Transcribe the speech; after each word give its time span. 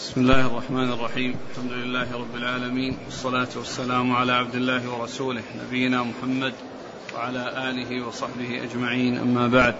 بسم 0.00 0.20
الله 0.20 0.46
الرحمن 0.46 0.92
الرحيم. 0.92 1.34
الحمد 1.50 1.72
لله 1.72 2.12
رب 2.12 2.34
العالمين. 2.34 2.96
والصلاة 3.04 3.48
والسلام 3.56 4.12
على 4.12 4.32
عبد 4.32 4.54
الله 4.54 4.90
ورسوله 4.90 5.42
نبينا 5.66 6.02
محمد 6.02 6.52
وعلى 7.14 7.70
آله 7.70 8.06
وصحبه 8.06 8.62
أجمعين. 8.62 9.18
أما 9.18 9.48
بعد 9.48 9.74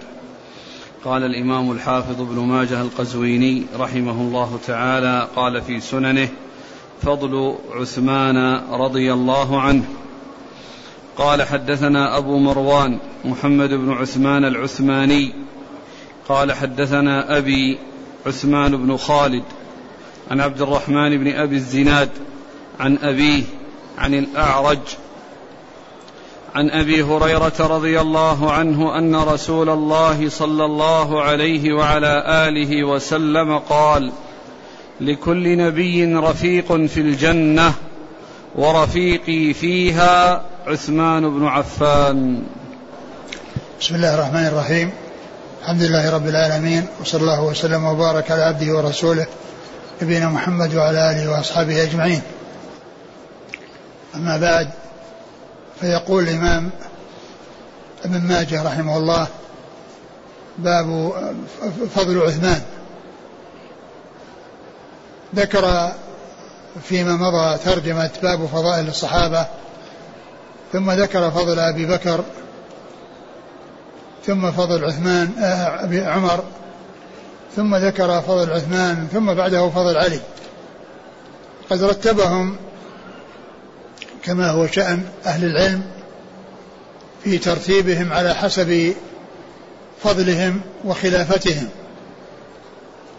قال 1.05 1.23
الإمام 1.23 1.71
الحافظ 1.71 2.21
ابن 2.21 2.39
ماجه 2.39 2.81
القزويني 2.81 3.65
رحمه 3.79 4.11
الله 4.11 4.59
تعالى 4.67 5.27
قال 5.35 5.61
في 5.61 5.79
سننه 5.79 6.29
فضل 7.01 7.55
عثمان 7.71 8.61
رضي 8.71 9.13
الله 9.13 9.61
عنه. 9.61 9.83
قال 11.17 11.43
حدثنا 11.43 12.17
أبو 12.17 12.37
مروان 12.37 12.99
محمد 13.25 13.69
بن 13.69 13.91
عثمان 13.91 14.45
العثماني. 14.45 15.33
قال 16.29 16.51
حدثنا 16.51 17.37
أبي 17.37 17.79
عثمان 18.25 18.77
بن 18.77 18.97
خالد 18.97 19.43
عن 20.31 20.41
عبد 20.41 20.61
الرحمن 20.61 21.17
بن 21.17 21.35
أبي 21.35 21.55
الزناد 21.55 22.09
عن 22.79 22.97
أبيه 23.03 23.43
عن 23.97 24.13
الأعرج 24.13 24.79
عن 26.55 26.69
أبي 26.69 27.03
هريرة 27.03 27.53
رضي 27.59 28.01
الله 28.01 28.51
عنه 28.51 28.97
أن 28.97 29.15
رسول 29.15 29.69
الله 29.69 30.29
صلى 30.29 30.65
الله 30.65 31.21
عليه 31.21 31.73
وعلى 31.73 32.23
آله 32.47 32.83
وسلم 32.83 33.57
قال 33.57 34.11
لكل 35.01 35.57
نبي 35.57 36.15
رفيق 36.15 36.85
في 36.85 37.01
الجنة 37.01 37.73
ورفيقي 38.55 39.53
فيها 39.53 40.45
عثمان 40.67 41.29
بن 41.39 41.45
عفان. 41.45 42.43
بسم 43.81 43.95
الله 43.95 44.15
الرحمن 44.15 44.47
الرحيم. 44.47 44.91
الحمد 45.61 45.81
لله 45.81 46.15
رب 46.15 46.27
العالمين 46.27 46.85
وصلى 47.01 47.21
الله 47.21 47.43
وسلم 47.43 47.85
وبارك 47.85 48.31
على 48.31 48.41
عبده 48.41 48.77
ورسوله 48.77 49.27
نبينا 50.01 50.29
محمد 50.29 50.75
وعلى 50.75 51.11
آله 51.11 51.31
وأصحابه 51.31 51.83
أجمعين. 51.83 52.21
أما 54.15 54.37
بعد 54.37 54.69
فيقول 55.79 56.23
الإمام 56.23 56.69
ابن 58.05 58.21
ماجه 58.21 58.63
رحمه 58.63 58.97
الله 58.97 59.27
باب 60.57 61.13
فضل 61.95 62.21
عثمان 62.21 62.61
ذكر 65.35 65.91
فيما 66.83 67.15
مضى 67.15 67.57
ترجمة 67.57 68.09
باب 68.23 68.45
فضائل 68.45 68.87
الصحابة 68.87 69.45
ثم 70.73 70.91
ذكر 70.91 71.31
فضل 71.31 71.59
أبي 71.59 71.85
بكر 71.85 72.23
ثم 74.25 74.51
فضل 74.51 74.85
عثمان 74.85 75.31
آه، 75.39 76.09
عمر 76.09 76.43
ثم 77.55 77.75
ذكر 77.75 78.21
فضل 78.21 78.51
عثمان 78.51 79.07
ثم 79.13 79.33
بعده 79.33 79.69
فضل 79.69 79.97
علي. 79.97 80.19
قد 81.69 81.83
رتبهم 81.83 82.55
كما 84.23 84.49
هو 84.49 84.67
شأن 84.67 85.03
أهل 85.25 85.45
العلم 85.45 85.83
في 87.23 87.37
ترتيبهم 87.37 88.13
على 88.13 88.35
حسب 88.35 88.93
فضلهم 90.03 90.61
وخلافتهم 90.85 91.69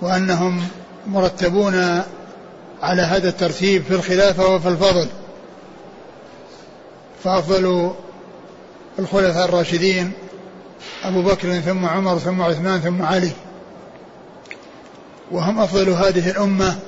وأنهم 0.01 0.69
مرتبون 1.07 2.03
على 2.83 3.03
هذا 3.03 3.29
الترتيب 3.29 3.83
في 3.85 3.95
الخلافة 3.95 4.47
وفي 4.47 4.69
الفضل. 4.69 5.09
فأفضل 7.25 7.95
الخلفاء 8.99 9.45
الراشدين 9.45 10.13
أبو 11.05 11.23
بكر 11.23 11.61
ثم 11.61 11.87
عمر 11.87 12.19
ثم 12.19 12.43
عثمان 12.43 12.81
ثم 12.81 13.03
علي. 13.03 13.33
وهم 15.33 15.61
أفضل 15.61 15.89
هذه 15.89 16.31
الأمة 16.31 16.79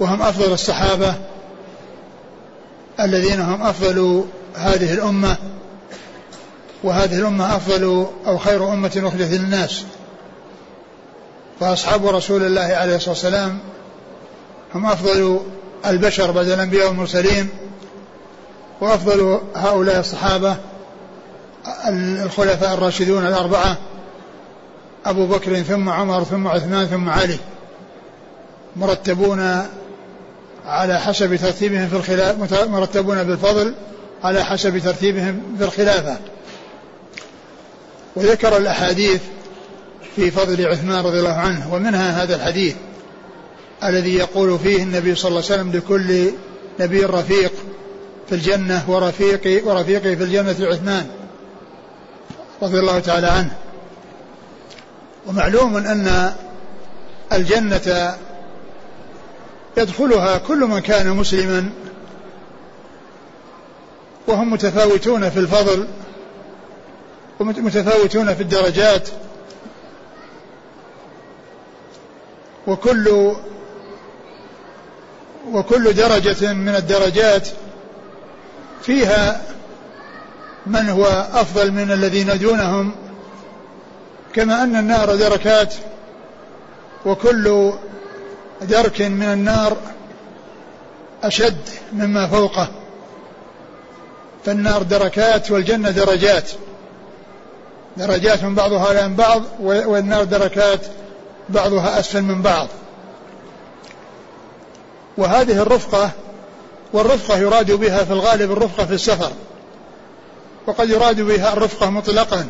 وهم 0.00 0.22
أفضل 0.22 0.52
الصحابة 0.52 1.14
الذين 3.00 3.40
هم 3.40 3.62
أفضل 3.62 4.24
هذه 4.54 4.92
الأمة 4.92 5.36
وهذه 6.82 7.18
الأمة 7.18 7.56
أفضل 7.56 8.06
أو 8.26 8.38
خير 8.38 8.72
أمة 8.72 9.02
أخرجت 9.04 9.30
للناس. 9.30 9.84
فأصحاب 11.60 12.06
رسول 12.06 12.42
الله 12.42 12.60
عليه 12.60 12.96
الصلاة 12.96 13.10
والسلام 13.10 13.58
هم 14.74 14.86
أفضل 14.86 15.40
البشر 15.86 16.30
بعد 16.30 16.48
الأنبياء 16.48 16.88
والمرسلين 16.88 17.48
وأفضل 18.80 19.40
هؤلاء 19.54 20.00
الصحابة 20.00 20.56
الخلفاء 22.24 22.74
الراشدون 22.74 23.26
الأربعة 23.26 23.76
أبو 25.06 25.26
بكر 25.26 25.62
ثم 25.62 25.88
عمر 25.88 26.24
ثم 26.24 26.48
عثمان 26.48 26.86
ثم 26.86 27.08
علي 27.08 27.38
مرتبون 28.76 29.66
على 30.66 31.00
حسب 31.00 31.36
ترتيبهم 31.36 31.88
في 31.88 31.96
الخلافة 31.96 32.66
مرتبون 32.66 33.24
بالفضل 33.24 33.74
على 34.24 34.44
حسب 34.44 34.78
ترتيبهم 34.78 35.42
في 35.58 35.64
الخلافة. 35.64 36.16
وذكر 38.16 38.56
الأحاديث 38.56 39.20
في 40.16 40.30
فضل 40.30 40.66
عثمان 40.66 41.04
رضي 41.04 41.18
الله 41.18 41.32
عنه 41.34 41.74
ومنها 41.74 42.22
هذا 42.22 42.36
الحديث 42.36 42.74
الذي 43.84 44.14
يقول 44.14 44.58
فيه 44.58 44.82
النبي 44.82 45.14
صلى 45.14 45.28
الله 45.28 45.42
عليه 45.50 45.54
وسلم 45.54 45.72
لكل 45.72 46.32
نبي 46.80 47.04
رفيق 47.04 47.52
في 48.28 48.34
الجنة 48.34 48.84
ورفيقي 48.88 49.62
ورفيقي 49.62 50.16
في 50.16 50.24
الجنة 50.24 50.56
عثمان 50.60 51.06
رضي 52.62 52.78
الله 52.78 52.98
تعالى 52.98 53.26
عنه. 53.26 53.50
ومعلوم 55.26 55.76
أن 55.76 56.32
الجنة 57.32 58.16
يدخلها 59.76 60.38
كل 60.38 60.58
من 60.58 60.78
كان 60.78 61.08
مسلما 61.08 61.70
وهم 64.26 64.52
متفاوتون 64.52 65.30
في 65.30 65.38
الفضل 65.38 65.88
ومتفاوتون 67.40 68.34
في 68.34 68.42
الدرجات 68.42 69.08
وكل 72.66 73.32
وكل 75.52 75.92
درجة 75.92 76.52
من 76.52 76.74
الدرجات 76.74 77.48
فيها 78.82 79.42
من 80.66 80.88
هو 80.88 81.04
أفضل 81.32 81.72
من 81.72 81.92
الذين 81.92 82.38
دونهم 82.38 82.92
كما 84.34 84.62
أن 84.62 84.76
النار 84.76 85.16
دركات 85.16 85.74
وكل 87.06 87.72
درك 88.62 89.02
من 89.02 89.22
النار 89.22 89.76
أشد 91.22 91.68
مما 91.92 92.26
فوقه. 92.26 92.68
فالنار 94.44 94.82
دركات 94.82 95.50
والجنة 95.50 95.90
درجات. 95.90 96.50
درجات 97.96 98.42
من 98.44 98.54
بعضها 98.54 99.02
عن 99.02 99.16
بعض 99.16 99.42
والنار 99.60 100.24
دركات 100.24 100.80
بعضها 101.48 102.00
أسفل 102.00 102.22
من 102.22 102.42
بعض. 102.42 102.68
وهذه 105.16 105.62
الرفقة 105.62 106.10
والرفقة 106.92 107.38
يراد 107.38 107.72
بها 107.72 108.04
في 108.04 108.12
الغالب 108.12 108.52
الرفقة 108.52 108.86
في 108.86 108.94
السفر. 108.94 109.32
وقد 110.66 110.90
يراد 110.90 111.20
بها 111.20 111.52
الرفقة 111.52 111.90
مطلقا. 111.90 112.46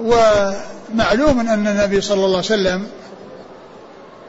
ومعلوم 0.00 1.40
أن 1.40 1.66
النبي 1.66 2.00
صلى 2.00 2.24
الله 2.24 2.36
عليه 2.36 2.38
وسلم 2.38 2.86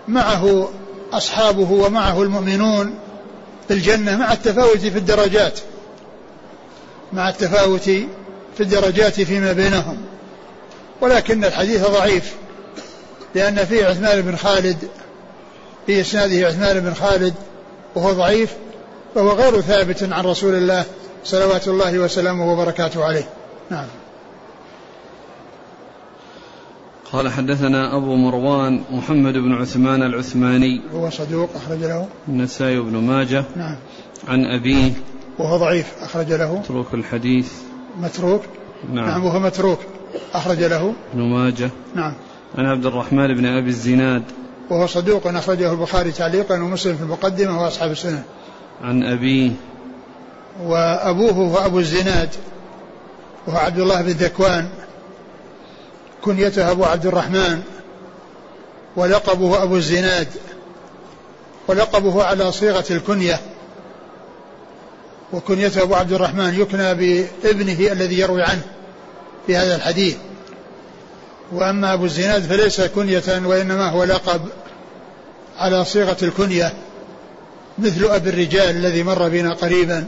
معه 0.08 0.70
أصحابه 1.14 1.72
ومعه 1.72 2.24
المؤمنون 2.24 3.00
في 3.68 3.74
الجنة 3.74 4.18
مع 4.18 4.34
التفاوت 4.34 4.78
في 4.78 4.98
الدرجات 4.98 5.60
مع 7.14 7.30
التفاوت 7.30 7.90
في 8.58 8.62
الدرجات 8.62 9.22
فيما 9.22 9.54
بينهم. 9.54 9.98
ولكن 11.02 11.46
الحديث 11.46 11.88
ضعيف 11.88 12.34
لأن 13.36 13.66
فيه 13.66 13.86
عثمان 13.86 14.22
بن 14.22 14.36
خالد 14.36 14.78
في 15.86 16.02
إسناده 16.02 16.48
عثمان 16.48 16.80
بن 16.80 16.94
خالد 16.94 17.34
وهو 17.96 18.12
ضعيف 18.12 18.54
فهو 19.16 19.30
غير 19.32 19.62
ثابت 19.62 20.04
عن 20.04 20.26
رسول 20.26 20.56
الله 20.56 20.86
صلوات 21.24 21.68
الله 21.68 22.00
وسلامه 22.00 22.52
وبركاته 22.52 23.06
عليه. 23.06 23.30
نعم. 23.70 23.86
قال 27.14 27.30
حدثنا 27.30 27.98
أبو 27.98 28.16
مروان 28.16 28.82
محمد 28.92 29.34
بن 29.34 29.54
عثمان 29.54 30.04
العثماني. 30.04 30.82
هو 30.94 31.10
صدوق 31.10 31.50
أخرج 31.56 31.80
له. 31.80 32.08
النسائي 32.28 32.80
بن 32.80 32.98
ماجه. 32.98 33.44
نعم. 33.56 33.76
عن 34.28 34.46
أبيه. 34.46 34.92
وهو 35.40 35.58
ضعيف 35.58 35.94
أخرج 36.02 36.34
له. 36.34 36.60
متروك 36.60 36.94
الحديث. 36.94 37.52
متروك. 38.02 38.42
نعم, 38.94 39.06
نعم 39.06 39.26
وهو 39.26 39.40
متروك 39.40 39.80
أخرج 40.34 40.64
له. 40.64 40.94
ابن 41.14 41.24
ماجه. 41.24 41.70
نعم. 41.96 42.14
عن 42.58 42.66
عبد 42.66 42.86
الرحمن 42.86 43.28
بن 43.36 43.46
أبي 43.46 43.70
الزناد. 43.70 44.24
وهو 44.70 44.88
صدوق 44.88 45.28
أخرجه 45.28 45.72
البخاري 45.72 46.12
تعليقا 46.12 46.56
ومسلم 46.56 46.96
في 46.96 47.04
المقدمة 47.04 47.64
وأصحاب 47.64 47.92
السنة. 47.92 48.24
عن 48.82 49.04
أبيه. 49.04 49.52
وأبوه 50.64 51.32
هو 51.32 51.66
أبو 51.66 51.80
الزناد. 51.80 52.30
وهو 53.48 53.58
عبد 53.58 53.80
الله 53.80 54.02
بن 54.02 54.10
ذكوان. 54.10 54.68
كنيته 56.28 56.72
أبو 56.72 56.86
عبد 56.86 57.06
الرحمن 57.06 57.62
ولقبه 58.96 59.64
أبو 59.64 59.76
الزناد 59.76 60.28
ولقبه 61.68 62.24
على 62.24 62.52
صيغة 62.52 62.86
الكنية. 62.92 63.40
وكنيته 65.34 65.82
أبو 65.82 65.96
عبد 65.96 66.14
الرحمن 66.14 66.62
يكنى 66.62 66.94
بابنه 67.44 67.92
الذي 67.92 68.20
يروي 68.20 68.44
عنه 68.44 68.62
في 69.48 69.58
هذا 69.58 69.76
الحديث. 69.76 70.18
وأما 71.52 71.94
أبو 71.94 72.06
الزناد 72.06 72.42
فليس 72.42 72.82
كنية 72.82 73.42
وإنما 73.46 73.90
هو 73.90 74.04
لقب 74.04 74.42
على 75.58 75.86
صيغة 75.86 76.18
الكنية 76.22 76.74
مثل 77.78 78.06
أبي 78.06 78.30
الرجال 78.30 78.76
الذي 78.76 79.04
مر 79.04 79.30
بنا 79.30 79.54
قريبا 79.54 80.06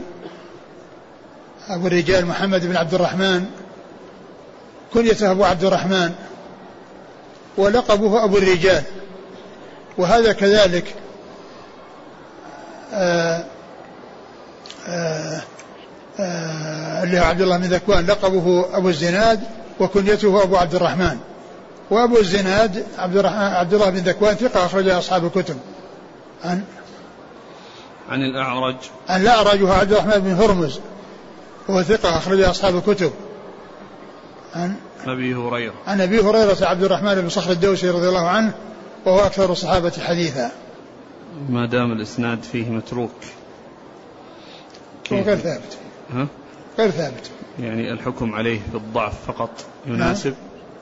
أبو 1.68 1.86
الرجال 1.86 2.26
محمد 2.26 2.66
بن 2.66 2.76
عبد 2.76 2.94
الرحمن 2.94 3.46
كنيته 4.94 5.30
أبو 5.30 5.44
عبد 5.44 5.64
الرحمن 5.64 6.12
ولقبه 7.56 8.24
أبو 8.24 8.38
الرجال. 8.38 8.82
وهذا 9.98 10.32
كذلك 10.32 10.94
آآ 12.92 13.44
آآ 14.88 15.40
آآ 16.20 17.02
اللي 17.02 17.20
هو 17.20 17.24
عبد 17.24 17.40
الله 17.40 17.56
بن 17.56 17.64
ذكوان 17.64 18.06
لقبه 18.06 18.64
أبو 18.76 18.88
الزناد 18.88 19.40
وكنيته 19.80 20.42
أبو 20.42 20.56
عبد 20.56 20.74
الرحمن. 20.74 21.18
وأبو 21.90 22.18
الزناد 22.18 22.86
عبد, 22.98 23.24
عبد 23.26 23.74
الله 23.74 23.90
بن 23.90 23.98
ذكوان 23.98 24.34
ثقة 24.34 24.66
أخرج 24.66 24.88
أصحاب 24.88 25.24
الكتب. 25.24 25.56
عن؟ 26.44 26.62
عن 28.10 28.22
الأعرج. 28.22 28.76
عن 29.08 29.22
الأعرج 29.22 29.62
وهو 29.62 29.72
عبد 29.72 29.92
الرحمن 29.92 30.18
بن 30.18 30.32
هرمز 30.32 30.80
وهو 31.68 31.82
ثقة 31.82 32.16
أخرج 32.16 32.40
أصحاب 32.40 32.76
الكتب. 32.76 33.12
عن 34.54 34.74
أبي 35.06 35.34
هريرة. 35.34 35.74
عن 35.86 36.00
أبي 36.00 36.20
هريرة 36.20 36.56
عبد 36.62 36.82
الرحمن 36.82 37.14
بن 37.14 37.28
صخر 37.28 37.50
الدوسي 37.50 37.90
رضي 37.90 38.08
الله 38.08 38.28
عنه 38.28 38.52
وهو 39.06 39.18
أكثر 39.18 39.52
الصحابة 39.52 39.92
حديثا. 40.00 40.50
ما 41.48 41.66
دام 41.66 41.92
الإسناد 41.92 42.42
فيه 42.42 42.70
متروك. 42.70 43.10
كيف؟ 45.04 45.26
غير 45.26 45.36
ثابت. 45.36 45.78
ها؟ 46.14 46.26
غير 46.78 46.90
ثابت. 46.90 47.30
يعني 47.60 47.92
الحكم 47.92 48.34
عليه 48.34 48.60
بالضعف 48.72 49.14
فقط 49.26 49.50
يناسب؟ 49.86 50.34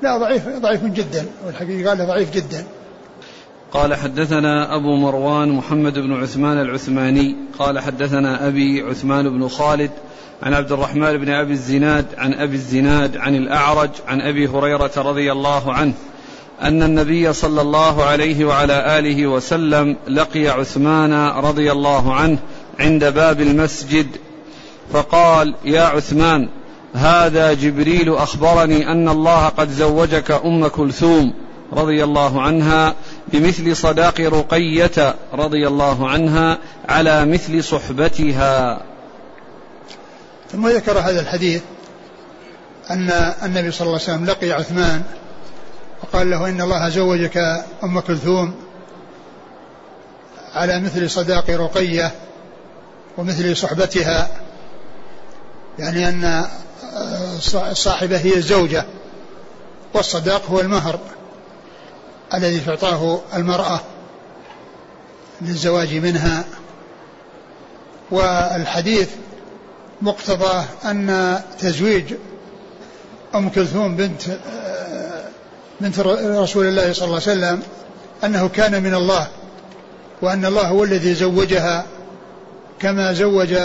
لا 0.03 0.19
ضعيف 0.19 0.49
ضعيف 0.49 0.85
جدا 0.85 1.27
والحقيقة 1.47 1.89
قال 1.89 2.07
ضعيف 2.07 2.31
جدا. 2.31 2.65
قال 3.73 3.95
حدثنا 3.95 4.77
أبو 4.77 4.97
مروان 4.97 5.49
محمد 5.49 5.99
بن 5.99 6.23
عثمان 6.23 6.61
العثماني 6.61 7.37
قال 7.59 7.79
حدثنا 7.79 8.49
أبي 8.49 8.83
عثمان 8.83 9.29
بن 9.29 9.49
خالد 9.49 9.91
عن 10.43 10.55
عبد 10.55 10.73
الرحمن 10.73 11.17
بن 11.17 11.29
أبي 11.29 11.53
الزناد 11.53 12.07
عن 12.19 12.35
أبي 12.35 12.55
الزناد 12.55 13.17
عن 13.17 13.35
الأعرج 13.35 13.91
عن 14.09 14.21
أبي 14.21 14.49
هريرة 14.49 14.91
رضي 14.97 15.33
الله 15.33 15.73
عنه 15.73 15.93
أن 16.63 16.83
النبي 16.83 17.33
صلى 17.33 17.61
الله 17.61 18.05
عليه 18.05 18.45
وعلى 18.45 18.99
آله 18.99 19.27
وسلم 19.27 19.97
لقي 20.09 20.49
عثمان 20.49 21.13
رضي 21.29 21.73
الله 21.73 22.15
عنه 22.15 22.39
عند 22.81 23.05
باب 23.05 23.41
المسجد 23.41 24.07
فقال 24.93 25.55
يا 25.65 25.83
عثمان 25.83 26.49
هذا 26.95 27.53
جبريل 27.53 28.15
أخبرني 28.15 28.93
أن 28.93 29.09
الله 29.09 29.49
قد 29.49 29.69
زوجك 29.69 30.31
أم 30.31 30.67
كلثوم 30.67 31.33
رضي 31.73 32.05
الله 32.05 32.43
عنها 32.43 32.95
بمثل 33.29 33.77
صداق 33.77 34.21
رقية 34.21 35.15
رضي 35.33 35.69
الله 35.69 36.09
عنها 36.09 36.59
على 36.89 37.25
مثل 37.25 37.65
صحبتها. 37.65 38.83
ثم 40.53 40.69
ذكر 40.69 40.99
هذا 40.99 41.21
الحديث 41.21 41.63
أن 42.91 43.11
النبي 43.43 43.71
صلى 43.71 43.87
الله 43.87 44.01
عليه 44.01 44.13
وسلم 44.13 44.27
لقي 44.27 44.53
عثمان 44.53 45.03
وقال 46.03 46.31
له 46.31 46.49
إن 46.49 46.61
الله 46.61 46.89
زوجك 46.89 47.65
أم 47.85 48.01
كلثوم 48.01 48.55
على 50.55 50.81
مثل 50.81 51.11
صداق 51.11 51.51
رقية 51.51 52.13
ومثل 53.19 53.57
صحبتها. 53.57 54.29
يعني 55.79 56.09
أن 56.09 56.45
الصاحبة 57.71 58.17
هي 58.17 58.37
الزوجة 58.37 58.85
والصداق 59.95 60.47
هو 60.51 60.61
المهر. 60.61 60.99
الذي 62.35 62.61
تعطاه 62.61 63.21
المرأة 63.35 63.81
للزواج 65.41 65.95
منها. 65.95 66.45
والحديث 68.11 69.09
مقتضاه 70.03 70.65
أن 70.85 71.39
تزويج 71.59 72.15
أم 73.35 73.49
كلثوم 73.49 73.97
بنت 73.97 74.23
بنت 75.81 75.99
رسول 76.25 76.67
الله 76.67 76.93
صلى 76.93 77.05
الله 77.05 77.21
عليه 77.27 77.39
وسلم 77.39 77.63
أنه 78.25 78.49
كان 78.49 78.83
من 78.83 78.95
الله 78.95 79.27
وأن 80.23 80.45
الله 80.45 80.69
هو 80.69 80.85
الذي 80.85 81.15
زوجها 81.15 81.85
كما 82.81 83.13
زوج 83.13 83.57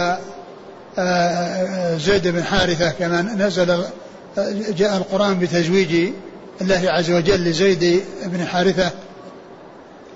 آه، 0.97 1.97
زيد 1.97 2.27
بن 2.27 2.43
حارثة 2.43 2.89
كما 2.89 3.21
نزل 3.21 3.83
جاء 4.69 4.97
القرآن 4.97 5.39
بتزويج 5.39 6.09
الله 6.61 6.91
عز 6.91 7.11
وجل 7.11 7.43
لزيد 7.43 8.03
بن 8.25 8.45
حارثة 8.45 8.91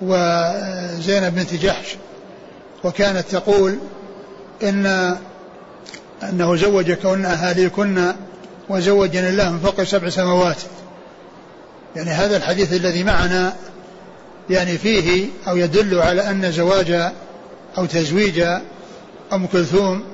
وزينب 0.02 1.34
بنت 1.34 1.54
جحش 1.54 1.96
وكانت 2.84 3.24
تقول 3.30 3.78
إن 4.62 5.16
أنه 6.22 6.56
زوج 6.56 6.92
كون 6.92 7.24
أهاليكن 7.24 8.12
وزوجني 8.68 9.28
الله 9.28 9.50
من 9.50 9.58
فوق 9.58 9.82
سبع 9.82 10.08
سماوات. 10.08 10.56
يعني 11.96 12.10
هذا 12.10 12.36
الحديث 12.36 12.72
الذي 12.72 13.04
معنا 13.04 13.56
يعني 14.50 14.78
فيه 14.78 15.26
أو 15.48 15.56
يدل 15.56 15.98
على 15.98 16.30
أن 16.30 16.52
زواج 16.52 17.10
أو 17.78 17.86
تزويج 17.86 18.40
أم 19.32 19.46
كلثوم 19.46 20.04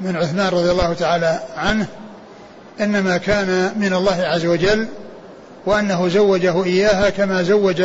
من 0.00 0.16
عثمان 0.16 0.48
رضي 0.48 0.70
الله 0.70 0.92
تعالى 0.92 1.40
عنه 1.56 1.86
إنما 2.80 3.16
كان 3.16 3.72
من 3.76 3.92
الله 3.92 4.22
عز 4.22 4.46
وجل 4.46 4.88
وأنه 5.66 6.08
زوجه 6.08 6.64
إياها 6.64 7.10
كما 7.10 7.42
زوج 7.42 7.82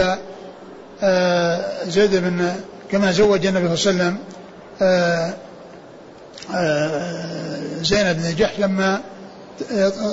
آه، 1.04 1.84
زيد 1.88 2.16
بن 2.16 2.56
كما 2.92 3.12
زوج 3.12 3.46
النبي 3.46 3.76
صلى 3.76 3.92
الله 3.92 4.04
عليه 4.04 4.14
وسلم 4.14 4.18
آه، 4.82 5.34
آه، 6.56 7.26
زينب 7.82 8.18
بن 8.18 8.36
جحش 8.36 8.60
لما 8.60 9.02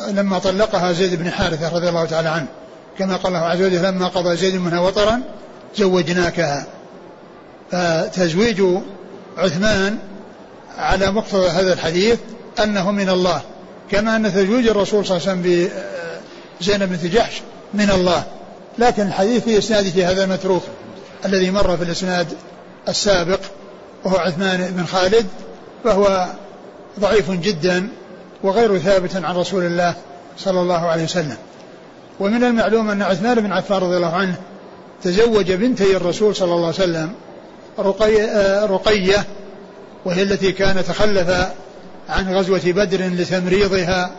لما 0.09 0.39
طلقها 0.39 0.93
زيد 0.93 1.15
بن 1.15 1.31
حارثة 1.31 1.69
رضي 1.69 1.89
الله 1.89 2.05
تعالى 2.05 2.29
عنه. 2.29 2.47
كما 2.99 3.17
قال 3.17 3.37
الله 3.37 3.47
عز 3.47 3.63
وجل 3.63 3.83
لما 3.83 4.09
قضى 4.09 4.37
زيد 4.37 4.55
منها 4.55 4.81
وطرا 4.81 5.21
زوجناكها. 5.77 6.67
فتزويج 7.71 8.63
عثمان 9.39 9.99
على 10.79 11.11
مقتضى 11.11 11.49
هذا 11.49 11.73
الحديث 11.73 12.19
أنه 12.63 12.91
من 12.91 13.09
الله. 13.09 13.41
كما 13.91 14.17
أن 14.17 14.33
تزويج 14.33 14.67
الرسول 14.67 15.07
صلى 15.07 15.17
الله 15.17 15.29
عليه 15.29 15.41
وسلم 15.41 15.71
بزينب 16.61 16.89
بنت 16.89 17.07
جحش 17.07 17.43
من 17.75 17.91
الله. 17.91 18.25
لكن 18.79 19.03
الحديث 19.03 19.45
في 19.45 19.59
إسناده 19.59 20.11
هذا 20.11 20.25
المتروك 20.25 20.63
الذي 21.25 21.51
مر 21.51 21.77
في 21.77 21.85
الإسناد 21.85 22.27
السابق 22.89 23.41
وهو 24.05 24.17
عثمان 24.17 24.71
بن 24.71 24.85
خالد 24.85 25.27
فهو 25.85 26.27
ضعيف 27.01 27.31
جدا 27.31 27.89
وغير 28.43 28.79
ثابت 28.79 29.17
عن 29.17 29.37
رسول 29.37 29.67
الله 29.67 29.95
صلى 30.39 30.61
الله 30.61 30.87
عليه 30.87 31.05
وسلم. 31.05 31.37
ومن 32.21 32.45
المعلوم 32.45 32.91
أن 32.91 33.03
عثمان 33.03 33.41
بن 33.41 33.53
عفان 33.53 33.79
رضي 33.79 33.97
الله 33.97 34.15
عنه 34.15 34.37
تزوج 35.03 35.53
بنتي 35.53 35.97
الرسول 35.97 36.37
صلى 36.37 36.55
الله 36.55 36.67
عليه 36.67 36.77
وسلم 36.77 37.13
رقية, 37.79 38.25
آه، 38.25 38.67
رقية 38.67 39.25
وهي 40.05 40.23
التي 40.23 40.53
كان 40.53 40.85
تخلف 40.85 41.49
عن 42.09 42.35
غزوة 42.35 42.61
بدر 42.65 43.01
لتمريضها 43.01 44.11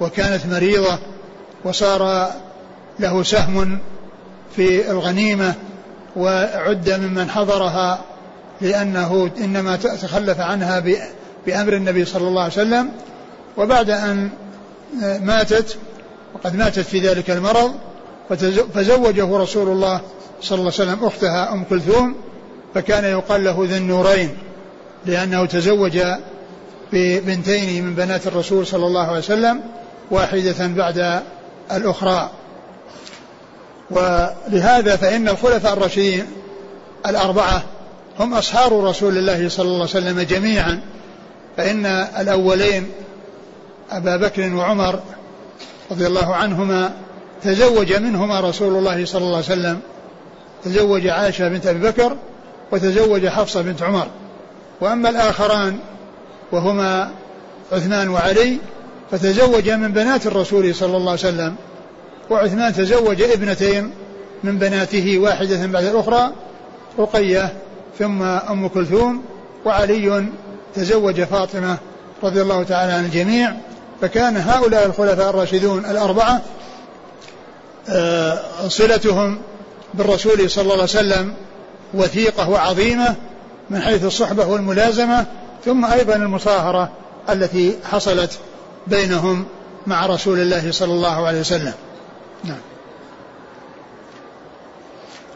وكانت 0.00 0.46
مريضة 0.46 0.98
وصار 1.64 2.30
له 3.00 3.22
سهم 3.22 3.78
في 4.56 4.90
الغنيمة 4.90 5.54
وعد 6.16 6.90
ممن 6.90 7.30
حضرها 7.30 8.00
لأنه 8.60 9.30
إنما 9.38 9.76
تخلف 9.76 10.40
عنها 10.40 10.84
بأمر 11.46 11.72
النبي 11.72 12.04
صلى 12.04 12.28
الله 12.28 12.42
عليه 12.42 12.52
وسلم. 12.52 12.90
وبعد 13.56 13.90
أن 13.90 14.30
ماتت 15.20 15.76
وقد 16.34 16.56
ماتت 16.56 16.78
في 16.80 17.00
ذلك 17.00 17.30
المرض 17.30 17.74
فزوجه 18.74 19.38
رسول 19.38 19.68
الله 19.68 20.00
صلى 20.42 20.58
الله 20.58 20.72
عليه 20.78 20.82
وسلم 20.90 21.04
أختها 21.04 21.52
أم 21.52 21.64
كلثوم 21.64 22.14
فكان 22.74 23.04
يقال 23.04 23.44
له 23.44 23.66
ذي 23.68 23.76
النورين 23.76 24.38
لأنه 25.06 25.46
تزوج 25.46 25.98
ببنتين 26.92 27.84
من 27.84 27.94
بنات 27.94 28.26
الرسول 28.26 28.66
صلى 28.66 28.86
الله 28.86 29.06
عليه 29.06 29.18
وسلم 29.18 29.60
واحدة 30.10 30.66
بعد 30.66 31.22
الأخرى. 31.72 32.30
ولهذا 33.90 34.96
فإن 34.96 35.28
الخلفاء 35.28 35.72
الراشدين 35.72 36.26
الأربعة 37.06 37.62
هم 38.20 38.34
أصهار 38.34 38.84
رسول 38.84 39.18
الله 39.18 39.48
صلى 39.48 39.64
الله 39.64 39.74
عليه 39.74 39.84
وسلم 39.84 40.20
جميعا. 40.20 40.80
فإن 41.56 41.86
الأولين 41.86 42.90
أبا 43.90 44.16
بكر 44.16 44.54
وعمر 44.54 45.00
رضي 45.90 46.06
الله 46.06 46.34
عنهما 46.34 46.92
تزوج 47.42 47.92
منهما 47.92 48.40
رسول 48.40 48.76
الله 48.76 49.04
صلى 49.04 49.22
الله 49.22 49.36
عليه 49.36 49.46
وسلم. 49.46 49.80
تزوج 50.64 51.06
عائشة 51.06 51.48
بنت 51.48 51.66
أبي 51.66 51.88
بكر 51.88 52.16
وتزوج 52.72 53.26
حفصة 53.26 53.62
بنت 53.62 53.82
عمر. 53.82 54.06
وأما 54.80 55.10
الآخران 55.10 55.78
وهما 56.52 57.10
عثمان 57.72 58.08
وعلي 58.08 58.58
فتزوج 59.10 59.70
من 59.70 59.92
بنات 59.92 60.26
الرسول 60.26 60.74
صلى 60.74 60.96
الله 60.96 61.10
عليه 61.10 61.20
وسلم. 61.20 61.56
وعثمان 62.30 62.72
تزوج 62.74 63.22
ابنتين 63.22 63.90
من 64.44 64.58
بناته 64.58 65.18
واحدة 65.18 65.66
بعد 65.66 65.84
الأخرى 65.84 66.32
رقية 66.98 67.52
ثم 67.98 68.22
أم 68.22 68.68
كلثوم 68.68 69.22
وعلي 69.64 70.26
تزوج 70.74 71.22
فاطمة 71.22 71.78
رضي 72.22 72.42
الله 72.42 72.62
تعالى 72.62 72.92
عن 72.92 73.04
الجميع. 73.04 73.54
فكان 74.00 74.36
هؤلاء 74.36 74.86
الخلفاء 74.86 75.30
الراشدون 75.30 75.84
الأربعة 75.84 76.40
آه، 77.88 78.38
صلتهم 78.68 79.38
بالرسول 79.94 80.50
صلى 80.50 80.62
الله 80.62 80.72
عليه 80.72 80.82
وسلم 80.82 81.34
وثيقة 81.94 82.48
وعظيمة 82.48 83.14
من 83.70 83.80
حيث 83.80 84.04
الصحبة 84.04 84.46
والملازمة 84.46 85.26
ثم 85.64 85.84
أيضا 85.84 86.16
المصاهرة 86.16 86.90
التي 87.30 87.76
حصلت 87.90 88.38
بينهم 88.86 89.44
مع 89.86 90.06
رسول 90.06 90.40
الله 90.40 90.72
صلى 90.72 90.92
الله 90.92 91.26
عليه 91.26 91.40
وسلم. 91.40 91.72
نعم. 92.44 92.60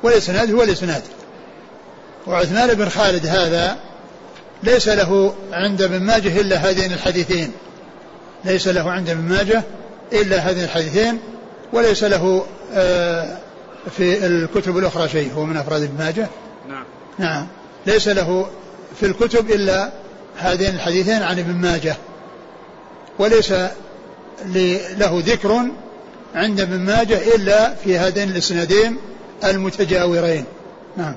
والإسناد 0.02 0.52
هو 0.54 0.62
الإسناد. 0.62 1.02
وعثمان 2.26 2.74
بن 2.74 2.88
خالد 2.88 3.26
هذا 3.26 3.76
ليس 4.62 4.88
له 4.88 5.34
عند 5.52 5.82
ابن 5.82 6.02
ماجه 6.02 6.40
إلا 6.40 6.56
هذين 6.56 6.92
الحديثين. 6.92 7.52
ليس 8.44 8.68
له 8.68 8.90
عند 8.90 9.10
ابن 9.10 9.20
ماجه 9.20 9.62
إلا 10.12 10.38
هذين 10.38 10.64
الحديثين 10.64 11.18
وليس 11.72 12.04
له 12.04 12.46
آه، 12.74 13.38
في 13.96 14.26
الكتب 14.26 14.78
الأخرى 14.78 15.08
شيء 15.08 15.32
هو 15.32 15.44
من 15.44 15.56
أفراد 15.56 15.82
ابن 15.82 15.98
ماجه. 15.98 16.28
نعم. 16.68 16.84
نعم. 17.18 17.46
ليس 17.86 18.08
له 18.08 18.46
في 19.00 19.06
الكتب 19.06 19.50
إلا 19.50 19.92
هذين 20.38 20.74
الحديثين 20.74 21.22
عن 21.22 21.38
ابن 21.38 21.54
ماجه. 21.54 21.96
وليس 23.18 23.52
له 24.96 25.22
ذكر 25.26 25.62
عند 26.34 26.60
ابن 26.60 26.78
ماجه 26.78 27.34
إلا 27.34 27.74
في 27.74 27.98
هذين 27.98 28.30
الإسنادين 28.30 28.96
المتجاورين. 29.44 30.44
نعم. 30.96 31.16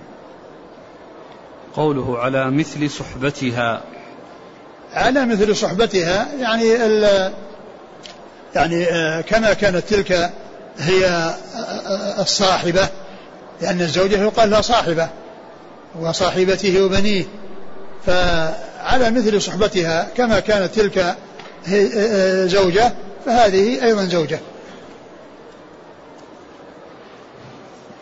قوله 1.76 2.20
على 2.20 2.52
مثل 2.52 2.90
صحبتها. 2.90 3.82
على 4.94 5.26
مثل 5.26 5.56
صحبتها 5.56 6.28
يعني 6.40 6.86
ال 6.86 7.32
يعني 8.56 8.86
آه، 8.86 9.22
كما 9.22 9.54
كانت 9.54 9.78
تلك 9.90 10.32
هي 10.80 11.06
آه، 11.06 11.10
آه، 11.10 12.22
الصاحبة 12.22 12.88
لأن 13.62 13.82
الزوجة 13.82 14.24
يقال 14.24 14.50
لها 14.50 14.62
صاحبة 14.62 15.10
وصاحبته 16.00 16.82
وبنيه. 16.82 17.26
فعلى 18.06 19.12
مثل 19.12 19.42
صحبتها 19.42 20.08
كما 20.18 20.40
كانت 20.40 20.76
تلك 20.76 21.16
زوجة 22.48 22.94
فهذه 23.26 23.84
أيضا 23.86 24.06
زوجة. 24.06 24.40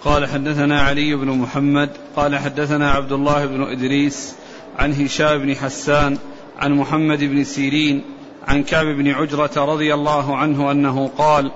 قال 0.06 0.28
حدثنا 0.28 0.82
علي 0.82 1.16
بن 1.16 1.28
محمد 1.28 1.90
قال 2.16 2.38
حدثنا 2.38 2.92
عبد 2.92 3.12
الله 3.12 3.46
بن 3.46 3.64
إدريس 3.64 4.36
عن 4.80 4.94
هشام 4.94 5.38
بن 5.38 5.56
حسان 5.56 6.18
عن 6.60 6.74
محمد 6.74 7.24
بن 7.24 7.44
سيرين 7.44 8.04
عن 8.48 8.64
كعب 8.64 8.86
بن 8.86 9.12
عجرة 9.12 9.66
رضي 9.66 9.94
الله 9.94 10.38
عنه 10.38 10.72
أنه 10.72 11.10
قال 11.18 11.52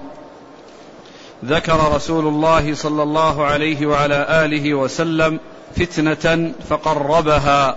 ذكر 1.46 1.96
رسول 1.96 2.27
الله 2.27 2.74
صلى 2.74 3.04
الله 3.04 3.46
عليه 3.46 3.86
وعلى 3.86 4.46
آله 4.46 4.74
وسلم 4.74 5.39
فتنة 5.75 6.54
فقربها 6.70 7.75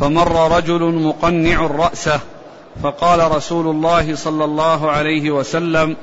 فمر 0.00 0.56
رجل 0.56 0.94
مقنع 0.94 1.60
رأسه 1.66 2.20
فقال 2.82 3.32
رسول 3.32 3.66
الله 3.66 4.14
صلى 4.14 4.44
الله 4.44 4.90
عليه 4.90 5.30
وسلم 5.30 5.96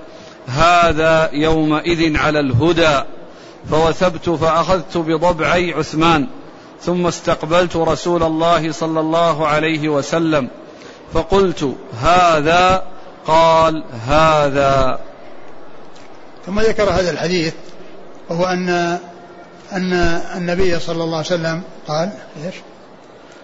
هذا 0.48 1.30
يومئذ 1.34 2.18
على 2.18 2.40
الهدى. 2.40 3.04
فوثبت 3.70 4.30
فأخذت 4.30 4.98
بضبعي 4.98 5.74
عثمان 5.74 6.28
ثم 6.82 7.08
استقبلت 7.08 7.76
رسول 7.76 8.24
الله 8.24 8.72
صلى 8.72 9.00
الله 9.00 9.48
عليه 9.48 9.90
وسلم 9.90 10.50
فقلت 11.14 11.76
هذا 12.02 12.84
قال 13.28 13.84
هذا. 14.08 15.00
ثم 16.46 16.60
ذكر 16.60 16.90
هذا 16.90 17.12
الحديث 17.12 17.54
وهو 18.30 18.46
أن 18.46 18.70
أن 19.72 19.94
النبي 20.36 20.80
صلى 20.80 21.04
الله 21.04 21.18
عليه 21.18 21.26
وسلم 21.26 21.62
قال 21.88 22.10
إيش؟ 22.46 22.56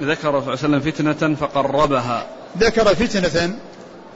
ذكر 0.02 0.22
صلى 0.22 0.30
الله 0.30 0.42
عليه 0.42 0.52
وسلم 0.52 0.80
فتنة 0.80 1.36
فقربها. 1.36 2.26
ذكر 2.58 2.96
فتنة 2.96 3.56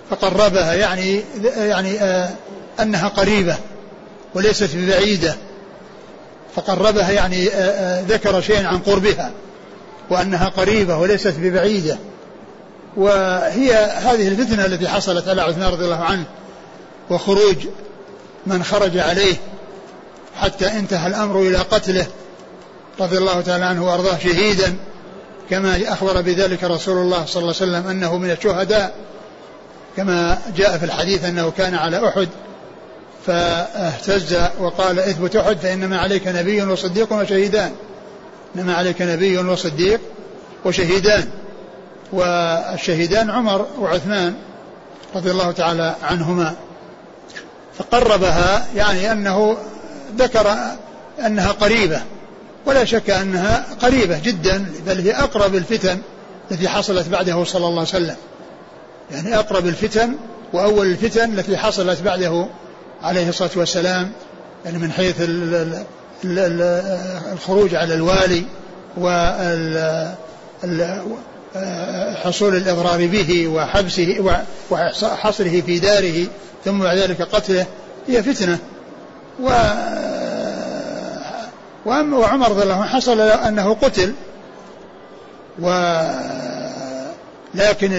فقربها 0.10 0.74
يعني 0.74 1.24
يعني 1.56 2.00
آه 2.00 2.30
أنها 2.80 3.08
قريبة 3.08 3.58
وليست 4.36 4.76
ببعيدة 4.76 5.36
فقربها 6.56 7.12
يعني 7.12 7.50
آه، 7.50 7.54
آه، 7.54 8.02
ذكر 8.02 8.42
شيئا 8.42 8.68
عن 8.68 8.80
قربها 8.80 9.32
وأنها 10.10 10.50
قريبة 10.50 10.98
وليست 10.98 11.34
ببعيدة. 11.38 11.98
وهي 12.98 13.74
هذه 13.76 14.28
الفتنة 14.28 14.66
التي 14.66 14.88
حصلت 14.88 15.28
على 15.28 15.42
عثمان 15.42 15.72
رضي 15.72 15.86
الله 15.86 16.04
عنه 16.04 16.24
وخروج 17.10 17.58
من 18.48 18.64
خرج 18.64 18.98
عليه 18.98 19.36
حتى 20.36 20.68
انتهى 20.68 21.08
الأمر 21.08 21.42
إلى 21.42 21.58
قتله 21.58 22.08
رضي 23.00 23.18
الله 23.18 23.42
تعالى 23.42 23.66
عنه 23.66 23.86
وأرضاه 23.86 24.18
شهيدا 24.18 24.76
كما 25.50 25.82
أخبر 25.88 26.22
بذلك 26.22 26.64
رسول 26.64 26.98
الله 26.98 27.26
صلى 27.26 27.42
الله 27.42 27.56
عليه 27.62 27.72
وسلم 27.72 27.88
أنه 27.88 28.18
من 28.18 28.32
الشهداء 28.32 28.94
كما 29.98 30.42
جاء 30.56 30.78
في 30.78 30.86
الحديث 30.86 31.26
أنه 31.26 31.52
كان 31.52 31.76
على 31.76 32.08
أحد 32.08 32.28
فاهتز 33.28 34.38
وقال 34.60 35.00
اثبت 35.00 35.36
أحد 35.36 35.58
فإنما 35.58 35.98
عليك 35.98 36.28
نبي 36.28 36.64
وصديق 36.64 37.14
وشهيدان. 37.14 37.72
إنما 38.56 38.76
عليك 38.76 39.02
نبي 39.02 39.38
وصديق 39.38 40.00
وشهيدان. 40.66 41.30
والشهيدان 42.14 43.30
عمر 43.30 43.68
وعثمان 43.80 44.34
رضي 45.16 45.32
الله 45.32 45.52
تعالى 45.52 45.96
عنهما. 46.04 46.56
فقربها 47.78 48.68
يعني 48.76 49.12
أنه 49.12 49.58
ذكر 50.18 50.56
أنها 51.26 51.52
قريبة. 51.52 52.02
ولا 52.66 52.86
شك 52.86 53.10
أنها 53.10 53.66
قريبة 53.82 54.20
جدا 54.20 54.66
بل 54.88 55.00
هي 55.00 55.16
أقرب 55.16 55.56
الفتن 55.56 56.00
التي 56.52 56.68
حصلت 56.70 57.08
بعده 57.08 57.44
صلى 57.44 57.68
الله 57.68 57.80
عليه 57.80 57.90
وسلم. 57.90 58.16
يعني 59.12 59.40
أقرب 59.40 59.68
الفتن 59.68 60.16
وأول 60.54 60.88
الفتن 60.88 61.40
التي 61.40 61.58
حصلت 61.58 62.02
بعده 62.02 62.48
عليه 63.04 63.30
الصلاة 63.30 63.52
والسلام 63.56 64.12
يعني 64.66 64.78
من 64.78 64.92
حيث 64.92 65.16
الخروج 67.34 67.76
على 67.76 67.94
الوالي 67.94 68.44
وحصول 71.56 72.56
الإضرار 72.56 73.08
به 73.08 73.48
وحبسه 73.48 74.38
وحصره 74.70 75.62
في 75.62 75.80
داره 75.80 76.28
ثم 76.66 76.80
بعد 76.80 76.98
ذلك 76.98 77.22
قتله 77.22 77.66
هي 78.08 78.24
فتنة. 78.24 78.58
و 79.44 79.50
وعمر 81.86 82.50
رضي 82.50 82.64
الله 82.64 82.74
عنه 82.74 82.86
حصل 82.86 83.20
أنه 83.20 83.74
قتل. 83.74 84.14
و 85.62 85.70
لكن 87.56 87.94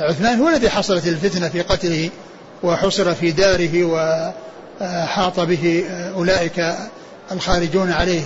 عثمان 0.00 0.40
هو 0.40 0.48
الذي 0.48 0.70
حصلت 0.70 1.06
الفتنة 1.06 1.48
في 1.48 1.62
قتله. 1.62 2.10
وحصر 2.62 3.14
في 3.14 3.30
داره 3.30 3.84
وحاط 4.80 5.40
به 5.40 5.84
أولئك 6.16 6.74
الخارجون 7.32 7.92
عليه 7.92 8.22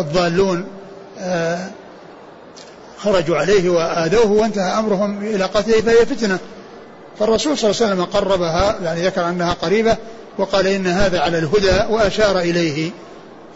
الضالون. 0.00 0.66
خرجوا 2.98 3.36
عليه 3.36 3.70
وآذوه 3.70 4.30
وانتهى 4.30 4.78
أمرهم 4.78 5.22
إلى 5.22 5.44
قتله 5.44 5.80
فهي 5.80 6.06
فتنة. 6.06 6.38
فالرسول 7.18 7.58
صلى 7.58 7.70
الله 7.70 7.82
عليه 7.82 7.92
وسلم 7.92 8.04
قربها 8.04 8.78
يعني 8.82 9.06
ذكر 9.06 9.28
أنها 9.28 9.52
قريبة 9.52 9.96
وقال 10.38 10.66
إن 10.66 10.86
هذا 10.86 11.20
على 11.20 11.38
الهدى 11.38 11.92
وأشار 11.94 12.38
إليه. 12.38 12.90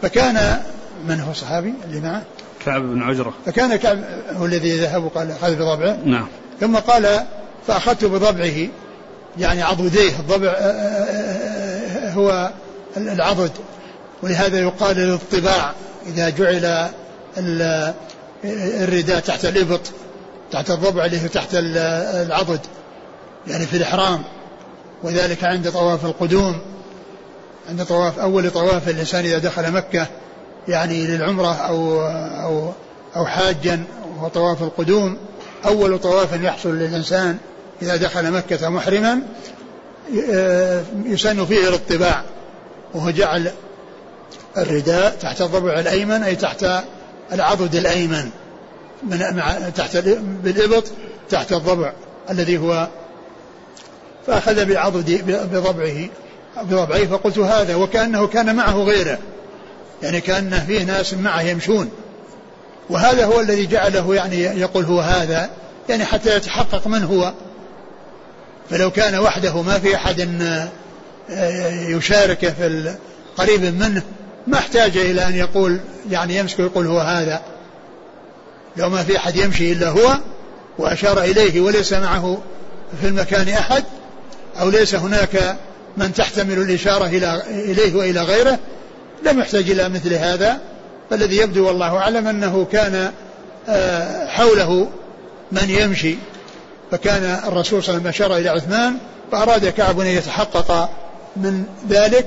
فكان 0.01 0.59
من 1.07 1.19
هو 1.19 1.31
الصحابي 1.31 1.73
اللي 1.85 2.01
معه؟ 2.01 2.21
كعب 2.65 2.81
بن 2.81 3.01
عجرة. 3.01 3.33
فكان 3.45 3.75
كعب 3.75 3.99
هو 4.35 4.45
الذي 4.45 4.77
ذهب 4.77 5.03
وقال 5.03 5.31
أخذ 5.31 5.55
بضبعه؟ 5.55 5.97
نعم. 6.05 6.27
ثم 6.59 6.75
قال 6.75 7.23
فأخذت 7.67 8.05
بضبعه. 8.05 8.67
يعني 9.39 9.61
عضديه 9.61 10.19
الضبع 10.19 10.47
آه، 10.47 10.51
آه، 10.51 12.07
آه، 12.07 12.11
هو 12.11 12.51
العضد. 12.97 13.51
ولهذا 14.23 14.59
يقال 14.59 14.99
الاضطباع 14.99 15.73
إذا 16.07 16.29
جعل 16.29 16.89
الرداء 18.83 19.19
تحت 19.19 19.45
الإبط 19.45 19.81
تحت 20.51 20.71
الضبع 20.71 21.05
اللي 21.05 21.23
هو 21.23 21.27
تحت 21.27 21.49
العضد 21.53 22.59
يعني 23.47 23.65
في 23.65 23.77
الإحرام. 23.77 24.23
وذلك 25.03 25.43
عند 25.43 25.71
طواف 25.71 26.05
القدوم 26.05 26.61
عند 27.69 27.85
طواف 27.85 28.19
أول 28.19 28.51
طواف 28.51 28.89
الإنسان 28.89 29.25
إذا 29.25 29.37
دخل 29.37 29.71
مكة 29.71 30.07
يعني 30.67 31.07
للعمرة 31.07 31.53
أو 31.53 32.01
أو 32.43 32.71
أو 33.15 33.25
حاجا 33.25 33.83
وهو 34.15 34.27
طواف 34.27 34.63
القدوم 34.63 35.17
أول 35.65 35.99
طواف 35.99 36.33
يحصل 36.33 36.75
للإنسان 36.75 37.37
إذا 37.81 37.95
دخل 37.95 38.31
مكة 38.31 38.69
محرما 38.69 39.21
آه، 40.31 40.83
يسن 41.05 41.45
فيه 41.45 41.67
الاطباع 41.67 42.23
وهو 42.93 43.09
جعل 43.09 43.51
الرداء 44.57 45.17
تحت 45.21 45.41
الضبع 45.41 45.79
الأيمن 45.79 46.23
أي 46.23 46.35
تحت 46.35 46.65
العضد 47.33 47.75
الأيمن 47.75 48.29
من 49.03 49.35
مع 49.35 49.69
تحت 49.69 49.97
بالإبط 50.43 50.83
تحت 51.29 51.53
الضبع 51.53 51.93
الذي 52.29 52.57
هو 52.57 52.87
فأخذ 54.27 54.65
بعضد 54.65 55.21
بضبعه 55.27 56.09
بضبعه 56.63 57.05
فقلت 57.05 57.37
هذا 57.37 57.75
وكأنه 57.75 58.27
كان 58.27 58.55
معه 58.55 58.83
غيره 58.83 59.17
يعني 60.03 60.21
كأنه 60.21 60.65
فيه 60.65 60.83
ناس 60.83 61.13
معه 61.13 61.41
يمشون. 61.41 61.89
وهذا 62.89 63.25
هو 63.25 63.39
الذي 63.39 63.65
جعله 63.65 64.15
يعني 64.15 64.41
يقول 64.41 64.85
هو 64.85 64.99
هذا 64.99 65.49
يعني 65.89 66.05
حتى 66.05 66.35
يتحقق 66.35 66.87
من 66.87 67.03
هو. 67.03 67.33
فلو 68.69 68.91
كان 68.91 69.19
وحده 69.19 69.61
ما 69.61 69.79
في 69.79 69.95
أحد 69.95 70.41
آه، 71.29 71.69
يشاركه 71.69 72.49
في 72.49 72.95
قريب 73.37 73.63
منه 73.63 74.01
ما 74.47 74.57
احتاج 74.57 74.97
إلى 74.97 75.27
أن 75.27 75.35
يقول 75.35 75.79
يعني 76.11 76.37
يمسك 76.37 76.59
ويقول 76.59 76.87
هو 76.87 76.99
هذا. 76.99 77.41
لو 78.77 78.89
ما 78.89 79.03
في 79.03 79.17
أحد 79.17 79.35
يمشي 79.35 79.71
إلا 79.71 79.89
هو 79.89 80.17
وأشار 80.77 81.23
إليه 81.23 81.61
وليس 81.61 81.93
معه 81.93 82.41
في 83.01 83.07
المكان 83.07 83.49
أحد 83.49 83.83
أو 84.59 84.69
ليس 84.69 84.95
هناك 84.95 85.57
من 85.97 86.13
تحتمل 86.13 86.57
الإشارة 86.57 87.05
إلى 87.05 87.41
إليه 87.49 87.95
وإلى 87.95 88.21
غيره 88.21 88.59
لم 89.23 89.39
يحتاج 89.39 89.69
إلى 89.69 89.89
مثل 89.89 90.13
هذا. 90.13 90.57
فالذي 91.09 91.37
يبدو 91.37 91.67
والله 91.67 91.97
أعلم 91.97 92.27
أنه 92.27 92.67
كان 92.71 93.11
آه، 93.69 94.27
حوله 94.27 94.89
من 95.51 95.69
يمشي. 95.69 96.15
فكان 96.91 97.39
الرسول 97.47 97.83
صلى 97.83 97.97
الله 97.97 98.07
عليه 98.07 98.09
وسلم 98.09 98.27
أشار 98.27 98.37
إلى 98.37 98.49
عثمان 98.49 98.97
فأراد 99.31 99.67
كعب 99.69 99.99
أن 99.99 100.07
يتحقق 100.07 100.89
من 101.37 101.63
ذلك 101.89 102.25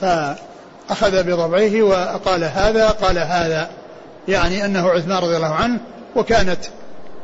فأخذ 0.00 1.22
بضبعه 1.22 1.82
وقال 1.82 2.44
هذا 2.44 2.88
قال 2.88 3.18
هذا 3.18 3.70
يعني 4.28 4.64
أنه 4.64 4.88
عثمان 4.88 5.18
رضي 5.18 5.36
الله 5.36 5.54
عنه 5.54 5.80
وكانت 6.16 6.58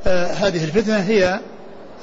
آه 0.07 0.27
هذه 0.27 0.65
الفتنة 0.65 0.99
هي 0.99 1.41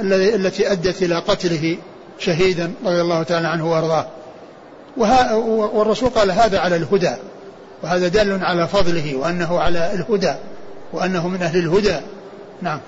التي 0.02 0.72
أدت 0.72 1.02
إلى 1.02 1.16
قتله 1.16 1.78
شهيدا 2.20 2.72
رضي 2.86 3.02
الله 3.02 3.24
تعالى 3.24 3.48
عنه 3.48 3.72
وأرضاه. 3.72 4.08
والرسول 5.74 6.10
قال 6.10 6.32
هذا 6.32 6.60
على 6.60 6.76
الهدى 6.76 7.16
وهذا 7.84 8.08
دال 8.08 8.46
على 8.46 8.68
فضله 8.68 9.16
وأنه 9.16 9.60
على 9.60 9.94
الهدى 9.94 10.34
وأنه 10.94 11.28
من 11.28 11.42
أهل 11.42 11.60
الهدى. 11.60 12.00
نعم. 12.62 12.80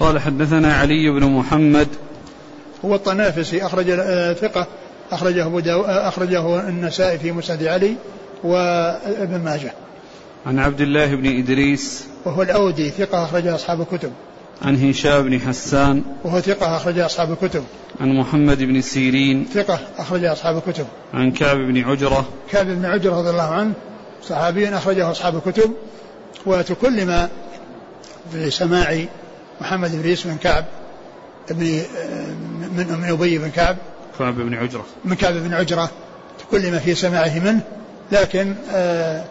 قال 0.00 0.18
حدثنا 0.18 0.74
علي 0.74 1.10
بن 1.10 1.24
محمد. 1.24 1.88
هو 2.84 2.94
الطنافسي 2.94 3.66
أخرج 3.66 3.90
آه، 3.90 4.32
ثقة 4.32 4.66
أخرجه 5.12 5.46
أبو 5.46 5.58
آه، 5.58 6.08
أخرجه 6.08 6.68
النسائي 6.68 7.18
في 7.18 7.32
مسند 7.32 7.64
علي 7.64 7.94
وابن 8.44 9.40
ماجه. 9.44 9.72
عن 10.46 10.58
عبد 10.58 10.80
الله 10.80 11.14
بن 11.14 11.38
إدريس. 11.38 12.04
وهو 12.24 12.42
الأودي 12.42 12.90
ثقة 12.90 13.24
أخرج 13.24 13.46
أصحاب 13.46 13.80
الكتب. 13.80 14.12
عن 14.62 14.88
هشام 14.88 15.22
بن 15.22 15.40
حسان. 15.40 16.02
وهو 16.24 16.40
ثقة 16.40 16.76
أخرج 16.76 16.98
أصحاب 16.98 17.32
الكتب. 17.32 17.64
عن 18.00 18.16
محمد 18.16 18.62
بن 18.62 18.80
سيرين. 18.80 19.46
ثقة 19.54 19.78
أخرج 19.98 20.24
أصحاب 20.24 20.56
الكتب. 20.56 20.86
عن 21.14 21.32
كعب 21.32 21.56
بن 21.56 21.78
عجرة. 21.84 22.24
كعب 22.50 22.66
بن 22.66 22.84
عجرة 22.84 23.18
رضي 23.18 23.30
الله 23.30 23.50
عنه 23.50 23.72
صحابي 24.28 24.68
أخرجه 24.68 25.10
أصحاب 25.10 25.36
الكتب. 25.36 25.72
وتكلم 26.46 27.28
بسماع 28.34 29.04
محمد 29.60 29.90
بن 30.02 30.16
بن 30.24 30.36
كعب 30.36 30.64
ابن 31.50 31.64
من 32.76 32.98
من 33.00 33.08
أبي 33.08 33.38
بن 33.38 33.50
كعب. 33.50 33.76
كعب 34.18 34.34
بن 34.34 34.54
عجرة. 34.54 34.84
من 35.04 35.14
كعب 35.14 35.34
بن 35.34 35.54
عجرة 35.54 35.90
تكلم 36.38 36.78
في 36.78 36.94
سماعه 36.94 37.38
منه 37.38 37.60
لكن 38.12 38.54
آه، 38.70 39.24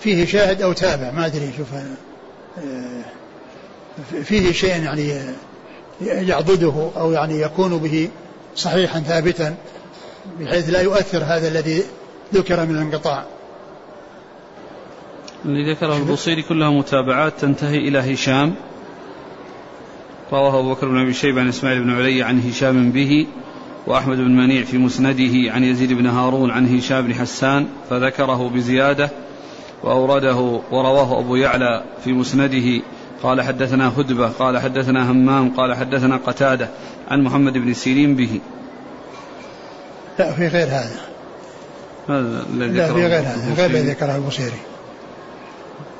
فيه 0.00 0.26
شاهد 0.26 0.62
أو 0.62 0.72
تابع 0.72 1.10
ما 1.10 1.26
أدري 1.26 1.52
شوف 1.56 1.68
آه، 1.74 3.04
فيه 4.22 4.52
شيء 4.52 4.82
يعني 4.82 5.20
يعضده 6.00 6.90
أو 6.96 7.12
يعني 7.12 7.40
يكون 7.40 7.78
به 7.78 8.08
صحيحا 8.56 9.00
ثابتا 9.00 9.54
بحيث 10.40 10.70
لا 10.70 10.80
يؤثر 10.80 11.24
هذا 11.24 11.48
الذي 11.48 11.82
ذكر 12.34 12.66
من 12.66 12.70
الانقطاع. 12.70 13.24
اللي 15.44 15.72
ذكره 15.72 15.96
البصيري 15.96 16.42
كلها 16.42 16.70
متابعات 16.70 17.32
تنتهي 17.40 17.78
إلى 17.78 18.14
هشام. 18.14 18.54
رواه 20.32 20.58
أبو 20.58 20.74
بكر 20.74 20.88
بن 20.88 20.98
أبي 20.98 21.14
شيبة 21.14 21.40
عن 21.40 21.48
إسماعيل 21.48 21.82
بن 21.82 21.94
علي 21.94 22.22
عن 22.22 22.40
هشام 22.40 22.92
به 22.92 23.26
وأحمد 23.86 24.16
بن 24.16 24.36
منيع 24.36 24.64
في 24.64 24.78
مسنده 24.78 25.52
عن 25.52 25.64
يزيد 25.64 25.92
بن 25.92 26.06
هارون 26.06 26.50
عن 26.50 26.76
هشام 26.76 27.06
بن 27.06 27.14
حسان 27.14 27.66
فذكره 27.90 28.48
بزيادة 28.48 29.10
وأورده 29.84 30.60
ورواه 30.70 31.20
أبو 31.20 31.36
يعلى 31.36 31.84
في 32.04 32.12
مسنده. 32.12 32.82
قال 33.22 33.42
حدثنا 33.42 34.00
هدبة 34.00 34.28
قال 34.28 34.58
حدثنا 34.58 35.10
همام 35.10 35.50
قال 35.50 35.74
حدثنا 35.74 36.16
قتادة 36.16 36.68
عن 37.10 37.22
محمد 37.22 37.52
بن 37.52 37.74
سيرين 37.74 38.16
به. 38.16 38.40
لا 40.18 40.32
في 40.32 40.46
غير 40.46 40.66
هذا. 40.66 41.12
الذي 42.10 42.78
لا 42.78 42.86
في 42.86 42.92
غير 42.92 43.20
هذا 43.20 43.54
غير 43.56 43.70
الذي 43.70 43.90
ذكره 43.90 44.16
البصيري 44.16 44.60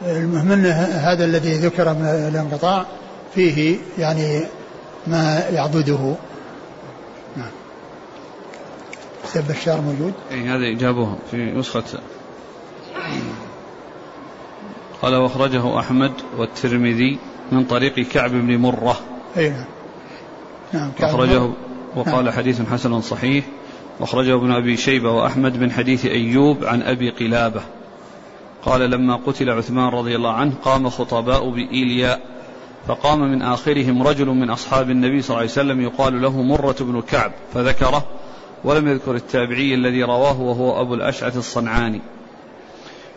المهم 0.07 0.65
هذا 0.93 1.25
الذي 1.25 1.55
ذكر 1.55 1.95
من 1.95 2.05
الانقطاع 2.05 2.87
فيه 3.35 3.79
يعني 3.99 4.45
ما 5.07 5.39
يعضده. 5.51 6.15
نعم. 7.37 7.51
سب 9.25 9.51
الشار 9.51 9.81
موجود؟ 9.81 10.13
اي 10.31 10.41
هذا 10.41 10.79
جابوه 10.79 11.19
في 11.31 11.37
نسخة. 11.37 11.85
قال 15.03 15.15
وأخرجه 15.15 15.79
أحمد 15.79 16.13
والترمذي 16.39 17.19
من 17.53 17.65
طريق 17.65 17.95
كعب 17.95 18.31
بن 18.31 18.57
مرة. 18.57 19.01
اي 19.37 19.51
نعم. 19.51 19.65
نعم 20.73 20.91
أخرجه 21.01 21.51
وقال 21.97 22.25
نعم. 22.25 22.35
حديث 22.35 22.63
حسن 22.63 23.01
صحيح. 23.01 23.45
واخرجه 24.01 24.35
ابن 24.35 24.53
أبي 24.53 24.77
شيبة 24.77 25.11
وأحمد 25.11 25.61
من 25.61 25.73
حديث 25.73 26.07
أيوب 26.07 26.65
عن 26.65 26.83
أبي 26.83 27.11
قلابة. 27.11 27.63
قال 28.63 28.91
لما 28.91 29.17
قتل 29.17 29.51
عثمان 29.51 29.89
رضي 29.89 30.17
الله 30.17 30.33
عنه 30.33 30.53
قام 30.65 30.91
خطباء 30.91 31.51
بإيلياء. 31.51 32.21
فقام 32.87 33.21
من 33.21 33.43
آخرهم 33.43 34.03
رجل 34.03 34.27
من 34.27 34.51
أصحاب 34.51 34.91
النبي 34.91 35.23
صلى 35.23 35.29
الله 35.29 35.39
عليه 35.39 35.51
وسلم 35.51 35.81
يقال 35.81 36.23
له 36.23 36.43
مرة 36.43 36.77
بن 36.81 37.01
كعب 37.01 37.33
فذكره 37.55 38.05
ولم 38.65 38.89
يذكر 38.89 39.15
التابعي 39.15 39.75
الذي 39.75 40.03
رواه 40.03 40.41
وهو 40.41 40.81
أبو 40.81 40.95
الأشعث 40.95 41.37
الصنعاني. 41.37 42.01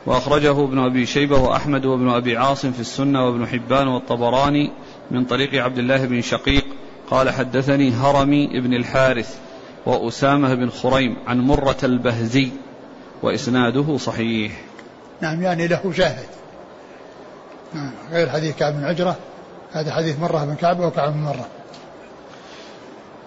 وأخرجه 0.06 0.64
ابن 0.64 0.80
أبي 0.80 1.06
شيبة 1.06 1.38
وأحمد 1.38 1.86
وابن 1.86 2.10
أبي 2.10 2.38
عاصم 2.38 2.72
في 2.72 2.80
السنة 2.80 3.26
وابن 3.26 3.48
حبان 3.48 3.88
والطبراني 3.88 4.72
من 5.12 5.26
طريق 5.26 5.64
عبد 5.64 5.78
الله 5.78 6.06
بن 6.06 6.22
شقيق. 6.22 6.66
قال 7.12 7.30
حدثني 7.30 7.92
هرمي 7.92 8.48
بن 8.48 8.74
الحارث 8.74 9.38
وأسامة 9.86 10.54
بن 10.54 10.70
خريم 10.70 11.18
عن 11.28 11.40
مرة 11.40 11.78
البهزي 11.84 12.50
وإسناده 13.24 13.98
صحيح. 13.98 14.52
نعم 15.22 15.42
يعني 15.42 15.68
له 15.68 15.92
شاهد. 15.92 16.28
نعم 17.74 17.92
غير 18.12 18.30
حديث 18.30 18.56
كعب 18.56 18.74
بن 18.74 18.84
عجرة. 18.84 19.18
هذا 19.76 19.92
حديث 19.94 20.20
مرة 20.20 20.46
بن 20.46 20.56
كعب 20.56 20.80
وكعب 20.80 21.14
بن 21.14 21.20
مرة. 21.20 21.46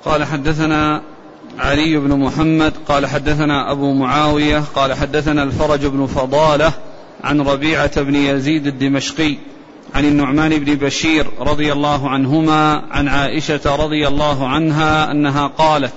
قال 0.04 0.24
حدثنا 0.24 1.02
علي 1.58 1.96
بن 1.96 2.18
محمد 2.18 2.72
قال 2.88 3.06
حدثنا 3.06 3.72
أبو 3.72 3.92
معاوية 3.92 4.62
قال 4.74 4.94
حدثنا 4.94 5.42
الفرج 5.42 5.86
بن 5.86 6.06
فضالة 6.06 6.72
عن 7.24 7.40
ربيعة 7.40 8.00
بن 8.00 8.14
يزيد 8.14 8.66
الدمشقي 8.66 9.36
عن 9.94 10.04
النعمان 10.04 10.58
بن 10.58 10.74
بشير 10.74 11.30
رضي 11.40 11.72
الله 11.72 12.10
عنهما 12.10 12.84
عن 12.90 13.08
عائشة 13.08 13.76
رضي 13.76 14.08
الله 14.08 14.48
عنها 14.48 15.10
أنها 15.10 15.46
قالت 15.46 15.94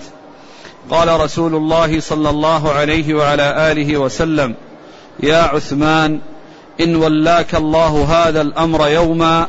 قال 0.90 1.20
رسول 1.20 1.56
الله 1.56 2.00
صلى 2.00 2.30
الله 2.30 2.72
عليه 2.72 3.14
وعلى 3.14 3.72
آله 3.72 3.98
وسلم 3.98 4.56
يا 5.24 5.42
عثمان 5.42 6.20
إن 6.82 6.96
ولاك 6.96 7.56
الله 7.56 8.04
هذا 8.04 8.42
الأمر 8.42 8.88
يوما 8.88 9.48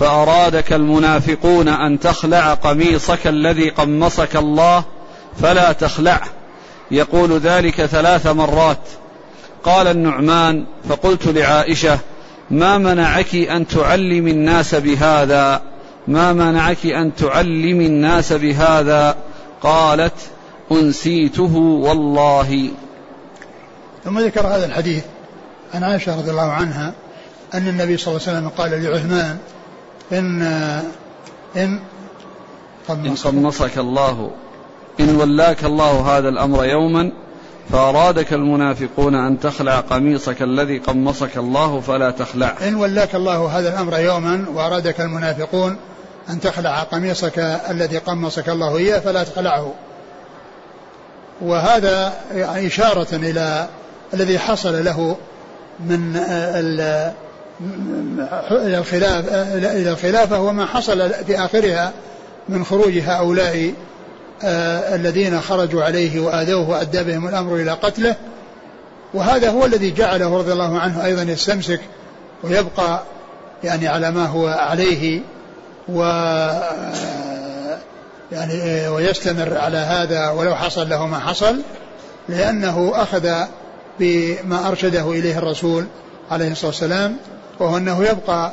فأرادك 0.00 0.72
المنافقون 0.72 1.68
أن 1.68 2.00
تخلع 2.00 2.54
قميصك 2.54 3.26
الذي 3.26 3.68
قمصك 3.68 4.36
الله 4.36 4.84
فلا 5.42 5.72
تخلعه 5.72 6.28
يقول 6.90 7.38
ذلك 7.38 7.86
ثلاث 7.86 8.26
مرات. 8.26 8.78
قال 9.64 9.86
النعمان 9.86 10.64
فقلت 10.88 11.26
لعائشة 11.26 11.98
ما 12.50 12.78
منعك 12.78 13.34
أن 13.34 13.66
تعلم 13.66 14.28
الناس 14.28 14.74
بهذا؟ 14.74 15.62
ما 16.08 16.32
منعك 16.32 16.86
أن 16.86 17.14
تعلم 17.14 17.80
الناس 17.80 18.32
بهذا؟ 18.32 19.16
قالت 19.62 20.12
أنسيته 20.72 21.56
والله. 21.56 22.70
ثم 24.04 24.18
ذكر 24.18 24.46
هذا 24.46 24.66
الحديث 24.66 25.04
عن 25.74 25.84
عائشة 25.84 26.18
رضي 26.18 26.30
الله 26.30 26.50
عنها 26.52 26.94
أن 27.54 27.68
النبي 27.68 27.96
صلى 27.96 28.16
الله 28.16 28.28
عليه 28.28 28.38
وسلم 28.38 28.48
قال 28.48 28.82
لعثمان 28.84 29.38
إن 30.12 30.42
إن 31.56 31.80
إن 32.90 33.14
قمصك 33.14 33.78
الله. 33.78 34.30
إن 35.00 35.16
ولاك 35.16 35.64
الله 35.64 36.18
هذا 36.18 36.28
الأمر 36.28 36.64
يوما 36.64 37.12
فأرادك 37.70 38.32
المنافقون 38.32 39.14
أن 39.14 39.40
تخلع 39.40 39.80
قميصك 39.80 40.42
الذي 40.42 40.78
قمصك 40.78 41.36
الله 41.36 41.80
فلا 41.80 42.10
تخلع. 42.10 42.54
إن 42.68 42.74
ولاك 42.74 43.14
الله 43.14 43.58
هذا 43.58 43.68
الأمر 43.68 43.98
يوما 43.98 44.44
وأرادك 44.54 45.00
المنافقون 45.00 45.76
أن 46.30 46.40
تخلع 46.40 46.82
قميصك 46.82 47.38
الذي 47.70 47.98
قمصك 47.98 48.48
الله 48.48 48.76
إياه 48.76 48.98
فلا 48.98 49.24
تخلعه. 49.24 49.72
وهذا 51.40 52.12
إشارة 52.66 53.08
إلى 53.12 53.68
الذي 54.14 54.38
حصل 54.38 54.84
له 54.84 55.16
من 55.80 56.16
إلى 58.50 58.78
الخلاف 58.78 59.24
إلى 59.64 59.90
الخلافة 59.90 60.40
وما 60.40 60.66
حصل 60.66 61.10
في 61.26 61.38
آخرها 61.44 61.92
من 62.48 62.64
خروج 62.64 62.98
هؤلاء 62.98 63.72
آه، 64.44 64.94
الذين 64.94 65.40
خرجوا 65.40 65.84
عليه 65.84 66.20
وآذوه 66.20 66.70
وأدى 66.70 67.02
بهم 67.02 67.28
الأمر 67.28 67.56
إلى 67.56 67.70
قتله. 67.70 68.16
وهذا 69.14 69.50
هو 69.50 69.64
الذي 69.64 69.90
جعله 69.90 70.38
رضي 70.38 70.52
الله 70.52 70.78
عنه 70.78 71.04
أيضا 71.04 71.22
يستمسك 71.22 71.80
ويبقى 72.42 73.02
يعني 73.64 73.88
على 73.88 74.10
ما 74.10 74.26
هو 74.26 74.46
عليه 74.46 75.20
و 75.88 76.02
يعني 78.32 78.88
ويستمر 78.88 79.56
على 79.56 79.78
هذا 79.78 80.30
ولو 80.30 80.54
حصل 80.54 80.88
له 80.88 81.06
ما 81.06 81.18
حصل 81.18 81.56
لأنه 82.28 82.92
أخذ 82.94 83.30
بما 84.00 84.68
أرشده 84.68 85.10
إليه 85.10 85.38
الرسول 85.38 85.86
عليه 86.30 86.52
الصلاة 86.52 86.70
والسلام 86.70 87.16
وهو 87.60 87.76
أنه 87.76 88.04
يبقى 88.04 88.52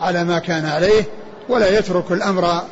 على 0.00 0.24
ما 0.24 0.38
كان 0.38 0.66
عليه 0.66 1.04
ولا 1.48 1.78
يترك 1.78 2.12
الأمر 2.12 2.62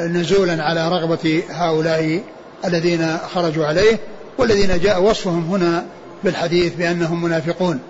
نزولا 0.00 0.64
على 0.64 0.88
رغبة 0.88 1.42
هؤلاء 1.50 2.20
الذين 2.64 3.18
خرجوا 3.34 3.66
عليه 3.66 3.98
والذين 4.38 4.80
جاء 4.80 5.02
وصفهم 5.02 5.44
هنا 5.50 5.86
بالحديث 6.24 6.74
بأنهم 6.74 7.22
منافقون. 7.22 7.80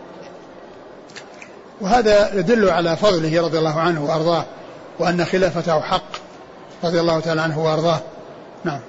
وهذا 1.80 2.38
يدل 2.38 2.70
على 2.70 2.96
فضله 2.96 3.42
رضي 3.42 3.58
الله 3.58 3.80
عنه 3.80 4.04
وأرضاه 4.04 4.44
وأن 4.98 5.24
خلافته 5.24 5.80
حق 5.80 6.08
رضي 6.84 7.00
الله 7.00 7.20
تعالى 7.20 7.40
عنه 7.40 7.64
وأرضاه. 7.64 8.00
نعم. 8.64 8.80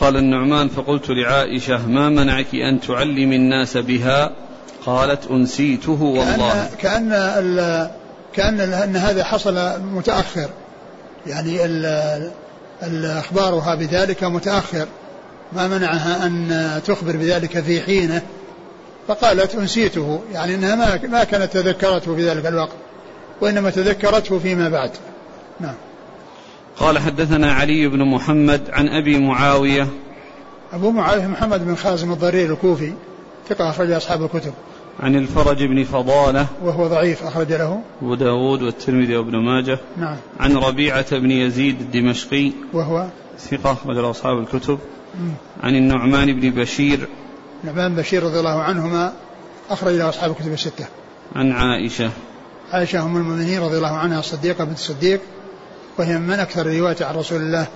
قال 0.00 0.16
النعمان 0.16 0.68
فقلت 0.68 1.10
لعائشة 1.10 1.86
ما 1.86 2.08
منعك 2.08 2.54
أن 2.54 2.80
تعلم 2.80 3.32
الناس 3.32 3.76
بها؟ 3.76 4.45
قالت 4.86 5.30
أنسيته 5.30 6.02
والله. 6.02 6.68
كأن 6.78 7.08
كأن, 7.08 7.90
كأن 8.34 8.60
أن 8.60 8.96
هذا 8.96 9.24
حصل 9.24 9.80
متأخر. 9.80 10.48
يعني 11.26 11.60
أخبارها 13.04 13.74
بذلك 13.74 14.24
متأخر. 14.24 14.86
ما 15.52 15.68
منعها 15.68 16.26
أن 16.26 16.80
تخبر 16.86 17.16
بذلك 17.16 17.60
في 17.60 17.80
حينه. 17.80 18.22
فقالت 19.08 19.54
أنسيته. 19.54 20.20
يعني 20.32 20.54
أنها 20.54 20.74
ما 20.74 21.08
ما 21.08 21.24
كانت 21.24 21.52
تذكرته 21.52 22.16
في 22.16 22.30
ذلك 22.30 22.46
الوقت. 22.46 22.76
وإنما 23.40 23.70
تذكرته 23.70 24.38
فيما 24.38 24.68
بعد. 24.68 24.90
نعم. 25.60 25.74
قال 26.76 26.98
حدثنا 26.98 27.52
علي 27.52 27.88
بن 27.88 28.04
محمد 28.04 28.70
عن 28.70 28.88
أبي 28.88 29.18
معاوية. 29.18 29.88
أبو 30.72 30.90
معاوية 30.90 31.26
محمد 31.26 31.66
بن 31.66 31.76
خازم 31.76 32.12
الضرير 32.12 32.52
الكوفي. 32.52 32.92
ثقة 33.48 33.70
أخرج 33.70 33.90
أصحاب 33.90 34.22
الكتب. 34.24 34.52
عن 35.00 35.16
الفرج 35.16 35.64
بن 35.64 35.84
فضالة. 35.84 36.46
وهو 36.62 36.86
ضعيف 36.86 37.22
أخرج 37.22 37.52
له. 37.52 37.80
أبو 38.02 38.14
داود 38.14 38.62
والترمذي 38.62 39.16
وابن 39.16 39.36
ماجه. 39.36 39.78
نعم. 39.96 40.16
عن 40.40 40.56
ربيعة 40.56 41.18
بن 41.18 41.30
يزيد 41.30 41.80
الدمشقي. 41.80 42.52
وهو؟ 42.72 43.06
ثقة 43.38 43.72
أخرج 43.72 43.96
له 43.96 44.10
أصحاب 44.10 44.38
الكتب. 44.38 44.78
م. 45.14 45.30
عن 45.62 45.74
النعمان 45.74 46.40
بن 46.40 46.50
بشير. 46.50 47.08
نعمان 47.64 47.94
بشير 47.94 48.22
رضي 48.22 48.38
الله 48.38 48.62
عنهما 48.62 49.12
أخرج 49.70 49.94
له 49.94 50.08
أصحاب 50.08 50.30
الكتب 50.30 50.52
الستة. 50.52 50.86
عن 51.36 51.52
عائشة. 51.52 52.10
عائشة 52.72 53.02
أم 53.02 53.16
المؤمنين 53.16 53.60
رضي 53.60 53.76
الله 53.76 53.96
عنها 53.96 54.18
الصديقة 54.18 54.64
بنت 54.64 54.78
الصديق 54.78 55.20
وهي 55.98 56.18
من 56.18 56.40
أكثر 56.40 56.60
الرواية 56.60 56.96
عن 57.00 57.14
رسول 57.14 57.40
الله 57.40 57.66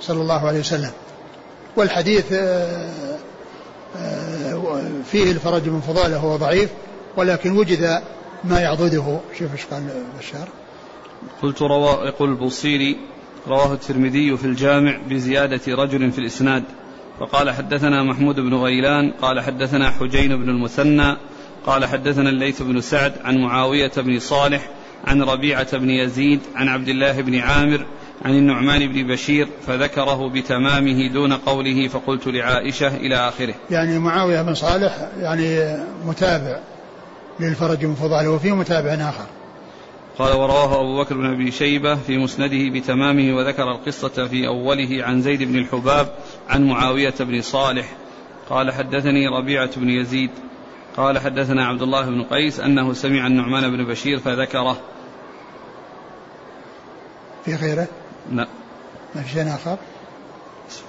صلى 0.00 0.22
الله 0.22 0.46
عليه 0.46 0.60
وسلم. 0.60 0.90
والحديث 1.76 2.32
آه، 2.32 3.09
فيه 5.10 5.30
الفرج 5.30 5.62
بن 5.62 5.80
فضالة 5.80 6.16
هو 6.16 6.36
ضعيف 6.36 6.70
ولكن 7.16 7.58
وجد 7.58 8.02
ما 8.44 8.60
يعضده 8.60 9.20
شوف 9.38 9.52
إيش 9.52 9.64
قال 9.64 9.82
بشار 10.18 10.48
قلت 11.42 11.62
روى 11.62 12.06
يقول 12.06 12.30
البوصيري 12.30 12.96
رواه 13.48 13.72
الترمذي 13.72 14.36
في 14.36 14.44
الجامع 14.44 14.98
بزيادة 15.08 15.74
رجل 15.74 16.12
في 16.12 16.18
الإسناد 16.18 16.64
فقال 17.20 17.50
حدثنا 17.50 18.02
محمود 18.02 18.40
بن 18.40 18.54
غيلان 18.54 19.12
قال 19.12 19.40
حدثنا 19.40 19.90
حجين 19.90 20.36
بن 20.36 20.48
المثنى 20.48 21.16
قال 21.66 21.86
حدثنا 21.86 22.28
الليث 22.28 22.62
بن 22.62 22.80
سعد 22.80 23.12
عن 23.24 23.38
معاوية 23.38 23.92
بن 23.96 24.18
صالح 24.18 24.70
عن 25.04 25.22
ربيعة 25.22 25.78
بن 25.78 25.90
يزيد 25.90 26.40
عن 26.54 26.68
عبد 26.68 26.88
الله 26.88 27.20
بن 27.20 27.38
عامر 27.38 27.86
عن 28.24 28.30
النعمان 28.30 28.92
بن 28.92 29.06
بشير 29.06 29.48
فذكره 29.66 30.28
بتمامه 30.28 31.08
دون 31.08 31.32
قوله 31.32 31.88
فقلت 31.88 32.26
لعائشة 32.26 32.96
إلى 32.96 33.16
آخره. 33.16 33.54
يعني 33.70 33.98
معاوية 33.98 34.42
بن 34.42 34.54
صالح 34.54 35.08
يعني 35.20 35.76
متابع 36.06 36.60
للفرج 37.40 37.84
بن 37.84 37.94
فضال 37.94 38.28
وفي 38.28 38.52
متابع 38.52 39.08
آخر. 39.08 39.26
قال 40.18 40.32
ورواه 40.32 40.80
أبو 40.80 41.02
بكر 41.02 41.14
بن 41.14 41.26
أبي 41.26 41.50
شيبة 41.50 41.94
في 41.94 42.18
مسنده 42.18 42.78
بتمامه 42.78 43.36
وذكر 43.36 43.70
القصة 43.70 44.26
في 44.26 44.46
أوله 44.46 45.04
عن 45.04 45.22
زيد 45.22 45.42
بن 45.42 45.56
الحباب 45.56 46.14
عن 46.48 46.64
معاوية 46.68 47.14
بن 47.20 47.42
صالح. 47.42 47.92
قال 48.50 48.72
حدثني 48.72 49.28
ربيعة 49.28 49.70
بن 49.76 49.90
يزيد. 49.90 50.30
قال 50.96 51.18
حدثنا 51.18 51.66
عبد 51.66 51.82
الله 51.82 52.06
بن 52.06 52.22
قيس 52.22 52.60
أنه 52.60 52.92
سمع 52.92 53.26
النعمان 53.26 53.70
بن 53.70 53.84
بشير 53.84 54.18
فذكره. 54.18 54.76
في 57.44 57.54
غيره 57.54 57.88
لا. 58.32 58.46
ما 59.14 59.22
في 59.22 59.28
شيء 59.28 59.54
آخر؟ 59.54 59.76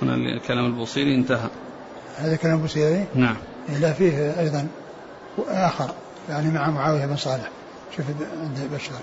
هنا 0.02 0.15
الكلام 0.15 0.65
البوصيري 0.65 1.15
انتهى. 1.15 1.50
هذا 2.17 2.36
كلام 2.36 2.56
البوصيري 2.56 3.06
نعم. 3.15 3.36
لا 3.80 3.94
فيه 3.94 4.39
أيضا 4.39 4.67
آخر 5.48 5.91
يعني 6.30 6.52
مع 6.52 6.70
معاوية 6.70 7.06
بن 7.06 7.15
صالح. 7.15 7.50
شوف 7.98 8.06
عند 8.41 8.70
بشار. 8.74 9.02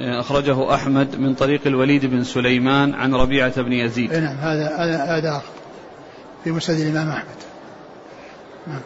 أخرجه 0.00 0.74
أحمد 0.74 1.16
من 1.16 1.34
طريق 1.34 1.60
الوليد 1.66 2.06
بن 2.06 2.24
سليمان 2.24 2.94
عن 2.94 3.14
ربيعة 3.14 3.62
بن 3.62 3.72
يزيد. 3.72 4.14
نعم 4.14 4.36
هذا 4.36 4.76
هذا 5.16 5.30
آخر. 5.36 5.52
في 6.44 6.50
مسند 6.50 6.80
الإمام 6.80 7.08
أحمد. 7.08 7.36
نعم. 8.66 8.80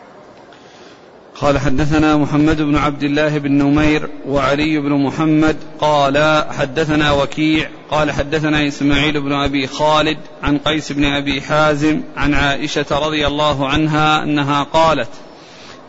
قال 1.42 1.59
حدثنا 1.59 2.16
محمد 2.16 2.62
بن 2.62 2.76
عبد 2.76 3.02
الله 3.02 3.38
بن 3.38 3.52
نمير 3.52 4.09
وعلي 4.26 4.78
بن 4.78 4.92
محمد 4.92 5.57
قال 5.81 6.44
حدثنا 6.59 7.12
وكيع 7.12 7.68
قال 7.90 8.11
حدثنا 8.11 8.68
إسماعيل 8.68 9.20
بن 9.20 9.33
أبي 9.33 9.66
خالد 9.66 10.18
عن 10.42 10.59
قيس 10.59 10.92
بن 10.92 11.05
أبي 11.05 11.40
حازم 11.40 12.00
عن 12.16 12.35
عائشة 12.35 12.87
رضي 12.90 13.26
الله 13.26 13.68
عنها 13.68 14.22
أنها 14.22 14.62
قالت 14.62 15.09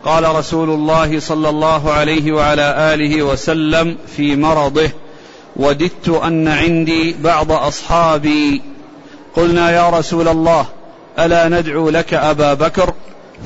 قال 0.04 0.36
رسول 0.36 0.70
الله 0.70 1.20
صلى 1.20 1.48
الله 1.48 1.92
عليه 1.92 2.32
وعلى 2.32 2.94
آله 2.94 3.22
وسلم 3.22 3.96
في 4.16 4.36
مرضه 4.36 4.90
وددت 5.56 6.08
أن 6.08 6.48
عندي 6.48 7.16
بعض 7.20 7.52
أصحابي. 7.52 8.62
قلنا 9.36 9.70
يا 9.70 9.90
رسول 9.90 10.28
الله 10.28 10.66
ألا 11.18 11.48
ندعو 11.48 11.90
لك 11.90 12.14
أبا 12.14 12.54
بكر؟ 12.54 12.94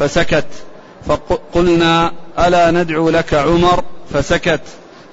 فسكت. 0.01 0.68
فقلنا 1.07 2.13
ألا 2.39 2.71
ندعو 2.71 3.11
لك 3.11 3.35
عمر؟ 3.35 3.85
فسكت. 4.13 4.61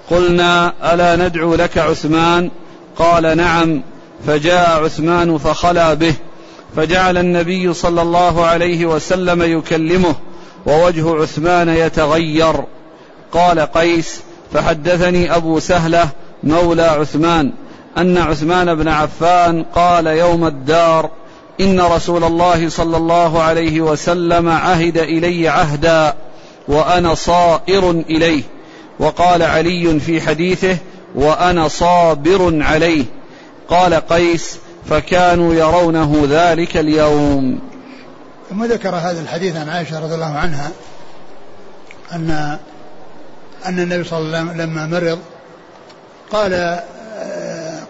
قلنا 0.10 0.74
ألا 0.94 1.16
ندعو 1.16 1.56
لك 1.56 1.78
عثمان؟ 1.78 2.52
قال 2.98 3.38
نعم. 3.38 3.82
فجاء 4.28 4.84
عثمان 4.84 5.38
فخلا 5.38 5.94
به. 5.94 6.14
فجعل 6.76 7.18
النبي 7.18 7.74
صلى 7.74 8.02
الله 8.02 8.46
عليه 8.46 8.86
وسلم 8.86 9.42
يكلمه 9.58 10.16
ووجه 10.66 11.22
عثمان 11.22 11.70
يتغير. 11.70 12.56
قال 13.32 13.60
قيس 13.60 14.22
فحدثني 14.54 15.36
أبو 15.36 15.60
سهلة 15.60 16.10
مولى 16.44 16.82
عثمان 16.82 17.52
أن 17.98 18.18
عثمان 18.18 18.76
بن 18.76 18.88
عفان 18.88 19.64
قال 19.64 20.08
يوم 20.08 20.48
الدار 20.48 21.10
إن 21.62 21.82
رسول 21.82 22.24
الله 22.24 22.70
صلى 22.70 22.98
الله 22.98 23.42
عليه 23.42 23.82
وسلم 23.82 24.50
عهد 24.50 24.98
إلي 24.98 25.50
عهدا 25.50 26.14
وأنا 26.68 27.16
صائر 27.16 27.92
إليه. 27.92 28.44
وقال 29.00 29.44
علي 29.44 30.00
في 30.00 30.22
حديثه 30.22 30.78
وأنا 31.16 31.68
صابر 31.68 32.64
عليه. 32.64 33.06
قال 33.70 33.94
قيس 33.94 34.58
فكانوا 34.90 35.54
يرونه 35.54 36.28
ذلك 36.30 36.78
اليوم. 36.78 37.60
ثم 38.50 38.66
ذكر 38.66 38.96
هذا 38.96 39.22
الحديث 39.22 39.56
عن 39.56 39.70
عائشة 39.70 40.00
رضي 40.00 40.16
الله 40.16 40.36
عنها 40.36 40.72
أن 42.12 42.58
أن 43.66 43.80
النبي 43.80 44.04
صلى 44.04 44.20
الله 44.20 44.38
عليه 44.38 44.50
وسلم 44.50 44.62
لما 44.62 44.86
مرض 44.86 45.20
قال 46.32 46.80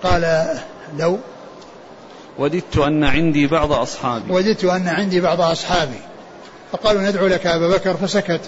قال 0.03 0.47
لو 0.99 1.17
وددت 2.39 2.77
أن 2.77 3.03
عندي 3.03 3.47
بعض 3.47 3.71
أصحابي. 3.71 4.33
وددت 4.33 4.65
أن 4.65 4.87
عندي 4.87 5.21
بعض 5.21 5.41
أصحابي. 5.41 5.99
فقالوا 6.71 7.01
ندعو 7.01 7.27
لك 7.27 7.47
أبا 7.47 7.67
بكر 7.67 7.93
فسكت. 7.93 8.41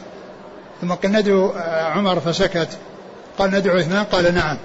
ثم 0.82 0.94
قال 0.94 1.12
ندعو 1.12 1.52
عمر 1.68 2.20
فسكت. 2.20 2.70
قال 3.38 3.52
ندعو 3.52 3.78
عثمان؟ 3.78 4.04
قال 4.04 4.34
نعم. 4.34 4.58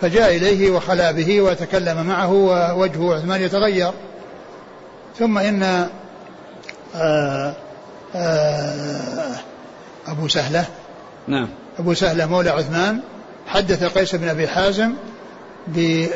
فجاء 0.00 0.36
إليه 0.36 0.70
وخلا 0.70 1.10
به 1.10 1.40
وتكلم 1.40 2.06
معه 2.06 2.32
ووجه 2.32 3.14
عثمان 3.14 3.42
يتغير. 3.42 3.92
ثم 5.18 5.38
إن 5.38 5.88
آه، 6.94 7.54
آه، 8.14 9.36
أبو 10.06 10.28
سهلة. 10.28 10.64
نعم. 11.28 11.48
أبو 11.78 11.94
سهلة 11.94 12.26
مولى 12.26 12.50
عثمان. 12.50 13.00
حدث 13.46 13.84
قيس 13.84 14.14
بن 14.14 14.28
أبي 14.28 14.48
حازم 14.48 14.92
ب 15.66 16.06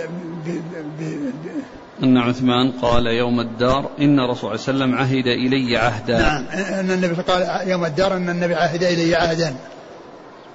أن 2.03 2.19
عثمان 2.19 2.73
قال 2.73 3.07
يوم 3.07 3.41
الدار 3.41 3.91
إن 4.01 4.21
الرسول 4.21 4.59
صلى 4.59 4.75
الله 4.75 4.85
عليه 4.85 4.95
وسلم 4.95 4.95
عهد 4.95 5.27
إلي 5.27 5.77
عهدا. 5.77 6.19
نعم 6.19 6.45
أن 6.49 6.91
النبي 6.91 7.23
قال 7.23 7.69
يوم 7.69 7.85
الدار 7.85 8.17
أن 8.17 8.31
النبي 8.31 8.55
عهد 8.55 8.83
إلي 8.83 9.15
عهدا. 9.15 9.55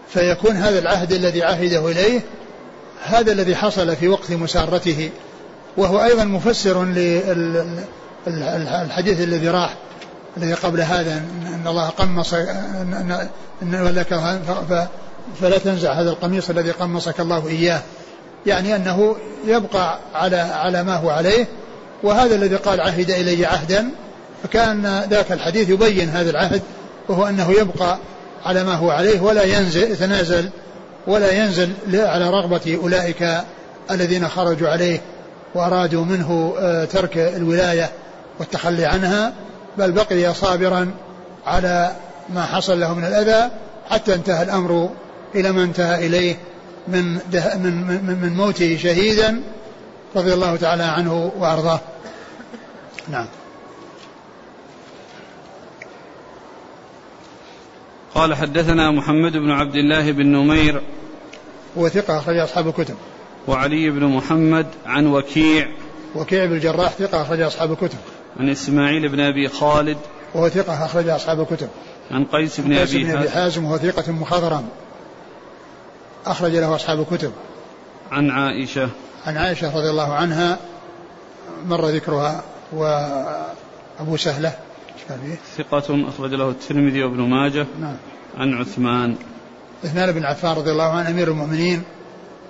فيكون 0.10 0.56
هذا 0.56 0.80
العهد 0.80 1.12
الذي 1.12 1.43
عهده 1.43 1.91
إليه 1.91 2.21
هذا 3.04 3.32
الذي 3.32 3.56
حصل 3.56 3.95
في 3.95 4.08
وقت 4.08 4.32
مسارته. 4.32 5.10
وهو 5.77 6.04
أيضا 6.04 6.23
مفسر 6.23 6.86
للحديث 8.27 9.21
الذي 9.21 9.47
راح 9.47 9.75
الذي 10.38 10.54
قبل 10.54 10.82
هذا 10.82 11.23
أن 11.47 11.67
الله 11.67 11.89
قمص 11.89 12.34
أن 12.34 13.30
لك 13.95 14.19
فلا 15.41 15.58
تنزع 15.58 15.93
هذا 15.93 16.10
القميص 16.10 16.49
الذي 16.49 16.71
قمصك 16.71 17.19
الله 17.19 17.47
إياه. 17.47 17.82
يعني 18.45 18.75
أنه 18.75 19.15
يبقى 19.45 19.99
على 20.13 20.38
على 20.38 20.84
ما 20.84 20.95
هو 20.95 21.10
عليه 21.10 21.47
وهذا 22.04 22.36
الذي 22.36 22.56
قال 22.56 22.82
عهد 22.82 23.12
إلي 23.12 23.45
عهدا 23.45 23.89
فكأن 24.43 25.01
ذاك 25.10 25.32
الحديث 25.32 25.69
يبين 25.69 26.10
هذا 26.10 26.30
العهد 26.30 26.62
وهو 27.10 27.27
أنه 27.27 27.51
يبقى 27.51 27.97
على 28.45 28.63
ما 28.63 28.73
هو 28.75 28.91
عليه 28.91 29.21
ولا 29.21 29.43
ينزل 29.43 29.91
يتنازل 29.91 30.49
ولا 31.08 31.32
ينزل 31.32 31.69
على 31.93 32.30
رغبة 32.30 32.80
أولئك 32.84 33.41
الذين 33.91 34.27
خرجوا 34.27 34.69
عليه 34.69 35.01
وأرادوا 35.56 36.06
منه 36.06 36.56
آه، 36.60 36.86
ترك 36.86 37.17
الولاية 37.17 37.89
والتخلي 38.39 38.86
عنها 38.86 39.34
بل 39.77 39.91
بقي 39.91 40.34
صابرا 40.34 40.91
على 41.45 41.91
ما 42.30 42.43
حصل 42.43 42.80
له 42.80 42.93
من 42.93 43.06
الأذى 43.06 43.51
حتى 43.89 44.13
انتهى 44.13 44.43
الأمر 44.43 44.89
إلى 45.36 45.51
ما 45.51 45.63
انتهى 45.63 46.08
إليه 46.08 46.36
من, 46.87 47.13
من, 47.13 48.03
من, 48.05 48.19
من 48.21 48.33
موته 48.37 48.77
شهيدا 48.77 49.41
رضي 50.15 50.33
الله 50.33 50.55
تعالى 50.55 50.83
عنه 50.83 51.31
وأرضاه. 51.37 51.79
نعم. 53.09 53.27
قال 58.15 58.35
حدثنا 58.35 58.91
محمد 58.91 59.31
بن 59.31 59.51
عبد 59.51 59.75
الله 59.75 60.11
بن 60.11 60.25
نمير 60.25 60.81
هو 61.77 61.89
ثقة 61.89 62.17
أخرج 62.17 62.37
أصحاب 62.37 62.67
الكتب. 62.67 62.95
وعلي 63.47 63.89
بن 63.89 64.05
محمد 64.05 64.67
عن 64.85 65.07
وكيع 65.07 65.67
وكيع 66.15 66.45
بن 66.45 66.53
الجراح 66.53 66.91
ثقة 66.91 67.21
أخرج 67.21 67.41
أصحاب 67.41 67.71
الكتب. 67.71 67.97
عن 68.39 68.49
إسماعيل 68.49 69.09
بن 69.09 69.19
أبي 69.19 69.47
خالد 69.47 69.97
وهو 70.33 70.49
ثقة 70.49 70.85
أخرج 70.85 71.07
أصحاب 71.07 71.41
الكتب. 71.41 71.69
عن 72.11 72.25
قيس 72.25 72.59
بن 72.59 72.77
قيس 72.77 72.95
أبي, 72.95 73.03
بن 73.03 73.11
أبي 73.11 73.29
حازم 73.29 73.65
وهو 73.65 73.77
ثقة 73.77 74.11
مخضرم. 74.11 74.69
أخرج 76.25 76.51
له 76.51 76.75
أصحاب 76.75 76.99
الكتب. 76.99 77.31
عن 78.12 78.29
عائشة. 78.29 78.89
عن 79.25 79.38
عائشة 79.38 79.77
رضي 79.77 79.89
الله 79.89 80.13
عنها 80.13 80.60
مر 81.65 81.86
ذكرها 81.89 82.43
وأبو 82.73 84.17
سهلة. 84.17 84.53
ثقة 85.57 86.10
أخرج 86.10 86.34
له 86.34 86.49
الترمذي 86.49 87.03
وابن 87.03 87.21
ماجه. 87.21 87.67
نعم. 87.81 87.95
عن 88.38 88.53
عثمان. 88.53 89.15
عثمان 89.84 90.12
بن 90.12 90.25
عفان 90.25 90.51
رضي 90.51 90.71
الله 90.71 90.91
عنه 90.91 91.10
أمير 91.10 91.27
المؤمنين 91.27 91.84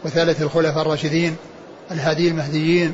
وثالث 0.06 0.42
الخلفاء 0.42 0.82
الراشدين 0.82 1.36
الهادي 1.92 2.28
المهديين 2.28 2.94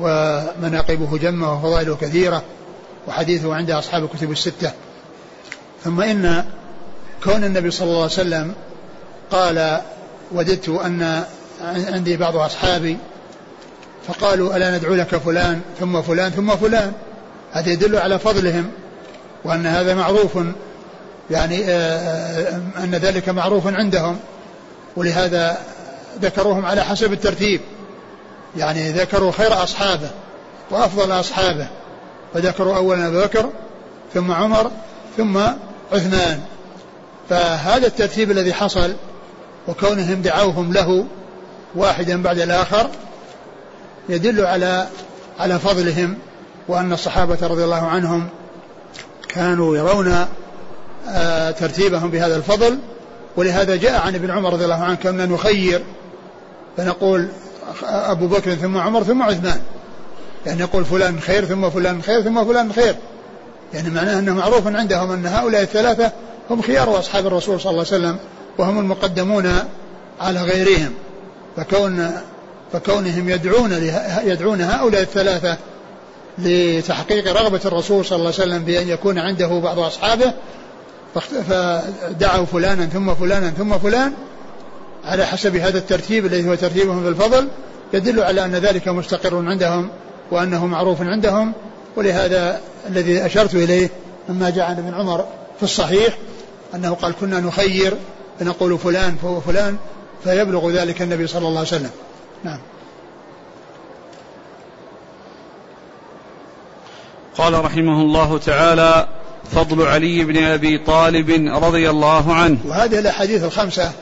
ومناقبه 0.00 1.18
جمة 1.18 1.54
وفضائله 1.54 1.96
كثيرة 1.96 2.42
وحديثه 3.08 3.54
عند 3.54 3.70
أصحاب 3.70 4.04
الكتب 4.04 4.30
الستة. 4.30 4.72
ثم 5.84 6.00
إن 6.00 6.44
كون 7.24 7.44
النبي 7.44 7.70
صلى 7.70 7.88
الله 7.88 8.02
عليه 8.02 8.12
وسلم 8.12 8.54
قال 9.34 9.80
وددت 10.32 10.68
أن 10.68 11.24
عندي 11.64 12.16
بعض 12.16 12.36
أصحابي 12.36 12.98
فقالوا 14.08 14.56
ألا 14.56 14.78
ندعو 14.78 14.94
لك 14.94 15.16
فلان 15.16 15.60
ثم 15.80 16.02
فلان 16.02 16.30
ثم 16.30 16.56
فلان. 16.56 16.92
هذا 17.52 17.70
يدل 17.70 17.96
على 17.96 18.18
فضلهم 18.18 18.70
وأن 19.44 19.66
هذا 19.66 19.94
معروف 19.94 20.38
يعني 21.30 21.64
آه، 21.64 21.70
آه، 21.70 22.60
أن 22.84 22.94
ذلك 22.94 23.28
معروف 23.28 23.66
عندهم. 23.66 24.18
ولهذا 24.96 25.58
ذكروهم 26.22 26.66
على 26.66 26.84
حسب 26.84 27.12
الترتيب. 27.12 27.60
يعني 28.56 28.92
ذكروا 28.92 29.32
خير 29.32 29.62
أصحابه 29.62 30.10
وأفضل 30.70 31.12
أصحابه. 31.20 31.68
فذكروا 32.34 32.76
أولا 32.76 33.06
أبو 33.06 33.20
بكر 33.20 33.50
ثم 34.14 34.32
عمر 34.32 34.70
ثم 35.16 35.38
عثمان. 35.92 36.40
فهذا 37.28 37.86
الترتيب 37.86 38.30
الذي 38.30 38.54
حصل 38.54 38.94
وكونهم 39.68 40.22
دعوهم 40.22 40.72
له 40.72 41.06
واحدا 41.74 42.22
بعد 42.22 42.38
الآخر 42.38 42.90
يدل 44.08 44.46
على 44.46 44.86
على 45.40 45.58
فضلهم 45.58 46.18
وأن 46.68 46.92
الصحابة 46.92 47.46
رضي 47.46 47.64
الله 47.64 47.86
عنهم 47.86 48.28
كانوا 49.28 49.76
يرون 49.76 50.26
آه، 51.08 51.50
ترتيبهم 51.50 52.10
بهذا 52.10 52.36
الفضل. 52.36 52.78
ولهذا 53.36 53.76
جاء 53.76 54.00
عن 54.00 54.14
ابن 54.14 54.30
عمر 54.30 54.52
رضي 54.52 54.64
الله 54.64 54.82
عنه 54.84 54.94
كنا 54.94 55.26
نخير 55.26 55.82
فنقول 56.76 57.28
أبو 57.84 58.26
بكر 58.26 58.54
ثم 58.54 58.78
عمر 58.78 59.02
ثم 59.02 59.22
عثمان. 59.22 59.60
يعني 60.46 60.62
نقول 60.62 60.84
فلان 60.84 61.20
خير 61.20 61.44
ثم 61.44 61.70
فلان 61.70 62.02
خير 62.02 62.22
ثم 62.22 62.44
فلان 62.44 62.72
خير. 62.72 62.96
يعني 63.74 63.90
معناه 63.90 64.18
أنه 64.18 64.34
معروف 64.34 64.66
عندهم 64.66 65.10
أن 65.10 65.26
هؤلاء 65.26 65.62
الثلاثة 65.62 66.12
هم 66.50 66.62
خيار 66.62 66.98
أصحاب 66.98 67.26
الرسول 67.26 67.60
صلى 67.60 67.70
الله 67.70 67.84
عليه 67.92 67.96
وسلم. 67.96 68.18
وهم 68.58 68.78
المقدمون 68.78 69.52
على 70.20 70.42
غيرهم 70.42 70.92
فكون 71.56 72.10
فكونهم 72.72 73.28
يدعون 73.28 73.72
يدعون 74.24 74.60
هؤلاء 74.60 75.02
الثلاثة 75.02 75.56
لتحقيق 76.38 77.32
رغبة 77.32 77.60
الرسول 77.64 78.04
صلى 78.04 78.16
الله 78.16 78.32
عليه 78.32 78.42
وسلم 78.42 78.64
بأن 78.64 78.88
يكون 78.88 79.18
عنده 79.18 79.46
بعض 79.58 79.78
أصحابه 79.78 80.32
فدعوا 81.48 82.46
فلانا 82.46 82.86
ثم 82.86 83.14
فلانا 83.14 83.50
ثم 83.50 83.78
فلان 83.78 84.12
على 85.04 85.26
حسب 85.26 85.56
هذا 85.56 85.78
الترتيب 85.78 86.26
الذي 86.26 86.48
هو 86.48 86.54
ترتيبهم 86.54 87.02
في 87.02 87.08
الفضل 87.08 87.48
يدل 87.94 88.22
على 88.22 88.44
أن 88.44 88.52
ذلك 88.52 88.88
مستقر 88.88 89.48
عندهم 89.48 89.88
وأنه 90.30 90.66
معروف 90.66 91.02
عندهم 91.02 91.52
ولهذا 91.96 92.60
الذي 92.88 93.26
أشرت 93.26 93.54
إليه 93.54 93.90
مما 94.28 94.50
جاء 94.50 94.64
عن 94.64 94.78
ابن 94.78 94.94
عمر 94.94 95.24
في 95.56 95.62
الصحيح 95.62 96.18
أنه 96.74 96.94
قال 96.94 97.12
كنا 97.20 97.40
نخير 97.40 97.96
فنقول 98.40 98.78
فلان 98.78 99.16
فهو 99.22 99.40
فلان 99.40 99.76
فيبلغ 100.24 100.70
ذلك 100.70 101.02
النبي 101.02 101.26
صلى 101.26 101.48
الله 101.48 101.58
عليه 101.58 101.68
وسلم. 101.68 101.90
نعم. 102.44 102.58
قال 107.38 107.64
رحمه 107.64 108.02
الله 108.02 108.38
تعالى 108.38 109.08
فضل 109.52 109.86
علي 109.86 110.24
بن 110.24 110.44
أبي 110.44 110.78
طالب 110.78 111.30
رضي 111.64 111.90
الله 111.90 112.34
عنه. 112.34 112.58
وهذه 112.64 112.98
الأحاديث 112.98 113.44
الخمسة 113.44 113.92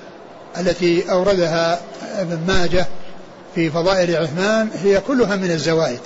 التي 0.58 1.12
أوردها 1.12 1.80
ابن 2.18 2.38
ماجه 2.46 2.86
في 3.54 3.70
فضائل 3.70 4.16
عثمان 4.16 4.70
هي 4.74 5.00
كلها 5.00 5.36
من 5.36 5.50
الزوائد. 5.50 6.00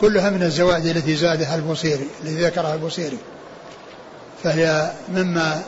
كلها 0.00 0.30
من 0.30 0.42
الزوائد 0.42 0.86
التي 0.86 1.16
زادها 1.16 1.54
البوصيري 1.54 2.06
التي 2.24 2.44
ذكرها 2.44 2.74
البوصيري. 2.74 3.18
فهي 4.44 4.90
مما 5.08 5.62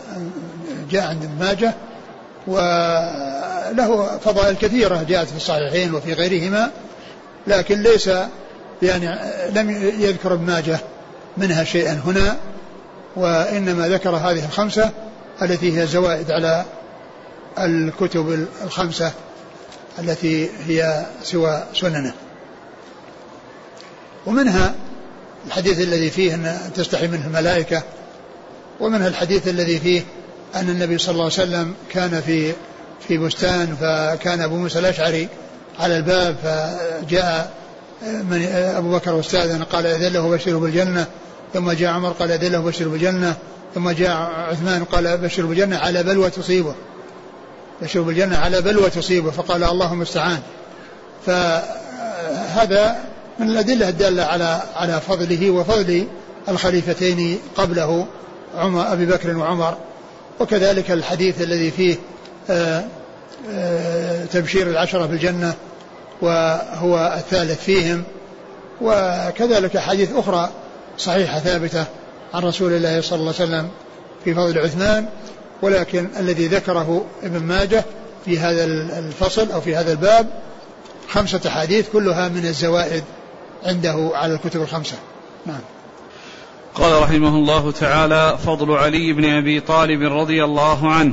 جاء 0.91 1.07
عند 1.07 1.25
ابن 1.25 1.39
ماجه 1.41 1.75
وله 2.47 4.19
فضائل 4.19 4.57
كثيرة 4.57 5.03
جاءت 5.09 5.29
في 5.29 5.37
الصحيحين 5.37 5.95
وفي 5.95 6.13
غيرهما 6.13 6.71
لكن 7.47 7.83
ليس 7.83 8.11
يعني 8.83 9.19
لم 9.53 9.71
يذكر 10.01 10.35
ابن 10.35 10.45
ماجه 10.45 10.79
منها 11.37 11.65
شيئا 11.65 12.01
هنا 12.05 12.37
وإنما 13.17 13.89
ذكر 13.89 14.11
هذه 14.11 14.45
الخمسة 14.45 14.91
التي 15.43 15.81
هي 15.81 15.87
زوائد 15.87 16.31
على 16.31 16.65
الكتب 17.59 18.47
الخمسة 18.65 19.13
التي 19.99 20.49
هي 20.67 21.07
سوى 21.23 21.63
سننه. 21.75 22.13
ومنها 24.27 24.75
الحديث 25.47 25.81
الذي 25.81 26.11
فيه 26.11 26.35
أن 26.35 26.59
تستحي 26.75 27.07
منه 27.07 27.27
الملائكة 27.27 27.83
ومنها 28.81 29.09
الحديث 29.09 29.49
الذي 29.49 29.79
فيه 29.79 30.03
أن 30.55 30.69
النبي 30.69 30.99
صلى 30.99 31.13
الله 31.13 31.25
عليه 31.25 31.35
وسلم 31.35 31.75
كان 31.91 32.21
في 32.21 32.53
في 33.09 33.19
بستان 33.19 33.77
فكان 33.81 34.41
أبو 34.41 34.57
موسى 34.57 34.79
الأشعري 34.79 35.29
على 35.81 35.97
الباب 35.97 36.37
فجاء 36.43 37.51
من 38.03 38.47
أبو 38.77 38.93
بكر 38.93 39.15
واستاذن 39.15 39.63
قال 39.63 39.87
إذن 39.87 40.13
له 40.13 40.29
بشره 40.29 40.59
بالجنة 40.59 41.07
ثم 41.55 41.73
جاء 41.73 41.91
عمر 41.91 42.11
قال 42.11 42.31
إذن 42.31 42.53
له 42.53 42.59
بشره 42.59 42.89
بالجنة 42.89 43.37
ثم 43.75 43.91
جاء 43.91 44.17
عثمان 44.51 44.85
قال 44.85 45.19
بشره 45.19 45.47
بالجنة 45.47 45.79
على 45.79 46.03
بلوى 46.03 46.31
تصيبه. 46.31 46.75
بشره 47.83 48.01
بالجنة 48.01 48.37
على 48.37 48.61
بلوى 48.61 48.91
تصيبه 48.91 49.31
فقال 49.31 49.65
اللهم 49.65 50.03
استعان. 50.03 50.39
فهذا 51.27 52.97
من 53.39 53.51
الأدلة 53.51 53.89
الدالة 53.89 54.23
على 54.23 54.63
على 54.77 55.01
فضله 55.01 55.51
وفضل 55.51 56.07
الخليفتين 56.49 57.39
قبله. 57.57 58.07
عمر 58.57 58.93
أبي 58.93 59.07
بكر 59.07 59.37
وعمر 59.37 59.77
وكذلك 60.41 60.91
الحديث 60.91 61.43
الذي 61.43 61.71
فيه 61.71 61.97
آه، 62.51 62.85
آه، 63.51 64.25
تبشير 64.25 64.67
العشرة 64.67 65.07
في 65.07 65.13
الجنة 65.13 65.55
وهو 66.23 67.15
الثالث 67.17 67.65
فيهم 67.65 68.05
وكذلك 68.81 69.79
حديث 69.79 70.13
أخرى 70.17 70.51
صحيحة 70.99 71.39
ثابتة 71.39 71.85
عن 72.35 72.43
رسول 72.43 72.73
الله 72.73 73.01
صلى 73.01 73.19
الله 73.19 73.35
عليه 73.41 73.45
وسلم 73.45 73.69
في 74.25 74.35
فضل 74.35 74.59
عثمان 74.59 75.07
ولكن 75.63 76.09
الذي 76.19 76.47
ذكره 76.47 77.05
ابن 77.23 77.39
ماجه 77.39 77.85
في 78.25 78.39
هذا 78.39 78.65
الفصل 78.99 79.53
أو 79.53 79.61
في 79.61 79.77
هذا 79.77 79.93
الباب 79.93 80.27
خمسة 81.09 81.51
حديث 81.51 81.89
كلها 81.93 82.29
من 82.29 82.47
الزوائد 82.47 83.05
عنده 83.65 84.11
على 84.15 84.35
الكتب 84.35 84.63
الخمسة. 84.63 84.97
نعم. 85.47 85.61
قال 86.75 87.03
رحمه 87.03 87.29
الله 87.29 87.71
تعالى 87.71 88.39
فضل 88.47 88.73
علي 88.73 89.13
بن 89.13 89.25
أبي 89.25 89.61
طالب 89.61 90.03
رضي 90.03 90.45
الله 90.45 90.93
عنه. 90.93 91.13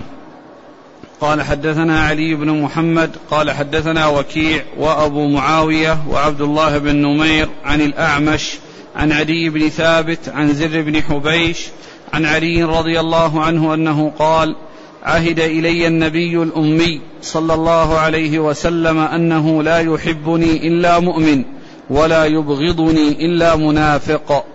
قال 1.22 1.42
حدثنا 1.42 2.02
علي 2.02 2.36
بن 2.36 2.62
محمد 2.62 3.16
قال 3.32 3.52
حدثنا 3.52 4.08
وكيع 4.08 4.64
وأبو 4.78 5.28
معاوية 5.28 5.98
وعبد 6.10 6.42
الله 6.42 6.78
بن 6.78 6.96
نمير 6.96 7.50
عن 7.64 7.82
الأعمش 7.82 8.58
عن 8.96 9.12
علي 9.12 9.50
بن 9.50 9.70
ثابت 9.70 10.30
عن 10.30 10.54
زر 10.54 10.82
بن 10.82 11.02
حبيش 11.02 11.68
عن 12.14 12.26
علي 12.26 12.64
رضي 12.64 13.00
الله 13.00 13.42
عنه 13.42 13.74
أنه 13.74 14.12
قال 14.20 14.56
عهد 15.04 15.40
إلي 15.40 15.88
النبي 15.88 16.44
الأمي 16.44 17.02
صلى 17.22 17.54
الله 17.54 17.98
عليه 17.98 18.40
وسلم 18.40 18.98
أنه 18.98 19.64
لا 19.64 19.80
يحبني 19.80 20.68
إلا 20.68 21.00
مؤمن 21.00 21.44
ولا 21.90 22.26
يبغضني 22.26 23.26
إلا 23.26 23.56
منافق. 23.56 24.46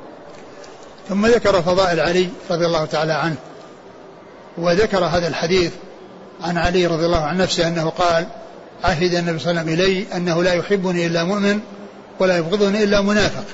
ثم 1.08 1.26
ذكر 1.26 1.62
فضائل 1.62 2.00
علي 2.00 2.28
رضي 2.50 2.66
الله 2.66 2.84
تعالى 2.84 3.12
عنه. 3.12 3.36
وذكر 4.58 5.04
هذا 5.04 5.28
الحديث 5.28 5.72
عن 6.42 6.58
علي 6.58 6.86
رضي 6.86 7.06
الله 7.06 7.20
عن 7.20 7.38
نفسه 7.38 7.68
أنه 7.68 7.88
قال 7.88 8.26
عهد 8.84 9.14
النبي 9.14 9.38
صلى 9.38 9.50
الله 9.50 9.60
عليه 9.60 9.72
وسلم 9.72 9.80
إلي 9.80 10.06
أنه 10.16 10.42
لا 10.42 10.52
يحبني 10.54 11.06
إلا 11.06 11.24
مؤمن 11.24 11.60
ولا 12.18 12.36
يبغضني 12.36 12.84
إلا 12.84 13.00
منافق. 13.00 13.44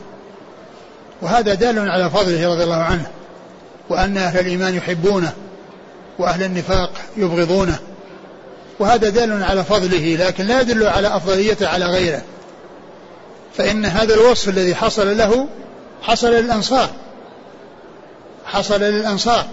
وهذا 1.22 1.54
دال 1.54 1.90
على 1.90 2.10
فضله 2.10 2.48
رضي 2.48 2.64
الله 2.64 2.82
عنه 2.82 3.06
وأن 3.88 4.16
أهل 4.16 4.40
الإيمان 4.40 4.74
يحبونه 4.74 5.32
وأهل 6.18 6.42
النفاق 6.42 6.90
يبغضونه. 7.16 7.78
وهذا 8.78 9.08
دال 9.08 9.42
على 9.42 9.64
فضله 9.64 10.16
لكن 10.16 10.44
لا 10.44 10.60
يدل 10.60 10.86
على 10.86 11.16
أفضليته 11.16 11.68
على 11.68 11.84
غيره. 11.84 12.22
فإن 13.56 13.86
هذا 13.86 14.14
الوصف 14.14 14.48
الذي 14.48 14.74
حصل 14.74 15.16
له 15.16 15.46
حصل 16.02 16.28
للأنصار. 16.30 16.90
حصل 18.50 18.80
للأنصار 18.80 19.44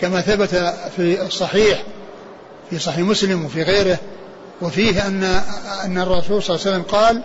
كما 0.00 0.20
ثبت 0.20 0.74
في 0.96 1.22
الصحيح 1.22 1.82
في 2.70 2.78
صحيح 2.78 2.98
مسلم 2.98 3.44
وفي 3.44 3.62
غيره 3.62 3.98
وفيه 4.62 5.06
أن 5.06 5.24
أن 5.84 5.98
الرسول 5.98 6.42
صلى 6.42 6.56
الله 6.56 6.66
عليه 6.66 6.76
وسلم 6.76 6.82
قال 6.82 7.22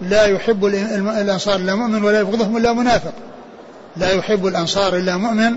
لا 0.00 0.26
يحب 0.26 0.64
الأنصار 0.64 1.56
إلا 1.56 1.74
مؤمن 1.74 2.04
ولا 2.04 2.20
يبغضهم 2.20 2.56
إلا 2.56 2.72
منافق. 2.72 3.12
لا 3.96 4.12
يحب 4.12 4.46
الأنصار 4.46 4.96
إلا 4.96 5.16
مؤمن 5.16 5.56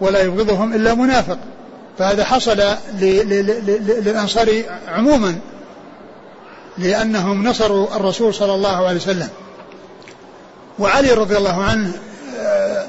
ولا 0.00 0.22
يبغضهم 0.22 0.74
إلا 0.74 0.94
منافق. 0.94 1.38
فهذا 1.98 2.24
حصل 2.24 2.62
للأنصار 3.00 4.62
عموما 4.88 5.38
لأنهم 6.78 7.48
نصروا 7.48 7.96
الرسول 7.96 8.34
صلى 8.34 8.54
الله 8.54 8.86
عليه 8.86 8.96
وسلم. 8.96 9.28
وعلي 10.78 11.12
رضي 11.12 11.36
الله 11.36 11.62
عنه 11.62 11.92
آآ 12.40 12.86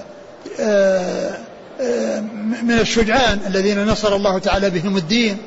آآ 0.60 1.45
من 2.64 2.80
الشجعان 2.80 3.40
الذين 3.48 3.86
نصر 3.86 4.16
الله 4.16 4.40
تعالى 4.40 4.70
بهم 4.70 4.98
الدين. 4.98 5.38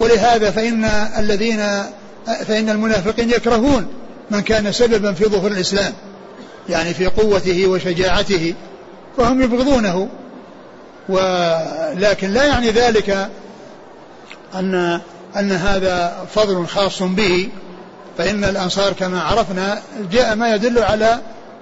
ولهذا 0.00 0.50
فإن 0.50 0.84
الذين 1.18 1.82
فإن 2.46 2.70
المنافقين 2.70 3.30
يكرهون 3.30 3.86
من 4.30 4.40
كان 4.40 4.72
سببا 4.72 5.12
في 5.12 5.24
ظهور 5.24 5.50
الإسلام 5.50 5.92
يعني 6.68 6.94
في 6.94 7.06
قوته 7.06 7.66
وشجاعته 7.66 8.54
فهم 9.16 9.42
يبغضونه. 9.42 10.08
ولكن 11.08 12.30
لا 12.30 12.44
يعني 12.44 12.70
ذلك 12.70 13.28
أن 14.54 15.00
أن 15.36 15.52
هذا 15.52 16.26
فضل 16.34 16.66
خاص 16.66 17.02
به. 17.02 17.48
فإن 18.18 18.44
الأنصار 18.44 18.92
كما 18.92 19.22
عرفنا 19.22 19.82
جاء 20.12 20.34
ما 20.34 20.54
يدل 20.54 20.78
على 20.78 21.18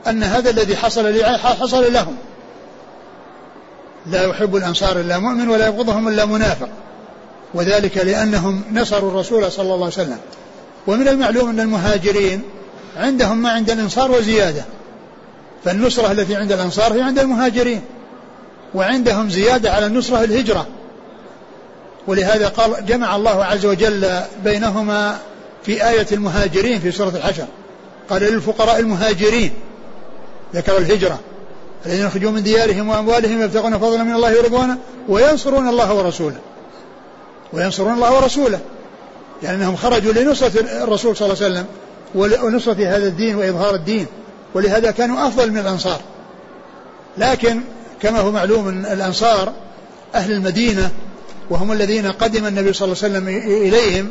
أن 0.06 0.22
هذا 0.22 0.50
الذي 0.50 0.76
حصل 0.76 1.24
حصل 1.24 1.92
لهم. 1.92 2.16
لا 4.06 4.26
يحب 4.26 4.56
الأنصار 4.56 5.00
إلا 5.00 5.18
مؤمن 5.18 5.48
ولا 5.48 5.66
يبغضهم 5.66 6.08
إلا 6.08 6.24
منافق. 6.24 6.68
وذلك 7.54 7.96
لأنهم 7.96 8.62
نصروا 8.72 9.10
الرسول 9.10 9.52
صلى 9.52 9.62
الله 9.62 9.74
عليه 9.74 9.86
وسلم. 9.86 10.18
ومن 10.86 11.08
المعلوم 11.08 11.48
أن 11.48 11.60
المهاجرين 11.60 12.42
عندهم 12.96 13.42
ما 13.42 13.50
عند 13.50 13.70
الأنصار 13.70 14.10
وزيادة. 14.10 14.64
فالنصرة 15.64 16.12
التي 16.12 16.36
عند 16.36 16.52
الأنصار 16.52 16.92
هي 16.92 17.02
عند 17.02 17.18
المهاجرين. 17.18 17.80
وعندهم 18.74 19.30
زيادة 19.30 19.72
على 19.72 19.86
النصرة 19.86 20.24
الهجرة. 20.24 20.66
ولهذا 22.06 22.48
قال 22.48 22.86
جمع 22.86 23.16
الله 23.16 23.44
عز 23.44 23.66
وجل 23.66 24.20
بينهما 24.44 25.18
في 25.64 25.88
آية 25.88 26.06
المهاجرين 26.12 26.80
في 26.80 26.92
سورة 26.92 27.12
الحشر. 27.16 27.46
قال 28.10 28.22
للفقراء 28.22 28.78
المهاجرين. 28.78 29.52
ذكر 30.54 30.78
الهجرة. 30.78 31.18
الذين 31.86 32.06
يخرجون 32.06 32.34
من 32.34 32.42
ديارهم 32.42 32.88
وأموالهم 32.88 33.42
يبتغون 33.42 33.78
فضلا 33.78 34.02
من 34.02 34.14
الله 34.14 34.38
ورضوانا 34.38 34.78
وينصرون 35.08 35.68
الله 35.68 35.94
ورسوله. 35.94 36.38
وينصرون 37.52 37.94
الله 37.94 38.16
ورسوله. 38.16 38.60
لأنهم 39.42 39.76
خرجوا 39.76 40.12
لنصرة 40.12 40.60
الرسول 40.60 41.16
صلى 41.16 41.26
الله 41.32 41.44
عليه 41.44 41.52
وسلم 41.54 41.66
ونصرة 42.44 42.96
هذا 42.96 43.06
الدين 43.06 43.36
وإظهار 43.36 43.74
الدين. 43.74 44.06
ولهذا 44.54 44.90
كانوا 44.90 45.26
أفضل 45.26 45.50
من 45.50 45.58
الأنصار. 45.58 46.00
لكن 47.18 47.60
كما 48.02 48.20
هو 48.20 48.30
معلوم 48.30 48.68
أن 48.68 48.86
الأنصار 48.86 49.52
أهل 50.14 50.32
المدينة 50.32 50.90
وهم 51.50 51.72
الذين 51.72 52.06
قدم 52.06 52.46
النبي 52.46 52.72
صلى 52.72 52.86
الله 52.86 53.02
عليه 53.02 53.14
وسلم 53.14 53.28
إليهم 53.52 54.10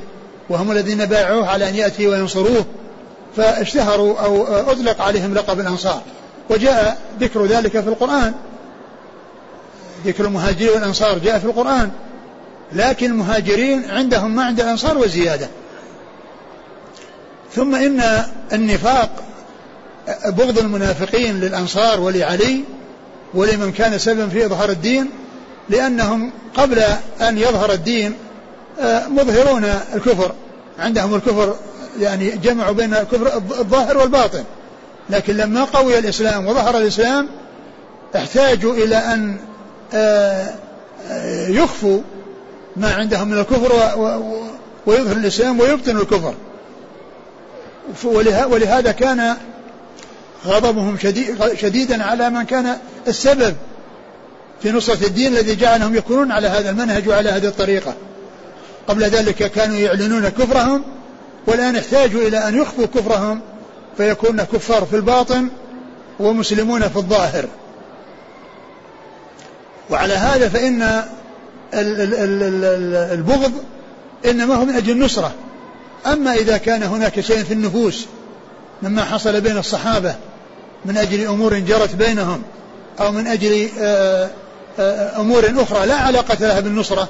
وهم 0.50 0.72
الذين 0.72 1.06
باعوه 1.06 1.48
على 1.48 1.70
أن 1.70 1.76
يأتي 1.76 2.08
وينصروه 2.08 2.66
فاشتهروا 3.36 4.20
أو 4.20 4.48
أطلق 4.48 5.02
عليهم 5.02 5.34
لقب 5.34 5.60
الأنصار. 5.60 6.02
وجاء 6.50 6.98
ذكر 7.20 7.46
ذلك 7.46 7.72
في 7.72 7.88
القرآن. 7.88 8.34
ذكر 10.06 10.26
المهاجرين 10.26 10.70
والأنصار 10.70 11.18
جاء 11.18 11.40
في 11.40 11.46
القرآن 11.46 11.92
لكن 12.74 13.12
المهاجرين 13.12 13.92
عندهم 13.92 14.36
ما 14.36 14.44
عند 14.44 14.60
الأنصار 14.60 14.98
وزيادة. 14.98 15.48
ثم 17.56 17.76
إن 17.76 18.26
النفاق 18.54 19.10
بغض 20.26 20.60
المنافقين 20.60 21.40
للأنصار 21.40 22.00
ولعلي 22.00 22.64
ولمن 23.34 23.72
كان 23.72 23.98
سببا 23.98 24.28
في 24.28 24.46
إظهار 24.46 24.70
الدين 24.70 25.10
لأنهم 25.70 26.32
قبل 26.56 26.84
أن 27.22 27.38
يظهر 27.38 27.72
الدين 27.72 28.14
آه، 28.80 29.08
مظهرون 29.08 29.66
الكفر. 29.94 30.32
عندهم 30.80 31.16
الكفر 31.16 31.56
يعني 32.00 32.30
جمعوا 32.30 32.72
بين 32.72 32.94
الكفر 32.94 33.38
الظاهر 33.38 33.98
والباطن. 33.98 34.44
لكن 35.12 35.38
لما 35.38 35.64
قوي 35.64 36.00
الإسلام 36.00 36.48
وظهر 36.48 36.78
الإسلام 36.78 37.30
احتاجوا 38.16 38.74
إلى 38.74 38.96
أن 38.96 39.38
آه، 39.94 40.50
آه، 41.10 41.48
يخفوا 41.48 42.02
ما 42.76 42.94
عندهم 42.94 43.28
من 43.28 43.40
الكفر 43.40 43.74
ويظهر 44.86 45.18
الإسلام 45.18 45.60
ويبطن 45.60 45.98
الكفر. 45.98 46.34
ولهذا 48.50 48.92
كان 48.92 49.36
غضبهم 50.46 50.98
شديدا 51.56 52.04
على 52.04 52.30
من 52.30 52.44
كان 52.44 52.78
السبب 53.08 53.56
في 54.62 54.72
نصرة 54.72 55.08
الدين 55.08 55.34
الذي 55.34 55.56
جعلهم 55.56 55.96
يكونون 55.96 56.32
على 56.32 56.48
هذا 56.48 56.70
المنهج 56.70 57.10
وعلى 57.10 57.30
هذه 57.30 57.48
الطريقة. 57.48 57.94
قبل 58.88 59.04
ذلك 59.04 59.52
كانوا 59.52 59.78
يعلنون 59.78 60.30
كفرهم 60.30 60.84
والآن 61.48 61.76
احتاجوا 61.76 62.22
إلى 62.22 62.38
أن 62.38 62.58
يخفوا 62.58 62.86
كفرهم 62.86 63.42
فيكون 63.98 64.44
كفار 64.44 64.86
في 64.86 64.96
الباطن 64.96 65.50
ومسلمون 66.20 66.82
في 66.82 66.98
الظاهر. 66.98 67.46
وعلى 69.90 70.14
هذا 70.14 70.50
فإن 70.50 71.04
البغض 73.14 73.52
إنما 74.26 74.56
هو 74.56 74.66
من 74.66 74.76
أجل 74.76 74.92
النصرة. 74.92 75.32
أما 76.06 76.34
إذا 76.34 76.58
كان 76.58 76.84
هناك 76.84 77.20
شيء 77.20 77.44
في 77.44 77.54
النفوس 77.54 78.06
مما 78.82 79.04
حصل 79.04 79.42
بين 79.42 79.58
الصحابة 79.58 80.16
من 80.86 80.98
أجل 80.98 81.26
أمور 81.26 81.60
جرت 81.60 81.96
بينهم 81.96 82.42
أو 83.00 83.12
من 83.12 83.28
أجل 83.28 83.70
آه، 83.80 84.30
آه، 84.80 85.22
أمور 85.22 85.54
أخرى 85.58 85.86
لا 85.86 85.96
علاقة 85.96 86.38
لها 86.40 86.60
بالنصرة 86.60 87.10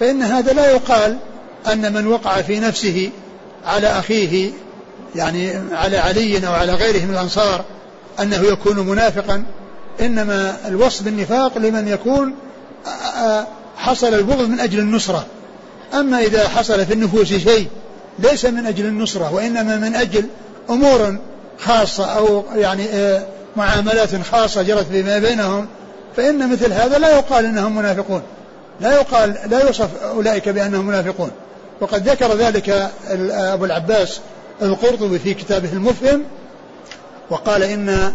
فإن 0.00 0.22
هذا 0.22 0.52
لا 0.52 0.70
يقال 0.70 1.16
أن 1.72 1.92
من 1.92 2.06
وقع 2.06 2.42
في 2.42 2.60
نفسه 2.60 3.10
على 3.66 3.86
أخيه 3.86 4.50
يعني 5.14 5.52
على 5.72 5.98
علي 5.98 6.46
أو 6.46 6.52
على 6.52 6.72
غيره 6.72 7.04
من 7.04 7.10
الأنصار 7.10 7.64
أنه 8.20 8.36
يكون 8.36 8.78
منافقا 8.78 9.44
إنما 10.00 10.56
الوصف 10.68 11.02
بالنفاق 11.02 11.58
لمن 11.58 11.88
يكون 11.88 12.34
حصل 13.76 14.14
البغض 14.14 14.48
من 14.48 14.60
أجل 14.60 14.78
النصرة. 14.78 15.26
أما 15.94 16.20
إذا 16.20 16.48
حصل 16.48 16.86
في 16.86 16.92
النفوس 16.92 17.28
شيء 17.28 17.68
ليس 18.18 18.44
من 18.44 18.66
أجل 18.66 18.86
النصرة 18.86 19.34
وإنما 19.34 19.76
من 19.76 19.94
أجل 19.94 20.24
أمور 20.70 21.16
خاصة 21.58 22.04
أو 22.04 22.44
يعني 22.54 22.86
معاملات 23.56 24.22
خاصة 24.22 24.62
جرت 24.62 24.86
فيما 24.92 25.18
بينهم 25.18 25.66
فإن 26.16 26.52
مثل 26.52 26.72
هذا 26.72 26.98
لا 26.98 27.16
يقال 27.16 27.44
إنهم 27.44 27.76
منافقون. 27.76 28.22
لا 28.80 28.92
يقال 28.92 29.36
لا 29.46 29.66
يوصف 29.66 30.02
أولئك 30.02 30.48
بأنهم 30.48 30.86
منافقون. 30.86 31.30
وقد 31.80 32.08
ذكر 32.08 32.34
ذلك 32.34 32.90
أبو 33.30 33.64
العباس 33.64 34.20
القرطبي 34.62 35.18
في 35.18 35.34
كتابه 35.34 35.72
المفهم 35.72 36.24
وقال 37.30 37.62
إن 37.62 38.12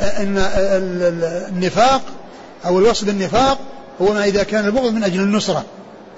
إن 0.00 0.38
النفاق 1.48 2.02
أو 2.66 2.78
الوصف 2.78 3.04
بالنفاق 3.04 3.58
هو 4.02 4.12
ما 4.12 4.24
إذا 4.24 4.42
كان 4.42 4.66
البغض 4.66 4.92
من 4.92 5.04
أجل 5.04 5.20
النصرة. 5.20 5.64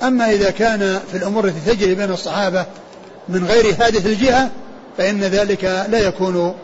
أما 0.03 0.31
إذا 0.31 0.51
كان 0.51 1.01
في 1.13 1.19
الأمور 1.19 1.45
التي 1.45 1.75
تجري 1.75 1.95
بين 1.95 2.11
الصحابة 2.11 2.67
من 3.29 3.47
غير 3.47 3.67
هذه 3.67 4.07
الجهة 4.07 4.51
فإن 4.99 5.21
ذلك 5.21 5.65
لا 5.65 5.99
يكون 5.99 6.55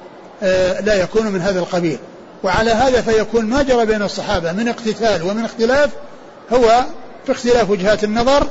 آه، 0.43 0.81
لا 0.81 0.95
يكون 0.95 1.27
من 1.27 1.41
هذا 1.41 1.59
القبيل. 1.59 1.99
وعلى 2.43 2.71
هذا 2.71 3.01
فيكون 3.01 3.45
ما 3.45 3.63
جرى 3.63 3.87
بين 3.87 4.03
الصحابة 4.03 4.53
من 4.53 4.69
اقتتال 4.69 5.23
ومن 5.23 5.45
اختلاف 5.45 5.91
هو 6.53 6.85
في 7.27 7.33
اختلاف 7.33 7.71
وجهات 7.71 8.05
النظر 8.05 8.47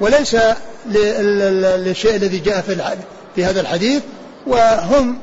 وليس 0.00 0.36
للشيء 0.86 2.16
الذي 2.16 2.38
جاء 2.38 2.60
في 2.60 2.72
في 3.38 3.44
هذا 3.44 3.60
الحديث 3.60 4.02
وهم 4.46 5.18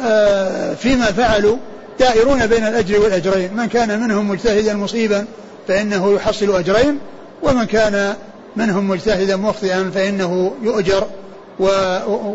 آه، 0.00 0.74
فيما 0.74 1.04
فعلوا 1.04 1.56
دائرون 2.00 2.46
بين 2.46 2.66
الأجر 2.66 3.00
والأجرين. 3.00 3.56
من 3.56 3.66
كان 3.66 4.00
منهم 4.00 4.28
مجتهدا 4.28 4.74
مصيبا 4.74 5.26
فإنه 5.68 6.14
يحصل 6.14 6.56
أجرين 6.56 6.98
ومن 7.42 7.64
كان 7.64 8.14
منهم 8.56 8.88
مجتهدا 8.88 9.36
مخطئا 9.36 9.90
فإنه 9.94 10.54
يؤجر 10.62 11.06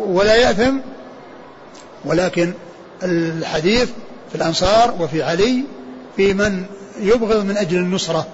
ولا 0.08 0.36
يأثم. 0.36 0.78
ولكن 2.06 2.54
الحديث 3.04 3.90
في 4.30 4.36
الأنصار 4.36 4.96
وفي 5.00 5.24
علي 5.24 5.64
في 6.16 6.34
من 6.34 6.66
يبغض 7.00 7.46
من 7.46 7.58
أجل 7.58 7.78
النصرة 7.78 8.28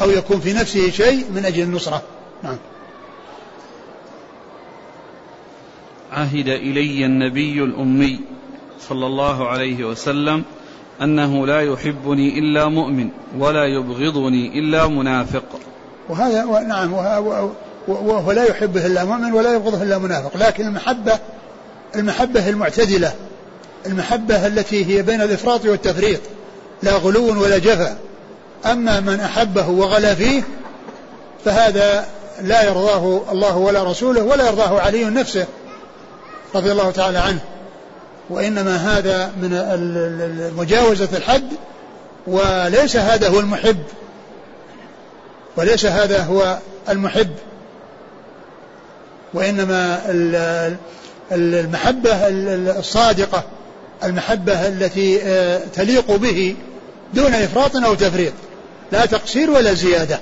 أو 0.00 0.10
يكون 0.10 0.40
في 0.40 0.52
نفسه 0.52 0.90
شيء 0.90 1.26
من 1.34 1.44
أجل 1.44 1.62
النصرة. 1.62 2.02
نعم. 2.42 2.56
عهد 6.14 6.48
إلي 6.48 7.06
النبي 7.06 7.64
الأمي 7.64 8.20
صلى 8.88 9.06
الله 9.06 9.48
عليه 9.48 9.84
وسلم 9.84 10.42
أنه 11.02 11.46
لا 11.46 11.60
يحبني 11.60 12.38
إلا 12.38 12.68
مؤمن 12.68 13.08
ولا 13.38 13.64
يبغضني 13.64 14.58
إلا 14.58 14.86
منافق. 14.86 15.44
وهذا 16.08 16.44
نعم 16.68 16.92
وهو 17.88 18.32
لا 18.32 18.44
يحبه 18.44 18.86
إلا 18.86 19.04
مؤمن 19.04 19.32
ولا 19.32 19.54
يبغضه 19.54 19.82
إلا 19.82 19.98
منافق. 19.98 20.36
لكن 20.36 20.66
المحبة 20.66 21.18
المحبة 21.96 22.48
المعتدلة 22.48 23.12
المحبة 23.86 24.46
التي 24.46 24.84
هي 24.84 25.02
بين 25.02 25.22
الإفراط 25.22 25.66
والتفريط 25.66 26.20
لا 26.82 26.92
غلو 26.92 27.42
ولا 27.42 27.58
جفا. 27.58 27.96
أما 28.66 29.00
من 29.00 29.20
أحبه 29.20 29.68
وغلا 29.68 30.14
فيه 30.14 30.42
فهذا 31.44 32.06
لا 32.42 32.68
يرضاه 32.68 33.32
الله 33.32 33.56
ولا 33.56 33.82
رسوله 33.82 34.22
ولا 34.22 34.46
يرضاه 34.46 34.80
علي 34.80 35.04
نفسه. 35.04 35.46
رضي 36.54 36.72
الله 36.72 36.90
تعالى 36.90 37.18
عنه. 37.18 37.40
وإنما 38.30 38.76
هذا 38.76 39.32
من 39.36 39.50
مجاوزة 40.56 41.08
الحد 41.16 41.48
وليس 42.26 42.96
هذا 42.96 43.28
هو 43.28 43.40
المحب. 43.40 43.82
وليس 45.56 45.86
هذا 45.86 46.22
هو 46.22 46.58
المحب. 46.88 47.30
وإنما 49.34 50.00
المحبة 51.32 52.28
الصادقة 52.78 53.44
المحبة 54.04 54.68
التي 54.68 55.22
آه، 55.22 55.60
تليق 55.74 56.16
به 56.16 56.56
دون 57.14 57.34
إفراط 57.34 57.76
أو 57.76 57.94
تفريط. 57.94 58.32
لا 58.92 59.06
تقصير 59.06 59.50
ولا 59.50 59.74
زيادة. 59.74 60.20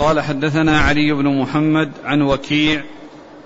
قال 0.00 0.20
حدثنا 0.20 0.80
علي 0.80 1.12
بن 1.12 1.40
محمد 1.40 1.92
عن 2.04 2.22
وكيع 2.22 2.84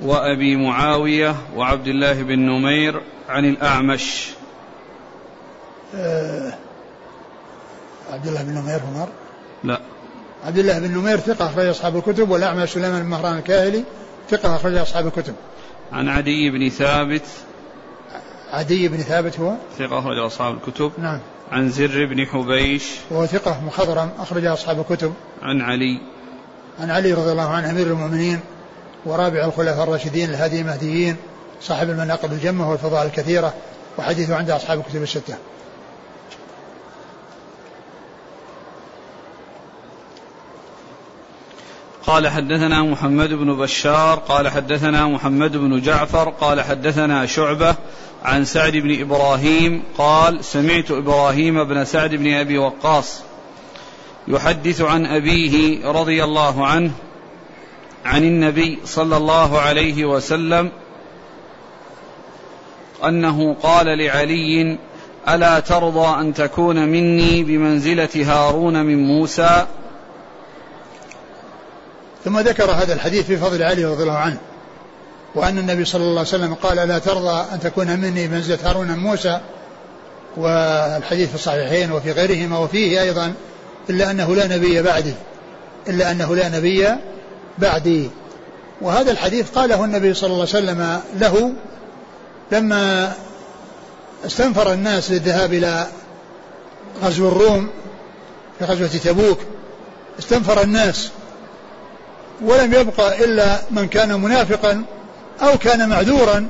وأبي 0.00 0.56
معاوية 0.56 1.36
وعبد 1.56 1.86
الله 1.86 2.22
بن 2.22 2.38
نمير 2.38 3.00
عن 3.28 3.44
الأعمش 3.44 4.30
أه 5.94 6.54
عبد 8.12 8.26
الله 8.26 8.42
بن 8.42 8.52
نمير 8.52 8.80
عمر 8.80 9.08
لا 9.64 9.80
عبد 10.44 10.58
الله 10.58 10.78
بن 10.78 10.98
نمير 10.98 11.16
ثقة 11.16 11.46
أخرج 11.46 11.66
أصحاب 11.66 11.96
الكتب 11.96 12.30
والأعمى 12.30 12.66
سليمان 12.66 13.02
بن 13.02 13.08
مهران 13.08 13.38
الكاهلي 13.38 13.84
ثقة 14.30 14.56
أخرج 14.56 14.74
أصحاب 14.74 15.06
الكتب. 15.06 15.34
عن 15.92 16.08
عدي 16.08 16.50
بن 16.50 16.68
ثابت 16.68 17.26
عدي 18.52 18.88
بن 18.88 18.98
ثابت 18.98 19.40
هو 19.40 19.54
ثقة 19.78 19.98
أخرج 19.98 20.18
أصحاب 20.18 20.54
الكتب. 20.54 20.92
نعم. 20.98 21.20
عن 21.52 21.70
زر 21.70 22.06
بن 22.06 22.26
حبيش 22.26 22.84
وهو 23.10 23.26
ثقة 23.26 23.60
مخضرم 23.66 24.10
أخرج 24.18 24.44
أصحاب 24.44 24.80
الكتب. 24.80 25.14
عن 25.42 25.60
علي 25.60 26.00
عن 26.80 26.90
علي 26.90 27.12
رضي 27.12 27.32
الله 27.32 27.48
عنه 27.48 27.70
أمير 27.70 27.86
المؤمنين 27.86 28.40
ورابع 29.04 29.44
الخلفاء 29.44 29.84
الراشدين 29.84 30.30
الهادي 30.30 30.60
المهديين 30.60 31.16
صاحب 31.60 31.90
المناقب 31.90 32.32
الجمة 32.32 32.70
والفضائل 32.70 33.06
الكثيرة 33.06 33.54
وحديثه 33.98 34.36
عند 34.36 34.50
أصحاب 34.50 34.78
الكتب 34.78 35.02
الستة. 35.02 35.34
قال 42.06 42.28
حدثنا 42.28 42.82
محمد 42.82 43.28
بن 43.28 43.56
بشار 43.56 44.18
قال 44.18 44.48
حدثنا 44.48 45.06
محمد 45.06 45.56
بن 45.56 45.80
جعفر 45.80 46.28
قال 46.28 46.60
حدثنا 46.60 47.26
شعبة 47.26 47.74
عن 48.24 48.44
سعد 48.44 48.72
بن 48.72 49.00
إبراهيم 49.00 49.82
قال 49.98 50.44
سمعت 50.44 50.90
إبراهيم 50.90 51.64
بن 51.64 51.84
سعد 51.84 52.14
بن 52.14 52.34
أبي 52.34 52.58
وقاص 52.58 53.22
يحدث 54.28 54.80
عن 54.80 55.06
أبيه 55.06 55.86
رضي 55.90 56.24
الله 56.24 56.66
عنه 56.66 56.90
عن 58.04 58.24
النبي 58.24 58.78
صلى 58.84 59.16
الله 59.16 59.58
عليه 59.60 60.04
وسلم 60.04 60.70
أنه 63.04 63.56
قال 63.62 63.98
لعلي 63.98 64.78
ألا 65.28 65.60
ترضى 65.60 66.20
أن 66.20 66.34
تكون 66.34 66.88
مني 66.88 67.42
بمنزلة 67.42 68.08
هارون 68.14 68.84
من 68.84 69.04
موسى؟ 69.04 69.66
ثم 72.24 72.38
ذكر 72.38 72.70
هذا 72.70 72.94
الحديث 72.94 73.26
في 73.26 73.36
فضل 73.36 73.62
علي 73.62 73.84
رضي 73.84 74.02
الله 74.02 74.18
عنه 74.18 74.38
وأن 75.34 75.58
النبي 75.58 75.84
صلى 75.84 76.02
الله 76.02 76.18
عليه 76.18 76.28
وسلم 76.28 76.54
قال 76.54 76.76
لا 76.76 76.98
ترضى 76.98 77.44
أن 77.54 77.60
تكون 77.60 78.00
مني 78.00 78.28
منزلة 78.28 78.58
هارون 78.64 78.88
من 78.88 78.98
موسى؟ 78.98 79.40
والحديث 80.36 81.28
في 81.28 81.34
الصحيحين 81.34 81.92
وفي 81.92 82.12
غيرهما 82.12 82.58
وفيه 82.58 83.02
أيضا 83.02 83.34
إلا 83.90 84.10
أنه 84.10 84.34
لا 84.34 84.56
نبي 84.56 84.82
بعدي. 84.82 85.14
إلا 85.88 86.10
أنه 86.10 86.36
لا 86.36 86.48
نبي 86.48 86.88
بعدي. 87.58 88.10
وهذا 88.80 89.10
الحديث 89.10 89.50
قاله 89.50 89.84
النبي 89.84 90.14
صلى 90.14 90.26
الله 90.26 90.48
عليه 90.54 90.64
وسلم 90.64 91.00
له 91.20 91.52
لما 92.52 93.12
استنفر 94.26 94.72
الناس 94.72 95.10
للذهاب 95.10 95.52
إلى 95.52 95.86
غزو 97.02 97.28
الروم 97.28 97.68
في 98.58 98.64
غزوة 98.64 98.86
تبوك 98.86 99.38
استنفر 100.18 100.62
الناس. 100.62 101.10
ولم 102.42 102.74
يبقى 102.74 103.24
إلا 103.24 103.58
من 103.70 103.88
كان 103.88 104.20
منافقا 104.20 104.84
أو 105.42 105.58
كان 105.58 105.88
معذورا. 105.88 106.48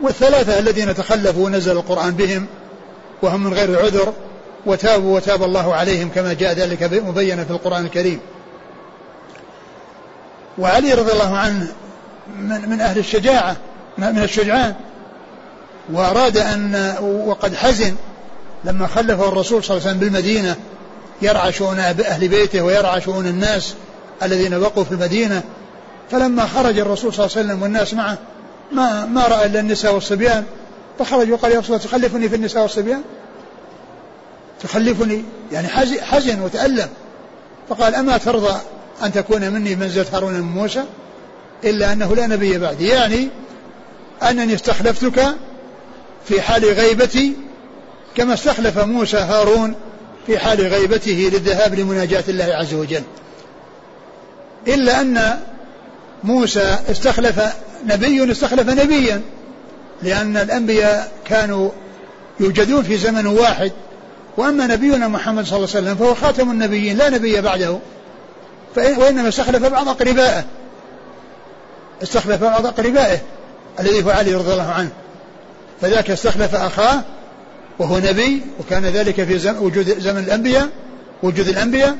والثلاثة 0.00 0.58
الذين 0.58 0.94
تخلفوا 0.94 1.50
نزل 1.50 1.72
القرآن 1.72 2.10
بهم 2.10 2.46
وهم 3.22 3.44
من 3.44 3.54
غير 3.54 3.82
عذر. 3.82 4.12
وتابوا 4.66 5.16
وتاب 5.16 5.42
الله 5.42 5.74
عليهم 5.74 6.10
كما 6.14 6.32
جاء 6.32 6.52
ذلك 6.52 6.82
مبينا 6.82 7.44
في 7.44 7.50
القرآن 7.50 7.84
الكريم. 7.84 8.20
وعلي 10.58 10.94
رضي 10.94 11.12
الله 11.12 11.36
عنه 11.36 11.72
من, 12.38 12.68
من 12.68 12.80
أهل 12.80 12.98
الشجاعة 12.98 13.56
من 13.98 14.22
الشجعان. 14.22 14.74
وأراد 15.92 16.36
أن 16.36 16.94
وقد 17.02 17.54
حزن 17.54 17.94
لما 18.64 18.86
خلفه 18.86 19.28
الرسول 19.28 19.64
صلى 19.64 19.76
الله 19.76 19.88
عليه 19.88 19.96
وسلم 19.96 20.10
بالمدينة 20.10 20.56
يرعى 21.22 21.52
شؤون 21.52 21.78
أهل 21.78 22.28
بيته 22.28 22.62
ويرعى 22.62 23.00
شؤون 23.00 23.26
الناس 23.26 23.74
الذين 24.22 24.58
بقوا 24.58 24.84
في 24.84 24.92
المدينة. 24.92 25.42
فلما 26.10 26.46
خرج 26.46 26.78
الرسول 26.78 27.14
صلى 27.14 27.26
الله 27.26 27.36
عليه 27.36 27.46
وسلم 27.46 27.62
والناس 27.62 27.94
معه 27.94 28.18
ما 28.72 29.06
ما 29.06 29.26
رأى 29.26 29.46
إلا 29.46 29.60
النساء 29.60 29.94
والصبيان. 29.94 30.44
فخرج 30.98 31.30
وقال 31.30 31.52
يا 31.52 31.58
رسول 31.58 31.76
الله 31.76 31.86
تخلفني 31.86 32.28
في 32.28 32.36
النساء 32.36 32.62
والصبيان؟ 32.62 33.02
تخلفني؟ 34.62 35.24
يعني 35.52 35.68
حزن 36.00 36.40
وتألم. 36.40 36.88
فقال 37.68 37.94
أما 37.94 38.18
ترضى 38.18 38.60
أن 39.02 39.12
تكون 39.12 39.50
مني 39.50 39.76
منزلة 39.76 40.06
هارون 40.12 40.32
من 40.32 40.40
موسى؟ 40.40 40.84
إلا 41.64 41.92
أنه 41.92 42.16
لا 42.16 42.26
نبي 42.26 42.58
بعدي. 42.58 42.88
يعني 42.88 43.28
أنني 44.22 44.54
استخلفتك 44.54 45.26
في 46.28 46.40
حال 46.40 46.64
غيبتي 46.64 47.36
كما 48.16 48.34
استخلف 48.34 48.78
موسى 48.78 49.16
هارون 49.16 49.74
في 50.26 50.38
حال 50.38 50.60
غيبته 50.60 51.30
للذهاب 51.32 51.74
لمناجاة 51.74 52.24
الله 52.28 52.44
عز 52.44 52.74
وجل. 52.74 53.02
إلا 54.68 55.00
أن 55.00 55.40
موسى 56.24 56.78
استخلف 56.90 57.40
نبي 57.86 58.32
استخلف 58.32 58.68
نبيا 58.68 59.22
لأن 60.02 60.36
الأنبياء 60.36 61.12
كانوا 61.24 61.70
يوجدون 62.40 62.82
في 62.82 62.96
زمن 62.96 63.26
واحد. 63.26 63.72
وأما 64.36 64.66
نبينا 64.66 65.08
محمد 65.08 65.46
صلى 65.46 65.56
الله 65.56 65.68
عليه 65.74 65.78
وسلم 65.80 65.96
فهو 65.96 66.14
خاتم 66.14 66.50
النبيين 66.50 66.96
لا 66.96 67.08
نبي 67.08 67.40
بعده. 67.40 67.78
وإنما 68.76 69.28
استخلف 69.28 69.66
بعض 69.66 69.88
أقربائه. 69.88 70.44
استخلف 72.02 72.42
بعض 72.42 72.66
أقربائه 72.66 73.18
الذي 73.80 74.04
هو 74.04 74.10
علي 74.10 74.34
رضي 74.34 74.52
الله 74.52 74.70
عنه. 74.70 74.90
فذاك 75.80 76.10
استخلف 76.10 76.54
أخاه 76.54 77.02
وهو 77.78 77.98
نبي 77.98 78.42
وكان 78.60 78.86
ذلك 78.86 79.24
في 79.24 79.38
زمن 79.38 79.58
وجود 79.58 79.98
زمن 79.98 80.18
الأنبياء 80.18 80.68
وجود 81.22 81.48
الأنبياء. 81.48 81.96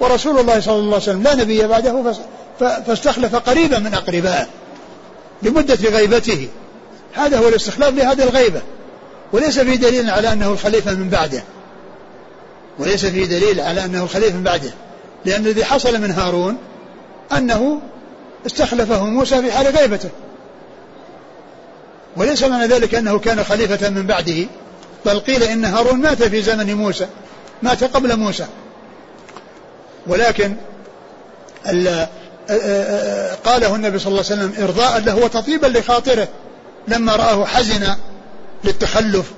ورسول 0.00 0.38
الله 0.38 0.60
صلى 0.60 0.74
الله 0.74 0.94
عليه 0.94 0.96
وسلم 0.96 1.22
لا 1.22 1.34
نبي 1.34 1.66
بعده 1.66 2.14
فاستخلف 2.60 3.36
قريبا 3.36 3.78
من 3.78 3.94
أقربائه 3.94 4.46
لمدة 5.42 5.88
غيبته. 5.88 6.48
هذا 7.12 7.38
هو 7.38 7.48
الاستخلاف 7.48 7.94
لهذه 7.94 8.22
الغيبة. 8.22 8.60
وليس 9.32 9.58
في 9.58 9.76
دليل 9.76 10.10
على 10.10 10.32
أنه 10.32 10.52
الخليفة 10.52 10.94
من 10.94 11.08
بعده. 11.08 11.42
وليس 12.78 13.06
في 13.06 13.26
دليل 13.26 13.60
على 13.60 13.84
أنه 13.84 14.02
الخليفة 14.02 14.36
من 14.36 14.42
بعده. 14.42 14.70
لأن 15.24 15.46
الذي 15.46 15.64
حصل 15.64 16.00
من 16.00 16.10
هارون 16.10 16.56
أنه 17.32 17.80
استخلفه 18.46 19.04
موسى 19.04 19.42
في 19.42 19.52
حال 19.52 19.66
غيبته. 19.76 20.08
وليس 22.16 22.42
معنى 22.42 22.66
ذلك 22.66 22.94
أنه 22.94 23.18
كان 23.18 23.44
خليفة 23.44 23.90
من 23.90 24.06
بعده. 24.06 24.46
بل 25.06 25.20
قيل 25.20 25.42
إن 25.42 25.64
هارون 25.64 26.00
مات 26.00 26.22
في 26.22 26.42
زمن 26.42 26.74
موسى. 26.74 27.06
مات 27.62 27.84
قبل 27.84 28.16
موسى. 28.16 28.46
ولكن 30.06 30.56
قاله 33.44 33.74
النبي 33.74 33.98
صلى 33.98 34.08
الله 34.08 34.24
عليه 34.30 34.42
وسلم 34.42 34.52
إرضاء 34.64 35.00
له 35.00 35.16
وتطيبا 35.16 35.66
لخاطره. 35.66 36.28
لما 36.88 37.16
رآه 37.16 37.44
حزن 37.44 37.96
للتخلف 38.64 39.32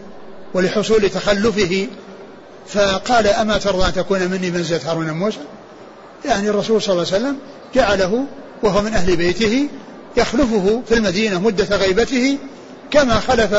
ولحصول 0.54 1.10
تخلفه 1.10 1.86
فقال 2.68 3.26
أما 3.26 3.58
ترضى 3.58 3.88
أن 3.88 3.92
تكون 3.92 4.20
مني 4.28 4.50
منزلة 4.50 4.80
هارون 4.90 5.10
موسى؟ 5.10 5.38
يعني 6.24 6.50
الرسول 6.50 6.82
صلى 6.82 6.92
الله 6.92 7.06
عليه 7.12 7.24
وسلم 7.24 7.36
جعله 7.74 8.24
وهو 8.62 8.82
من 8.82 8.94
أهل 8.94 9.16
بيته 9.16 9.68
يخلفه 10.16 10.82
في 10.88 10.94
المدينة 10.94 11.40
مدة 11.40 11.76
غيبته 11.76 12.38
كما 12.90 13.20
خلف 13.20 13.54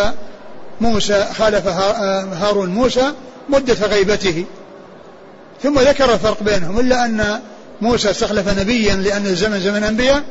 موسى 0.81 1.25
خالف 1.37 1.67
هارون 1.67 2.69
موسى 2.69 3.11
مدة 3.49 3.87
غيبته. 3.87 4.45
ثم 5.63 5.79
ذكر 5.79 6.13
الفرق 6.13 6.43
بينهم 6.43 6.79
إلا 6.79 7.05
أن 7.05 7.39
موسى 7.81 8.09
استخلف 8.09 8.59
نبيا 8.59 8.95
لأن 8.95 9.25
الزمن 9.25 9.59
زمن 9.59 9.83
أنبياء 9.83 10.23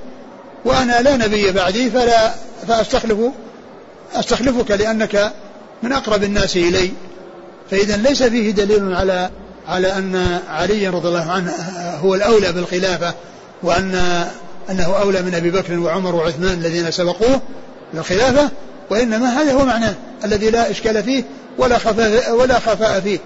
وأنا 0.65 1.03
لا 1.03 1.17
نبي 1.17 1.53
بعدي 1.53 1.91
فلا 1.91 2.31
فأستخلف 2.69 3.19
أستخلفك 4.15 4.71
لأنك 4.71 5.33
من 5.83 5.93
أقرب 5.93 6.25
الناس 6.25 6.57
إلي. 6.57 6.91
فإذا 7.71 7.97
ليس 7.97 8.23
فيه 8.23 8.51
دليل 8.51 8.95
على 8.95 9.31
على 9.69 9.93
أن 9.93 10.41
علي 10.49 10.89
رضي 10.89 11.09
الله 11.09 11.31
عنه 11.31 11.53
هو 12.03 12.15
الأولى 12.15 12.53
بالخلافة 12.53 13.15
وأن 13.63 14.25
أنه 14.71 14.97
أولى 15.01 15.23
من 15.23 15.35
أبي 15.35 15.51
بكر 15.51 15.79
وعمر 15.79 16.15
وعثمان 16.15 16.53
الذين 16.53 16.91
سبقوه 16.91 17.41
للخلافة 17.95 18.51
وإنما 18.91 19.29
هذا 19.29 19.53
هو 19.53 19.65
معناه 19.65 19.95
الذي 20.25 20.51
لا 20.51 20.71
إشكال 20.71 21.03
فيه 21.03 21.25
ولا 21.59 21.79
خفاء 21.79 22.35
ولا 22.35 22.59
خفاء 22.59 23.01
فيه. 23.01 23.19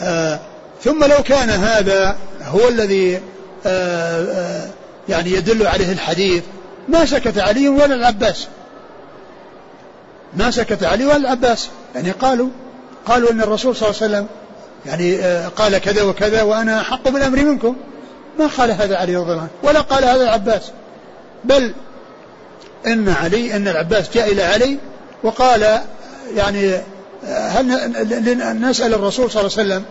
آه 0.00 0.40
ثم 0.84 1.04
لو 1.04 1.22
كان 1.22 1.50
هذا 1.50 2.16
هو 2.42 2.68
الذي 2.68 3.16
آه 3.16 3.20
آه 3.66 4.68
يعني 5.08 5.30
يدل 5.30 5.66
عليه 5.66 5.92
الحديث 5.92 6.42
ما 6.88 7.04
سكت 7.04 7.38
علي 7.38 7.68
ولا 7.68 7.94
العباس. 7.94 8.46
ما 10.36 10.50
سكت 10.50 10.84
علي 10.84 11.04
ولا 11.04 11.16
العباس. 11.16 11.68
يعني 11.94 12.10
قالوا 12.10 12.48
قالوا 13.06 13.30
أن 13.30 13.40
الرسول 13.40 13.76
صلى 13.76 13.90
الله 13.90 14.02
عليه 14.02 14.12
وسلم 14.12 14.26
يعني 14.86 15.18
آه، 15.18 15.48
قال 15.48 15.78
كذا 15.78 16.02
وكذا 16.02 16.42
وأنا 16.42 16.80
أحق 16.80 17.08
بالأمر 17.08 17.44
منكم. 17.44 17.76
ما 18.38 18.46
قال 18.46 18.70
هذا 18.70 18.96
علي 18.96 19.16
رضي 19.16 19.32
الله 19.32 19.40
عنه 19.40 19.50
ولا 19.62 19.80
قال 19.80 20.04
هذا 20.04 20.22
العباس. 20.22 20.62
بل 21.44 21.74
إن 22.86 23.08
علي 23.08 23.56
إن 23.56 23.68
العباس 23.68 24.10
جاء 24.14 24.32
إلى 24.32 24.42
علي 24.42 24.78
وقال 25.22 25.80
يعني 26.36 26.74
آه، 27.26 27.48
هل 27.48 28.60
نسأل 28.60 28.94
الرسول 28.94 29.30
صلى 29.30 29.40
الله 29.40 29.52
عليه 29.58 29.68
وسلم 29.68 29.84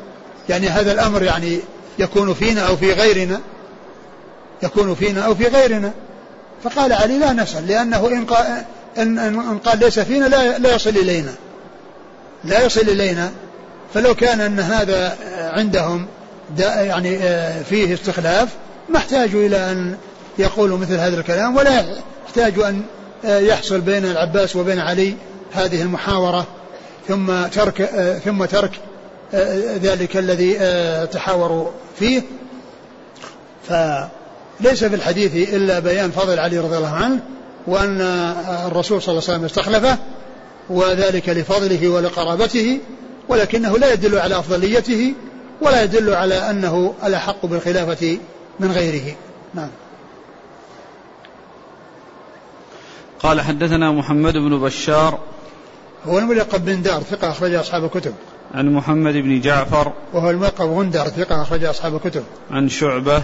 يعني 0.50 0.68
هذا 0.68 0.92
الأمر 0.92 1.24
يعني 1.24 1.60
يكون 2.00 2.34
فينا 2.34 2.62
أو 2.68 2.78
في 2.78 2.94
غيرنا؟ 2.94 3.40
يكون 4.64 4.96
فينا 4.96 5.22
أو 5.22 5.36
في 5.36 5.48
غيرنا؟ 5.48 5.92
فقال 6.64 6.94
علي 6.94 7.18
لا 7.18 7.34
نسأل 7.34 7.68
لأنه 7.68 8.08
إن 8.08 8.26
قال 8.26 8.64
إن 8.98 9.60
قال 9.66 9.80
ليس 9.80 10.00
فينا 10.00 10.26
لا 10.26 10.58
لا 10.58 10.76
يصل 10.76 10.90
إلينا. 10.90 11.34
لا 12.46 12.66
يصل 12.66 12.82
إلينا 12.82 13.32
فلو 13.94 14.16
كان 14.16 14.42
أن 14.42 14.60
هذا 14.60 15.18
عندهم 15.54 16.08
يعني 16.58 17.18
آه، 17.18 17.62
فيه 17.62 17.94
استخلاف 17.94 18.50
ما 18.90 18.98
احتاجوا 18.98 19.46
إلى 19.46 19.72
أن 19.72 19.98
يقولوا 20.40 20.78
مثل 20.78 20.94
هذا 20.94 21.20
الكلام 21.20 21.56
ولا 21.56 21.86
يحتاجوا 22.26 22.70
أن 22.70 22.82
آه، 23.26 23.40
يحصل 23.40 23.82
بين 23.82 24.06
العباس 24.06 24.56
وبين 24.56 24.80
علي 24.80 25.16
هذه 25.54 25.82
المحاورة 25.82 26.48
ثم 27.08 27.46
ترك 27.46 27.82
آه، 27.82 28.20
ثم 28.20 28.46
ترك 28.46 28.72
ذلك 29.82 30.18
الذي 30.18 30.54
تحاوروا 31.06 31.70
فيه. 32.00 32.22
فليس 33.70 34.84
في 34.84 34.96
الحديث 34.96 35.54
إلا 35.54 35.80
بيان 35.80 36.12
فضل 36.12 36.40
علي 36.40 36.60
رضي 36.60 36.78
الله 36.78 36.94
عنه 36.94 37.20
وأن 37.68 38.02
الرسول 38.68 39.02
صلى 39.02 39.12
الله 39.12 39.24
عليه 39.24 39.34
وسلم 39.34 39.46
استخلفه 39.46 39.98
وذلك 40.70 41.30
لفضله 41.30 41.90
ولقرابته 41.90 42.80
ولكنه 43.30 43.78
لا 43.78 43.94
يدل 43.94 44.20
على 44.20 44.40
أفضليته 44.40 45.14
ولا 45.62 45.84
يدل 45.84 46.14
على 46.14 46.50
أنه 46.50 46.94
الأحق 47.04 47.46
بالخلافة 47.46 48.18
من 48.60 48.72
غيره. 48.72 49.16
نعم. 49.54 49.70
قال 53.20 53.42
حدثنا 53.42 53.92
محمد 53.92 54.34
بن 54.34 54.60
بشار. 54.60 55.20
هو 56.08 56.20
الملقب 56.20 56.66
بن 56.66 56.82
دار 56.82 57.02
ثقة 57.02 57.30
أخرج 57.30 57.54
أصحاب 57.54 57.84
الكتب. 57.84 58.14
عن 58.54 58.74
محمد 58.74 59.14
بن 59.14 59.42
جعفر. 59.42 59.92
وهو 60.14 60.30
الملقب 60.30 60.66
غندر 60.66 61.08
ثقة 61.08 61.42
أخرج 61.42 61.64
أصحاب 61.64 61.96
الكتب. 61.96 62.24
عن 62.52 62.70
شعبة. 62.70 63.24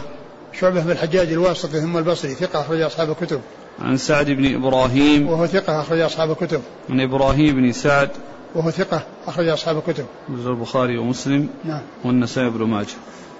شعبة 0.53 0.81
بن 0.81 0.91
الحجاج 0.91 1.31
الواسطي 1.31 1.81
ثم 1.81 1.97
البصري 1.97 2.33
ثقة 2.33 2.61
أخرج 2.61 2.81
أصحاب 2.81 3.09
الكتب. 3.09 3.41
عن 3.79 3.97
سعد 3.97 4.29
بن 4.29 4.55
إبراهيم. 4.55 5.27
وهو 5.27 5.47
ثقة 5.47 5.81
أخرج 5.81 5.99
أصحاب 5.99 6.31
الكتب. 6.31 6.61
عن 6.89 7.01
إبراهيم 7.01 7.55
بن 7.55 7.71
سعد. 7.71 8.09
وهو 8.55 8.71
ثقة 8.71 9.03
أخرج 9.27 9.47
أصحاب 9.47 9.77
الكتب. 9.77 10.05
البخاري 10.29 10.97
ومسلم. 10.97 11.49
نعم. 11.65 11.81
والنسائي 12.05 12.49
بن 12.49 12.63
ماجه. 12.63 12.95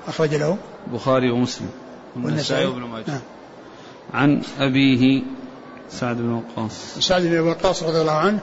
أخرج 0.08 0.36
له. 0.36 0.58
البخاري 0.88 1.32
ومسلم. 1.32 1.70
والنسائي 2.16 2.68
بن 2.68 2.82
ماجه. 2.82 3.04
نعم. 3.08 3.22
عن 4.14 4.42
أبيه 4.60 5.22
سعد 5.90 6.18
بن 6.18 6.32
وقاص. 6.32 7.00
سعد 7.00 7.22
بن 7.22 7.40
وقاص 7.40 7.84
رضي 7.84 8.02
الله 8.02 8.12
عنه 8.12 8.40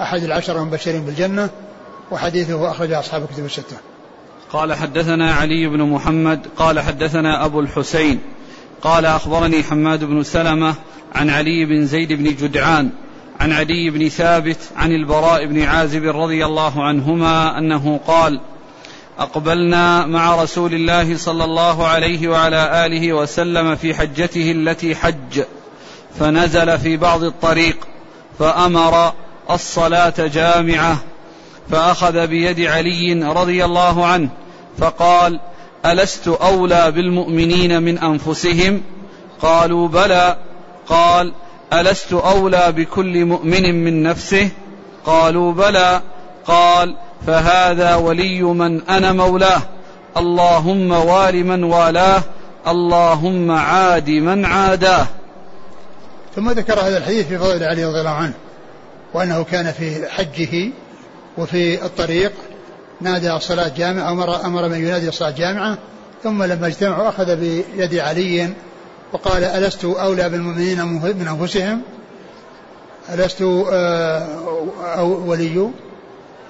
أحد 0.00 0.22
العشرة 0.22 0.58
المبشرين 0.60 1.04
بالجنة 1.04 1.50
وحديثه 2.10 2.70
أخرج 2.70 2.92
أصحاب 2.92 3.22
الكتب 3.22 3.44
الستة. 3.44 3.76
قال 4.56 4.74
حدثنا 4.74 5.34
علي 5.34 5.66
بن 5.66 5.82
محمد 5.82 6.46
قال 6.56 6.80
حدثنا 6.80 7.44
أبو 7.44 7.60
الحسين 7.60 8.20
قال 8.82 9.06
أخبرني 9.06 9.62
حماد 9.62 10.04
بن 10.04 10.22
سلمة 10.22 10.74
عن 11.14 11.30
علي 11.30 11.64
بن 11.64 11.86
زيد 11.86 12.12
بن 12.12 12.24
جدعان 12.24 12.90
عن 13.40 13.52
علي 13.52 13.90
بن 13.90 14.08
ثابت 14.08 14.56
عن 14.76 14.92
البراء 14.92 15.46
بن 15.46 15.62
عازب 15.62 16.04
رضي 16.04 16.46
الله 16.46 16.84
عنهما 16.84 17.58
أنه 17.58 18.00
قال 18.06 18.40
أقبلنا 19.18 20.06
مع 20.06 20.42
رسول 20.42 20.74
الله 20.74 21.16
صلى 21.16 21.44
الله 21.44 21.86
عليه 21.86 22.28
وعلى 22.28 22.86
آله 22.86 23.12
وسلم 23.12 23.76
في 23.76 23.94
حجته 23.94 24.52
التي 24.52 24.94
حج 24.94 25.42
فنزل 26.18 26.78
في 26.78 26.96
بعض 26.96 27.24
الطريق 27.24 27.76
فأمر 28.38 29.12
الصلاة 29.50 30.14
جامعة 30.18 30.98
فأخذ 31.70 32.26
بيد 32.26 32.60
علي 32.60 33.32
رضي 33.32 33.64
الله 33.64 34.06
عنه 34.06 34.28
فقال 34.78 35.40
ألست 35.86 36.28
أولى 36.28 36.90
بالمؤمنين 36.90 37.82
من 37.82 37.98
أنفسهم؟ 37.98 38.82
قالوا 39.42 39.88
بلى. 39.88 40.36
قال 40.86 41.32
ألست 41.72 42.12
أولى 42.12 42.72
بكل 42.72 43.24
مؤمن 43.24 43.84
من 43.84 44.02
نفسه؟ 44.02 44.48
قالوا 45.04 45.52
بلى. 45.52 46.00
قال 46.46 46.96
فهذا 47.26 47.94
ولي 47.94 48.42
من 48.42 48.82
أنا 48.82 49.12
مولاه. 49.12 49.62
اللهم 50.16 50.90
وال 50.92 51.46
من 51.46 51.64
والاه. 51.64 52.22
اللهم 52.66 53.50
عاد 53.50 54.10
من 54.10 54.44
عاداه. 54.44 55.06
ثم 56.36 56.50
ذكر 56.50 56.80
هذا 56.80 56.98
الحديث 56.98 57.26
في 57.26 57.38
فضل 57.38 57.64
علي 57.64 57.84
رضي 57.84 58.00
الله 58.00 58.10
عنه 58.10 58.34
وأنه 59.14 59.44
كان 59.44 59.72
في 59.72 60.08
حجه 60.08 60.70
وفي 61.38 61.84
الطريق 61.84 62.32
نادى 63.00 63.32
الصلاة 63.32 63.68
جامعة 63.76 64.12
أمر, 64.12 64.44
أمر 64.44 64.68
من 64.68 64.78
ينادي 64.80 65.08
الصلاة 65.08 65.30
جامعة 65.30 65.78
ثم 66.22 66.42
لما 66.42 66.66
اجتمعوا 66.66 67.08
أخذ 67.08 67.36
بيد 67.36 67.94
علي 67.94 68.48
وقال 69.12 69.44
ألست 69.44 69.84
أولى 69.84 70.28
بالمؤمنين 70.28 70.84
من 70.84 71.28
أنفسهم؟ 71.28 71.82
ألست 73.14 73.42
آه، 73.42 74.26
أو 74.98 75.30
ولي؟ 75.30 75.70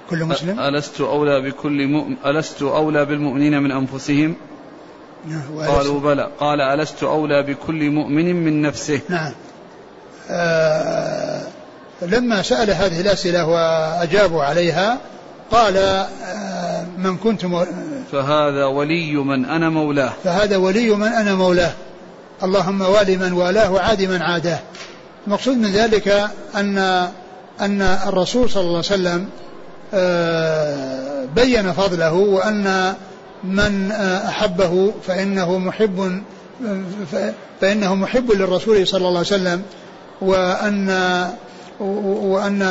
كل 0.09 0.25
مسلم؟ 0.25 0.59
ألست 0.59 1.01
أولى 1.01 1.41
بكل 1.41 1.87
مؤمن 1.87 2.15
ألست 2.25 2.61
أولى 2.61 3.05
بالمؤمنين 3.05 3.63
من 3.63 3.71
أنفسهم؟ 3.71 4.35
نعم، 5.25 5.67
قالوا 5.67 5.99
بلى. 5.99 6.31
قال 6.39 6.61
ألست 6.61 7.03
أولى 7.03 7.43
بكل 7.43 7.89
مؤمن 7.89 8.35
من 8.35 8.61
نفسه. 8.61 9.01
نعم. 9.09 9.31
آه 10.29 11.41
لما 12.01 12.41
سأل 12.41 12.71
هذه 12.71 13.01
الأسئلة 13.01 13.45
وأجابوا 13.45 14.43
عليها 14.43 14.97
قال 15.51 15.77
آه 15.77 16.85
من 16.97 17.17
كنت. 17.17 17.45
فهذا 18.11 18.65
ولي 18.65 19.15
من 19.15 19.45
أنا 19.45 19.69
مولاه 19.69 20.13
فهذا 20.23 20.57
ولي 20.57 20.89
من 20.89 21.07
أنا 21.07 21.35
مولاه 21.35 21.71
اللهم 22.43 22.81
والي 22.81 23.17
من 23.17 23.33
والاه 23.33 23.71
وعادي 23.71 24.07
من 24.07 24.21
عاداه 24.21 24.59
المقصود 25.27 25.57
من 25.57 25.71
ذلك 25.71 26.29
أن 26.55 26.77
أن 27.61 27.81
الرسول 27.81 28.49
صلى 28.49 28.61
الله 28.61 28.75
عليه 28.75 28.79
وسلم 28.79 29.29
آه، 29.93 31.25
بين 31.35 31.73
فضله 31.73 32.13
وأن 32.13 32.93
من 33.43 33.91
آه، 33.91 34.29
أحبه 34.29 34.93
فإنه 35.07 35.57
محب 35.57 36.21
فإنه 37.61 37.95
محب 37.95 38.31
للرسول 38.31 38.87
صلى 38.87 38.97
الله 38.97 39.09
عليه 39.09 39.19
وسلم 39.19 39.61
وأن 40.21 40.89
وأن 41.79 42.61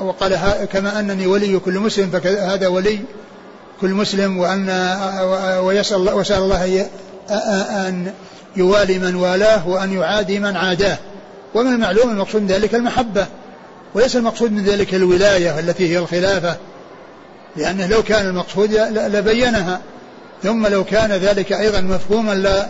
وقال 0.00 0.38
كما 0.72 1.00
أنني 1.00 1.26
ولي 1.26 1.58
كل 1.58 1.78
مسلم 1.78 2.10
فهذا 2.10 2.68
ولي 2.68 3.00
كل 3.80 3.90
مسلم 3.90 4.38
وأن 4.38 4.68
ويسأل 5.60 6.14
وسأل 6.14 6.38
الله 6.38 6.88
أن 7.88 8.12
يوالي 8.56 8.98
من 8.98 9.14
والاه 9.14 9.68
وأن 9.68 9.92
يعادي 9.92 10.38
من 10.38 10.56
عاداه. 10.56 10.98
ومن 11.54 11.72
المعلوم 11.72 12.10
المقصود 12.10 12.42
من 12.42 12.48
ذلك 12.48 12.74
المحبة 12.74 13.26
وليس 13.94 14.16
المقصود 14.16 14.52
من 14.52 14.64
ذلك 14.64 14.94
الولاية 14.94 15.58
التي 15.58 15.92
هي 15.92 15.98
الخلافة 15.98 16.56
لأنه 17.56 17.86
لو 17.86 18.02
كان 18.02 18.26
المقصود 18.26 18.72
لبينها. 18.90 19.80
ثم 20.42 20.66
لو 20.66 20.84
كان 20.84 21.12
ذلك 21.12 21.52
أيضا 21.52 21.80
مفهوما 21.80 22.62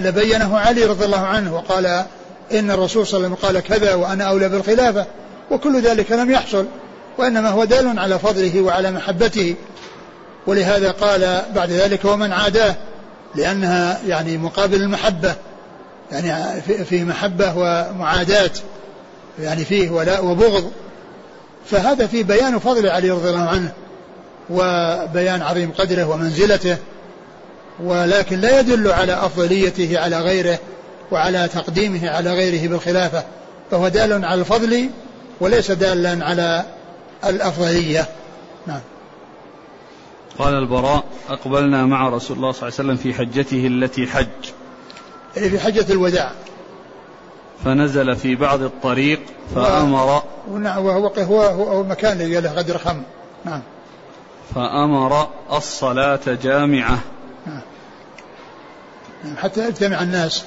لبينه 0.00 0.58
علي 0.58 0.84
رضي 0.84 1.04
الله 1.04 1.26
عنه 1.26 1.54
وقال 1.54 2.04
إن 2.52 2.70
الرسول 2.70 3.06
صلى 3.06 3.16
الله 3.16 3.28
عليه 3.28 3.38
وسلم 3.38 3.48
قال 3.48 3.78
كذا 3.78 3.94
وأنا 3.94 4.24
أولى 4.24 4.48
بالخلافة 4.48 5.06
وكل 5.50 5.82
ذلك 5.82 6.12
لم 6.12 6.30
يحصل 6.30 6.66
وإنما 7.18 7.48
هو 7.48 7.64
دال 7.64 7.98
على 7.98 8.18
فضله 8.18 8.60
وعلى 8.60 8.90
محبته. 8.90 9.54
ولهذا 10.46 10.90
قال 10.90 11.42
بعد 11.54 11.70
ذلك 11.70 12.04
ومن 12.04 12.32
عاداه 12.32 12.74
لأنها 13.34 14.00
يعني 14.06 14.38
مقابل 14.38 14.82
المحبة 14.82 15.34
يعني 16.12 16.60
في 16.60 17.04
محبة 17.04 17.52
ومعاداة 17.56 18.50
يعني 19.38 19.64
فيه 19.64 19.90
ولاء 19.90 20.24
وبغض. 20.24 20.70
فهذا 21.66 22.06
في 22.06 22.22
بيان 22.22 22.58
فضل 22.58 22.86
علي 22.88 23.10
رضي 23.10 23.30
الله 23.30 23.48
عنه 23.48 23.72
وبيان 24.50 25.42
عظيم 25.42 25.70
قدره 25.78 26.04
ومنزلته 26.04 26.76
ولكن 27.84 28.40
لا 28.40 28.60
يدل 28.60 28.92
على 28.92 29.12
أفضليته 29.14 29.98
على 29.98 30.18
غيره. 30.20 30.58
وعلى 31.10 31.48
تقديمه 31.48 32.10
على 32.10 32.34
غيره 32.34 32.68
بالخلافة 32.68 33.24
فهو 33.70 33.88
دال 33.88 34.24
على 34.24 34.40
الفضل 34.40 34.90
وليس 35.40 35.70
دالا 35.70 36.24
على 36.24 36.64
الأفضلية. 37.24 38.08
نعم. 38.66 38.80
قال 40.38 40.54
البراء 40.54 41.04
أقبلنا 41.28 41.86
مع 41.86 42.08
رسول 42.08 42.36
الله 42.36 42.52
صلى 42.52 42.68
الله 42.68 42.78
عليه 42.78 42.90
وسلم 42.90 42.96
في 42.96 43.18
حجته 43.18 43.66
التي 43.66 44.06
حج. 44.06 44.26
يعني 45.36 45.50
في 45.50 45.58
حجة 45.58 45.92
الوداع. 45.92 46.32
فنزل 47.64 48.16
في 48.16 48.34
بعض 48.34 48.62
الطريق 48.62 49.20
فأمر 49.54 50.22
نعم 50.58 50.84
وهو 50.84 51.06
هو 51.18 51.42
هو 51.42 51.82
مكان 51.82 52.20
اللي 52.20 52.40
له 52.40 52.52
غدر 52.52 52.78
خم. 52.78 53.02
نعم. 53.44 53.62
فأمر 54.54 55.28
الصلاة 55.52 56.20
جامعة. 56.42 56.98
نعم. 57.46 57.60
نعم 59.24 59.36
حتى 59.36 59.68
يجتمع 59.68 60.02
الناس. 60.02 60.44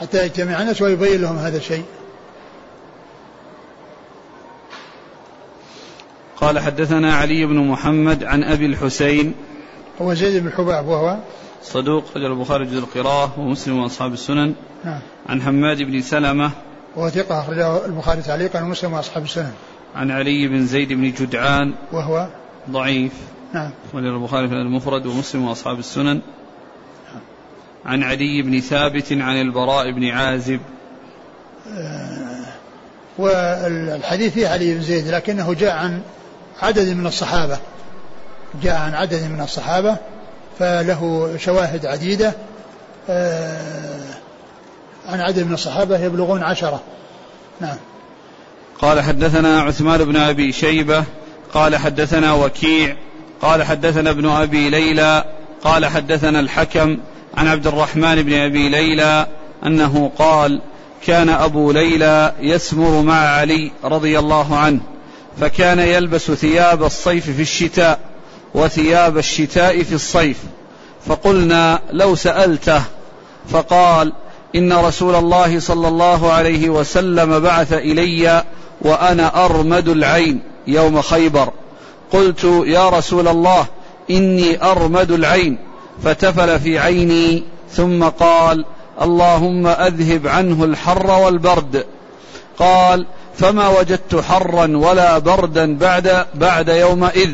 حتى 0.00 0.24
يجتمع 0.24 0.60
الناس 0.60 0.82
ويبين 0.82 1.22
لهم 1.22 1.36
هذا 1.36 1.56
الشيء. 1.56 1.84
قال 6.36 6.58
حدثنا 6.58 7.14
علي 7.14 7.46
بن 7.46 7.56
محمد 7.56 8.24
عن 8.24 8.44
أبي 8.44 8.66
الحسين. 8.66 9.34
هو 10.02 10.14
زيد 10.14 10.42
بن 10.42 10.52
حباب 10.52 10.86
وهو 10.86 11.16
صدوق 11.62 12.04
رجل 12.16 12.26
البخاري 12.26 12.64
جزء 12.64 12.78
القراءة 12.78 13.40
ومسلم 13.40 13.78
وأصحاب 13.78 14.12
السنن. 14.12 14.54
نعم. 14.84 15.00
عن 15.28 15.42
حماد 15.42 15.82
بن 15.82 16.02
سلمة. 16.02 16.50
وهو 16.96 17.08
ثقة 17.08 17.40
أخرجه 17.40 17.86
البخاري 17.86 18.22
تعليقا 18.22 18.62
ومسلم 18.62 18.92
وأصحاب 18.92 19.24
السنن. 19.24 19.52
عن 19.94 20.10
علي 20.10 20.48
بن 20.48 20.66
زيد 20.66 20.92
بن 20.92 21.12
جدعان. 21.12 21.74
وهو 21.92 22.28
ضعيف. 22.70 23.12
نعم. 23.54 23.70
وللبخاري 23.94 24.16
البخاري 24.16 24.48
في 24.48 24.54
المفرد 24.54 25.06
ومسلم 25.06 25.48
وأصحاب 25.48 25.78
السنن. 25.78 26.20
عن 27.86 28.02
علي 28.02 28.42
بن 28.42 28.60
ثابت 28.60 29.12
عن 29.12 29.40
البراء 29.40 29.90
بن 29.90 30.08
عازب. 30.08 30.60
آه 31.76 32.28
والحديث 33.18 34.32
فيه 34.32 34.48
علي 34.48 34.74
بن 34.74 34.82
زيد 34.82 35.08
لكنه 35.08 35.54
جاء 35.54 35.76
عن 35.76 36.00
عدد 36.62 36.88
من 36.88 37.06
الصحابة. 37.06 37.58
جاء 38.62 38.76
عن 38.76 38.94
عدد 38.94 39.22
من 39.22 39.40
الصحابة 39.40 39.96
فله 40.58 41.34
شواهد 41.38 41.86
عديدة. 41.86 42.32
آه، 43.08 44.00
عن 45.08 45.20
عدد 45.20 45.42
من 45.42 45.54
الصحابة 45.54 45.98
يبلغون 45.98 46.42
عشرة. 46.42 46.82
نعم. 47.60 47.76
قال 48.78 49.00
حدثنا 49.00 49.60
عثمان 49.60 50.04
بن 50.04 50.16
أبي 50.16 50.52
شيبة 50.52 51.04
قال 51.54 51.76
حدثنا 51.76 52.32
وكيع 52.32 52.96
قال 53.42 53.62
حدثنا 53.62 54.10
ابن 54.10 54.28
أبي 54.28 54.70
ليلى 54.70 55.24
قال 55.64 55.86
حدثنا 55.86 56.40
الحكم 56.40 56.98
عن 57.36 57.48
عبد 57.48 57.66
الرحمن 57.66 58.22
بن 58.22 58.32
أبي 58.32 58.68
ليلى 58.68 59.26
أنه 59.66 60.10
قال 60.18 60.60
كان 61.06 61.28
أبو 61.28 61.72
ليلى 61.72 62.32
يسمر 62.40 63.02
مع 63.02 63.14
علي 63.14 63.70
رضي 63.84 64.18
الله 64.18 64.56
عنه 64.56 64.80
فكان 65.40 65.78
يلبس 65.78 66.30
ثياب 66.30 66.82
الصيف 66.82 67.30
في 67.30 67.42
الشتاء 67.42 67.98
وثياب 68.54 69.18
الشتاء 69.18 69.82
في 69.82 69.94
الصيف 69.94 70.38
فقلنا 71.06 71.80
لو 71.92 72.14
سألته 72.14 72.82
فقال 73.50 74.12
إن 74.56 74.72
رسول 74.72 75.14
الله 75.14 75.60
صلى 75.60 75.88
الله 75.88 76.32
عليه 76.32 76.68
وسلم 76.68 77.40
بعث 77.40 77.72
إلي 77.72 78.44
وأنا 78.80 79.44
أرمد 79.44 79.88
العين 79.88 80.40
يوم 80.66 81.02
خيبر 81.02 81.52
قلت 82.12 82.44
يا 82.66 82.88
رسول 82.88 83.28
الله 83.28 83.66
إني 84.10 84.62
أرمد 84.62 85.10
العين. 85.10 85.58
فتفل 86.04 86.60
في 86.60 86.78
عيني 86.78 87.42
ثم 87.72 88.04
قال 88.04 88.64
اللهم 89.02 89.66
أذهب 89.66 90.26
عنه 90.26 90.64
الحر 90.64 91.10
والبرد. 91.10 91.84
قال 92.58 93.06
فما 93.36 93.68
وجدت 93.68 94.16
حرا 94.16 94.76
ولا 94.76 95.18
بردا 95.18 95.78
بعد 95.78 96.26
بعد 96.34 96.68
يومئذ. 96.68 97.30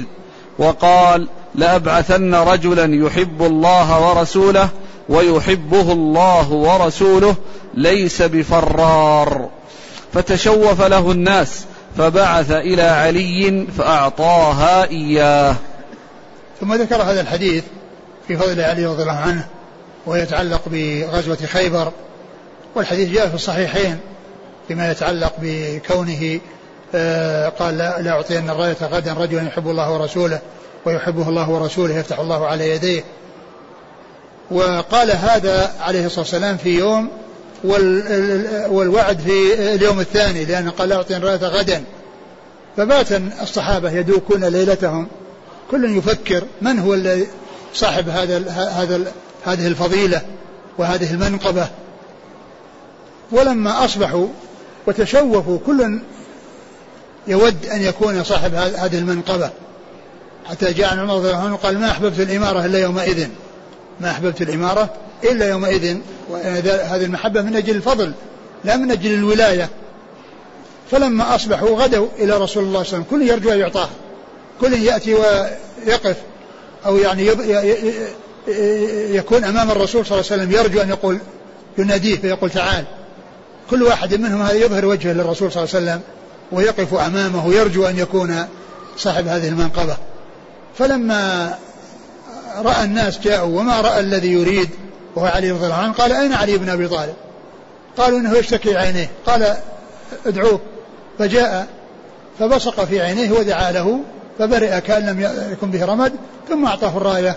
وقال 0.58 1.28
لأبعثن 1.54 2.34
رجلا 2.34 3.06
يحب 3.06 3.42
الله 3.42 4.08
ورسوله 4.08 4.68
ويحبه 5.08 5.92
الله 5.92 6.52
ورسوله 6.52 7.34
ليس 7.74 8.22
بفرار. 8.22 9.48
فتشوف 10.12 10.82
له 10.82 11.10
الناس 11.10 11.64
فبعث 11.98 12.50
إلى 12.50 12.82
علي 12.82 13.66
فأعطاها 13.78 14.90
إياه. 14.90 15.54
ثم 16.64 16.74
ذكر 16.74 17.02
هذا 17.02 17.20
الحديث 17.20 17.64
في 18.28 18.36
فضل 18.36 18.60
علي 18.60 18.86
رضي 18.86 19.02
الله 19.02 19.12
عنه 19.12 19.46
ويتعلق 20.06 20.62
بغزوة 20.66 21.36
خيبر 21.36 21.92
والحديث 22.74 23.10
جاء 23.10 23.28
في 23.28 23.34
الصحيحين 23.34 23.98
فيما 24.68 24.90
يتعلق 24.90 25.32
بكونه 25.42 26.40
آه، 26.94 27.48
قال 27.48 27.78
لا, 27.78 28.10
أعطين 28.10 28.50
الراية 28.50 28.76
غدا 28.82 29.12
رجلا 29.12 29.42
يحب 29.42 29.68
الله 29.68 29.92
ورسوله 29.92 30.40
ويحبه 30.84 31.28
الله 31.28 31.50
ورسوله 31.50 31.98
يفتح 31.98 32.18
الله 32.18 32.46
على 32.46 32.70
يديه. 32.70 33.04
وقال 34.50 35.10
هذا 35.10 35.72
عليه 35.80 36.06
الصلاة 36.06 36.20
والسلام 36.20 36.56
في 36.56 36.78
يوم 36.78 37.08
والوعد 38.68 39.18
في 39.18 39.54
اليوم 39.74 40.00
الثاني 40.00 40.44
لأنه 40.44 40.70
قال 40.70 40.88
لا 40.88 40.96
أعطين 40.96 41.16
الراية 41.16 41.36
غدا. 41.36 41.84
فبات 42.76 43.12
الصحابة 43.42 43.90
يدوكون 43.90 44.44
ليلتهم 44.44 45.08
كل 45.70 45.96
يفكر 45.98 46.44
من 46.62 46.78
هو 46.78 46.94
الذي 46.94 47.28
صاحب 47.74 48.08
هذا 48.08 48.50
هذا 48.50 49.12
هذه 49.44 49.66
الفضيلة 49.66 50.22
وهذه 50.78 51.14
المنقبة. 51.14 51.68
ولما 53.32 53.84
أصبحوا 53.84 54.26
وتشوفوا 54.86 55.58
كل 55.66 56.00
يود 57.26 57.66
أن 57.66 57.82
يكون 57.82 58.24
صاحب 58.24 58.54
هذه 58.54 58.98
المنقبة. 58.98 59.50
حتى 60.44 60.72
جاء 60.72 60.98
عمر 60.98 61.14
رضي 61.14 61.30
الله 61.30 61.42
عنه 61.42 61.56
قال 61.56 61.78
ما 61.78 61.90
أحببت 61.90 62.20
الإمارة 62.20 62.66
إلا 62.66 62.78
يومئذ. 62.78 63.28
ما 64.00 64.10
أحببت 64.10 64.42
الإمارة 64.42 64.90
إلا 65.24 65.48
يومئذ. 65.48 65.96
هذه 66.44 67.04
المحبة 67.04 67.42
من 67.42 67.56
أجل 67.56 67.76
الفضل 67.76 68.12
لا 68.64 68.76
من 68.76 68.90
أجل 68.90 69.14
الولاية. 69.14 69.68
فلما 70.90 71.34
أصبحوا 71.34 71.82
غدوا 71.82 72.08
إلى 72.18 72.38
رسول 72.38 72.38
الله 72.38 72.46
صلى 72.48 72.62
الله 72.62 72.78
عليه 72.78 72.88
وسلم 72.88 73.04
كل 73.10 73.22
يرجو 73.22 73.52
أن 73.52 73.58
يعطاه. 73.58 73.88
كل 74.60 74.72
يأتي 74.72 75.14
ويقف 75.14 76.16
أو 76.86 76.96
يعني 76.96 77.26
يكون 79.16 79.44
أمام 79.44 79.70
الرسول 79.70 80.06
صلى 80.06 80.20
الله 80.20 80.30
عليه 80.32 80.42
وسلم 80.42 80.52
يرجو 80.52 80.80
أن 80.80 80.88
يقول 80.88 81.18
يناديه 81.78 82.16
فيقول 82.16 82.50
تعال. 82.50 82.84
كل 83.70 83.82
واحد 83.82 84.14
منهم 84.14 84.42
هذا 84.42 84.54
يظهر 84.54 84.86
وجهه 84.86 85.12
للرسول 85.12 85.52
صلى 85.52 85.64
الله 85.64 85.74
عليه 85.74 85.84
وسلم 85.84 86.00
ويقف 86.52 86.94
أمامه 86.94 87.54
يرجو 87.54 87.86
أن 87.86 87.98
يكون 87.98 88.46
صاحب 88.96 89.28
هذه 89.28 89.48
المنقبة. 89.48 89.96
فلما 90.78 91.54
رأى 92.56 92.84
الناس 92.84 93.18
جاءوا 93.18 93.60
وما 93.60 93.80
رأى 93.80 94.00
الذي 94.00 94.32
يريد 94.32 94.68
وهو 95.16 95.26
علي 95.26 95.50
رضي 95.50 95.64
الله 95.64 95.76
عنه 95.76 95.92
قال 95.92 96.12
أين 96.12 96.32
علي 96.32 96.58
بن 96.58 96.68
أبي 96.68 96.88
طالب؟ 96.88 97.14
قالوا 97.98 98.18
إنه 98.18 98.36
يشتكي 98.36 98.76
عينيه. 98.76 99.10
قال 99.26 99.56
ادعوه. 100.26 100.60
فجاء 101.18 101.66
فبصق 102.38 102.84
في 102.84 103.00
عينيه 103.00 103.30
ودعا 103.30 103.72
له 103.72 104.00
فبرئ 104.38 104.80
كأن 104.80 105.06
لم 105.06 105.20
يكن 105.52 105.70
به 105.70 105.84
رمد 105.84 106.12
ثم 106.48 106.64
أعطاه 106.64 106.96
الراية 106.96 107.36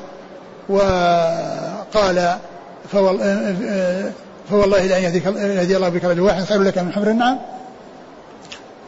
وقال 0.69 2.37
فوالله 4.49 4.85
لأن 4.85 5.03
يهدي 5.03 5.75
الله 5.75 5.89
بك 5.89 6.05
رجل 6.05 6.21
واحد 6.21 6.43
خير 6.43 6.61
لك 6.61 6.77
من 6.77 6.93
حمر. 6.93 7.07
النعم 7.07 7.37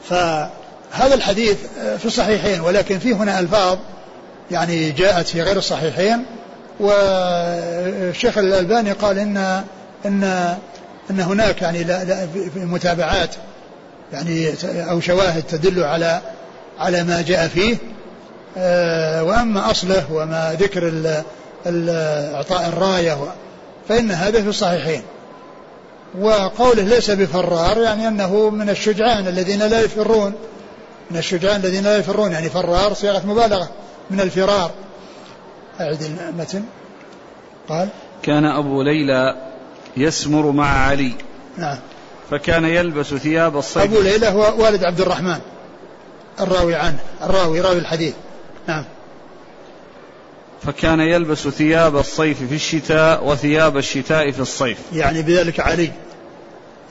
فهذا 0.10 1.14
الحديث 1.14 1.58
في 1.98 2.06
الصحيحين 2.06 2.62
ولكن 2.62 3.00
فيه 3.00 3.14
هنا 3.14 3.40
ألفاظ 3.40 3.78
يعني 4.52 4.92
جاءت 4.92 5.28
في 5.28 5.42
غير 5.42 5.58
الصحيحين. 5.58 6.26
والشيخ 6.80 8.38
الألباني 8.38 8.92
قال 8.92 9.20
إن 9.20 9.38
إن 10.06 10.24
أن 11.12 11.20
هناك 11.20 11.62
يعني 11.62 11.84
لا 11.84 12.04
لا 12.04 12.28
متابعات 12.56 13.36
يعني 14.14 14.54
أو 14.64 15.00
شواهد 15.00 15.44
تدل 15.44 15.84
على 15.84 16.22
على 16.80 17.04
ما 17.04 17.22
جاء 17.22 17.48
فيه. 17.48 17.78
وأما 19.28 19.72
أصله 19.72 20.06
وما 20.12 20.56
ذكر 20.60 20.92
إعطاء 22.36 22.68
الراية 22.68 23.18
فإن 23.90 24.12
هذا 24.12 24.42
في 24.42 24.50
الصحيحين 24.50 25.02
وقوله 26.20 26.84
ليس 26.84 27.12
بفرار 27.12 27.78
يعني 27.78 28.08
أنه 28.08 28.50
من 28.50 28.70
الشجعان 28.70 29.28
الذين 29.28 29.64
لا 29.64 29.82
يفرون 29.82 30.34
من 31.12 31.18
الشجعان 31.18 31.60
الذين 31.60 31.84
لا 31.84 31.98
يفرون 31.98 32.32
يعني 32.32 32.50
فرار 32.50 32.94
صيغة 32.94 33.22
مبالغة 33.26 33.70
من 34.12 34.20
الفرار. 34.20 34.72
أعد 35.80 36.02
المتن. 36.02 36.64
قال 37.70 37.88
كان 38.24 38.46
أبو 38.46 38.82
ليلى 38.82 39.36
يسمر 39.98 40.52
مع 40.52 40.88
علي 40.88 41.14
نعم. 41.58 41.78
فكان 42.32 42.66
يلبس 42.66 43.06
ثياب 43.06 43.58
الصيف 43.58 43.84
أبو 43.84 44.02
ليلى 44.02 44.28
هو 44.28 44.64
والد 44.64 44.84
عبد 44.84 45.02
الرحمن 45.02 45.40
الراوي 46.40 46.76
عنه 46.76 47.00
الراوي 47.24 47.62
راوي 47.62 47.78
الحديث. 47.78 48.14
نعم. 48.68 48.86
فكان 50.62 51.00
يلبس 51.00 51.48
ثياب 51.48 51.98
الصيف 51.98 52.44
في 52.44 52.56
الشتاء 52.56 53.28
وثياب 53.28 53.78
الشتاء 53.78 54.32
في 54.32 54.40
الصيف. 54.40 54.78
يعني 54.94 55.22
بذلك 55.22 55.60
علي. 55.60 55.92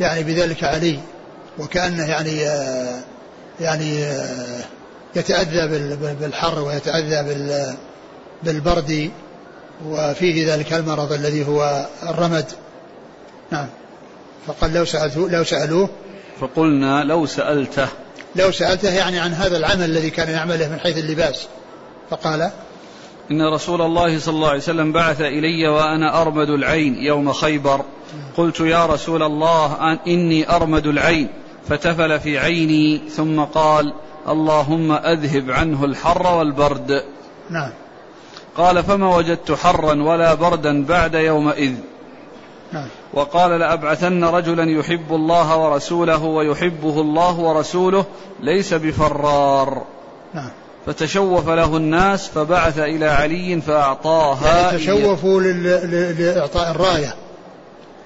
يعني 0.00 0.22
بذلك 0.22 0.64
علي. 0.64 0.98
وكأنه 1.58 2.04
يعني 2.04 2.36
يعني 3.60 4.04
يتأذى 5.16 5.66
بالحر 6.20 6.58
ويتأذى 6.58 7.46
بالبرد. 8.42 9.10
وفيه 9.86 10.54
ذلك 10.54 10.72
المرض 10.72 11.12
الذي 11.12 11.46
هو 11.46 11.86
الرمد. 12.02 12.46
نعم. 13.50 13.66
فقال 14.46 14.74
لو 14.74 14.84
سألته 14.84 15.30
لو 15.30 15.44
سألوه. 15.44 15.88
فقلنا 16.40 17.04
لو 17.04 17.26
سألته. 17.26 17.88
لو 18.36 18.52
سألته 18.52 18.94
يعني 18.94 19.18
عن 19.18 19.32
هذا 19.32 19.56
العمل 19.56 19.84
الذي 19.84 20.10
كان 20.10 20.30
يعمله 20.30 20.68
من 20.68 20.80
حيث 20.80 20.98
اللباس. 20.98 21.48
فقال 22.11 22.50
إن 23.30 23.54
رسول 23.54 23.82
الله 23.82 24.18
صلى 24.18 24.34
الله 24.34 24.48
عليه 24.48 24.59
وسلم 24.59 24.92
بعث 24.92 25.20
إلي 25.20 25.68
وأنا 25.68 26.22
أرمد 26.22 26.50
العين 26.50 26.94
يوم 26.94 27.32
خيبر. 27.32 27.80
قلت 28.36 28.61
يا 28.61 28.86
رسول 28.86 29.22
الله 29.22 29.98
إني 30.06 30.56
أرمد 30.56 30.86
العين. 30.86 31.28
فتفل 31.68 32.20
في 32.20 32.38
عيني 32.38 33.09
ثم 33.09 33.40
قال 33.40 33.92
اللهم 34.28 34.92
أذهب 34.92 35.50
عنه 35.50 35.84
الحر 35.84 36.26
والبرد. 36.26 37.04
نعم. 37.50 37.70
قال 38.56 38.82
فما 38.82 39.16
وجدت 39.16 39.52
حرا 39.52 40.02
ولا 40.02 40.34
بردا 40.34 40.84
بعد 40.84 41.14
يومئذ. 41.14 41.74
نعم. 42.72 42.86
وقال 43.14 43.61
لأبعثن 43.61 44.24
رجلا 44.24 44.64
يحب 44.64 45.14
الله 45.14 45.56
ورسوله 45.56 46.24
ويحبه 46.24 47.00
الله 47.00 47.38
ورسوله 47.38 48.04
ليس 48.40 48.74
بفرار. 48.74 49.82
نعم. 50.34 50.50
فتشوف 50.86 51.48
له 51.48 51.76
الناس 51.76 52.28
فبعث 52.28 52.78
إلى 52.78 53.06
علي 53.06 53.60
فأعطاها 53.60 54.62
يعني 54.62 54.78
تشوفوا 54.78 55.40
لإعطاء 55.40 56.70
الراية. 56.70 57.14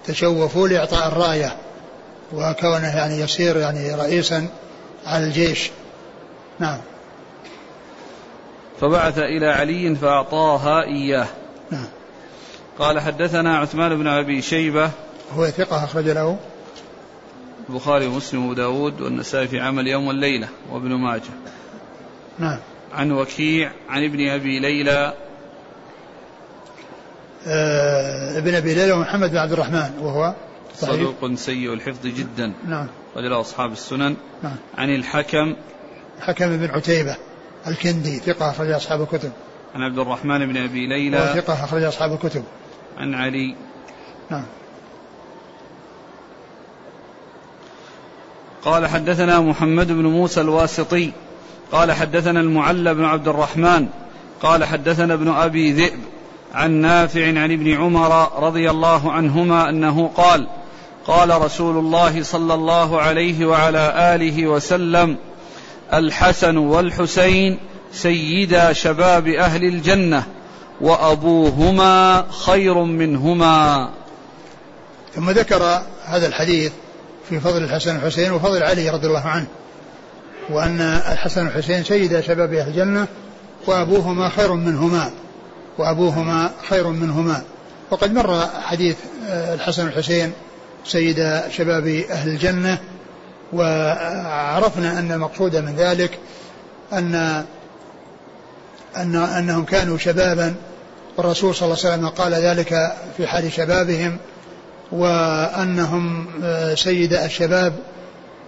تشوفوا 0.06 0.68
لإعطاء 0.68 1.08
الراية. 1.08 1.56
وكونه 2.32 2.96
يعني 2.96 3.20
يصير 3.20 3.56
يعني 3.56 3.94
رئيسا 3.94 4.48
على 5.06 5.24
الجيش. 5.24 5.70
نعم. 6.58 6.78
فبعث 8.80 9.18
إلى 9.18 9.46
علي 9.46 9.94
فأعطاها 9.94 10.82
إياه. 10.82 11.26
نعم. 11.70 11.88
قال 12.78 13.00
حدثنا 13.00 13.58
عثمان 13.58 13.98
بن 13.98 14.06
أبي 14.06 14.42
شيبة. 14.42 14.90
هو 15.36 15.46
ثقة 15.46 15.84
أخرج 15.84 16.08
له. 16.08 16.36
البخاري 17.68 18.06
ومسلم 18.06 18.46
وداود 18.46 19.00
والنسائي 19.00 19.48
في 19.48 19.60
عمل 19.60 19.86
يوم 19.86 20.06
والليلة 20.06 20.48
وابن 20.70 20.94
ماجه. 20.94 21.30
نعم. 22.39 22.59
عن 22.93 23.12
وكيع 23.12 23.72
عن 23.89 24.05
ابن 24.05 24.28
أبي 24.28 24.59
ليلى. 24.59 25.14
آه 27.47 28.39
ابن 28.39 28.55
أبي 28.55 28.74
ليلى 28.74 28.93
ومحمد 28.93 29.30
بن 29.30 29.37
عبد 29.37 29.53
الرحمن 29.53 29.91
وهو 30.01 30.35
صحيح؟ 30.78 30.95
صدوق 30.95 31.35
سيء 31.35 31.72
الحفظ 31.74 32.07
جدا. 32.07 32.53
نعم. 32.66 32.87
رجل 33.16 33.33
أصحاب 33.33 33.72
السنن. 33.72 34.16
نعم. 34.43 34.57
عن 34.78 34.95
الحكم. 34.95 35.57
حكم 36.20 36.57
بن 36.57 36.70
عتيبة 36.70 37.16
الكندي 37.66 38.18
ثقة 38.18 38.51
أخرج 38.51 38.70
أصحاب 38.70 39.03
الكتب. 39.03 39.33
عن 39.74 39.83
عبد 39.83 39.99
الرحمن 39.99 40.47
بن 40.47 40.57
أبي 40.57 40.87
ليلى. 40.87 41.33
ثقة 41.35 41.64
أخرج 41.64 41.83
أصحاب 41.83 42.12
الكتب. 42.12 42.45
عن 42.99 43.14
علي. 43.14 43.57
نعم. 44.30 44.45
قال 48.64 48.87
حدثنا 48.87 49.41
محمد 49.41 49.89
بن 49.89 50.07
موسى 50.07 50.41
الواسطي. 50.41 51.12
قال 51.72 51.92
حدثنا 51.92 52.40
المعلى 52.40 52.94
بن 52.94 53.04
عبد 53.04 53.28
الرحمن 53.28 53.86
قال 54.42 54.64
حدثنا 54.64 55.14
ابن 55.14 55.28
أبي 55.28 55.72
ذئب 55.72 55.98
عن 56.54 56.70
نافع 56.70 57.26
عن 57.26 57.52
ابن 57.52 57.74
عمر 57.74 58.42
رضي 58.46 58.70
الله 58.70 59.12
عنهما 59.12 59.68
أنه 59.68 60.10
قال 60.16 60.46
قال 61.06 61.42
رسول 61.42 61.76
الله 61.76 62.22
صلى 62.22 62.54
الله 62.54 63.00
عليه 63.00 63.46
وعلى 63.46 64.14
آله 64.14 64.46
وسلم 64.46 65.16
الحسن 65.94 66.56
والحسين 66.56 67.58
سيدا 67.92 68.72
شباب 68.72 69.28
أهل 69.28 69.64
الجنة 69.64 70.24
وأبوهما 70.80 72.26
خير 72.46 72.74
منهما. 72.74 73.88
ثم 75.14 75.30
ذكر 75.30 75.82
هذا 76.04 76.26
الحديث 76.26 76.72
في 77.28 77.40
فضل 77.40 77.64
الحسن 77.64 77.96
والحسين 77.96 78.32
وفضل 78.32 78.62
علي 78.62 78.90
رضي 78.90 79.06
الله 79.06 79.26
عنه. 79.26 79.46
وأن 80.51 80.80
الحسن 80.80 81.47
والحسين 81.47 81.84
سيدا 81.84 82.20
شباب 82.20 82.55
أهل 82.55 82.68
الجنة 82.68 83.07
وأبوهما 83.66 84.28
خير 84.28 84.53
منهما 84.53 85.11
وأبوهما 85.78 86.51
خير 86.68 86.86
منهما. 86.86 87.43
وقد 87.90 88.12
مر 88.12 88.47
حديث 88.62 88.97
آه، 89.28 89.55
الحسن 89.55 89.84
والحسين 89.84 90.32
سيد 90.84 91.40
شباب 91.51 91.86
أهل 91.86 92.28
الجنة 92.28 92.78
وعرفنا 93.53 94.99
أن 94.99 95.12
المقصود 95.12 95.57
من 95.57 95.76
ذلك 95.76 96.18
أن 96.93 97.45
أن 98.97 99.16
أنهم 99.16 99.64
كانوا 99.64 99.99
شبابا. 99.99 100.55
والرسول 101.16 101.55
صلى 101.55 101.66
الله 101.66 101.78
عليه 101.84 101.95
وسلم 101.95 102.09
قال 102.09 102.34
ذلك 102.34 102.93
في 103.16 103.26
حال 103.26 103.53
شبابهم 103.53 104.16
وأنهم 104.93 106.26
سيد 106.74 107.12
الشباب. 107.12 107.72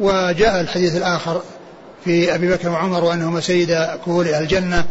وجاء 0.01 0.61
الحديث 0.61 0.97
الآخر 0.97 1.43
في 2.05 2.35
أبي 2.35 2.53
بكر 2.53 2.69
وعمر 2.69 3.05
وأنهما 3.05 3.41
سيد 3.41 3.69
كهول 4.07 4.29
الجنة. 4.29 4.85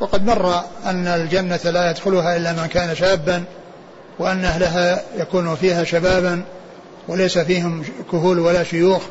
وقد 0.00 0.26
مر 0.26 0.60
أن 0.86 1.06
الجنة 1.06 1.60
لا 1.64 1.90
يدخلها 1.90 2.36
إلا 2.36 2.52
من 2.52 2.66
كان 2.66 2.94
شابا 2.94 3.44
وأن 4.18 4.44
أهلها 4.44 5.02
يكون 5.16 5.54
فيها 5.54 5.84
شبابا 5.84 6.42
وليس 7.08 7.38
فيهم 7.38 7.84
كهول 8.12 8.38
ولا 8.38 8.62
شيوخ 8.64 9.02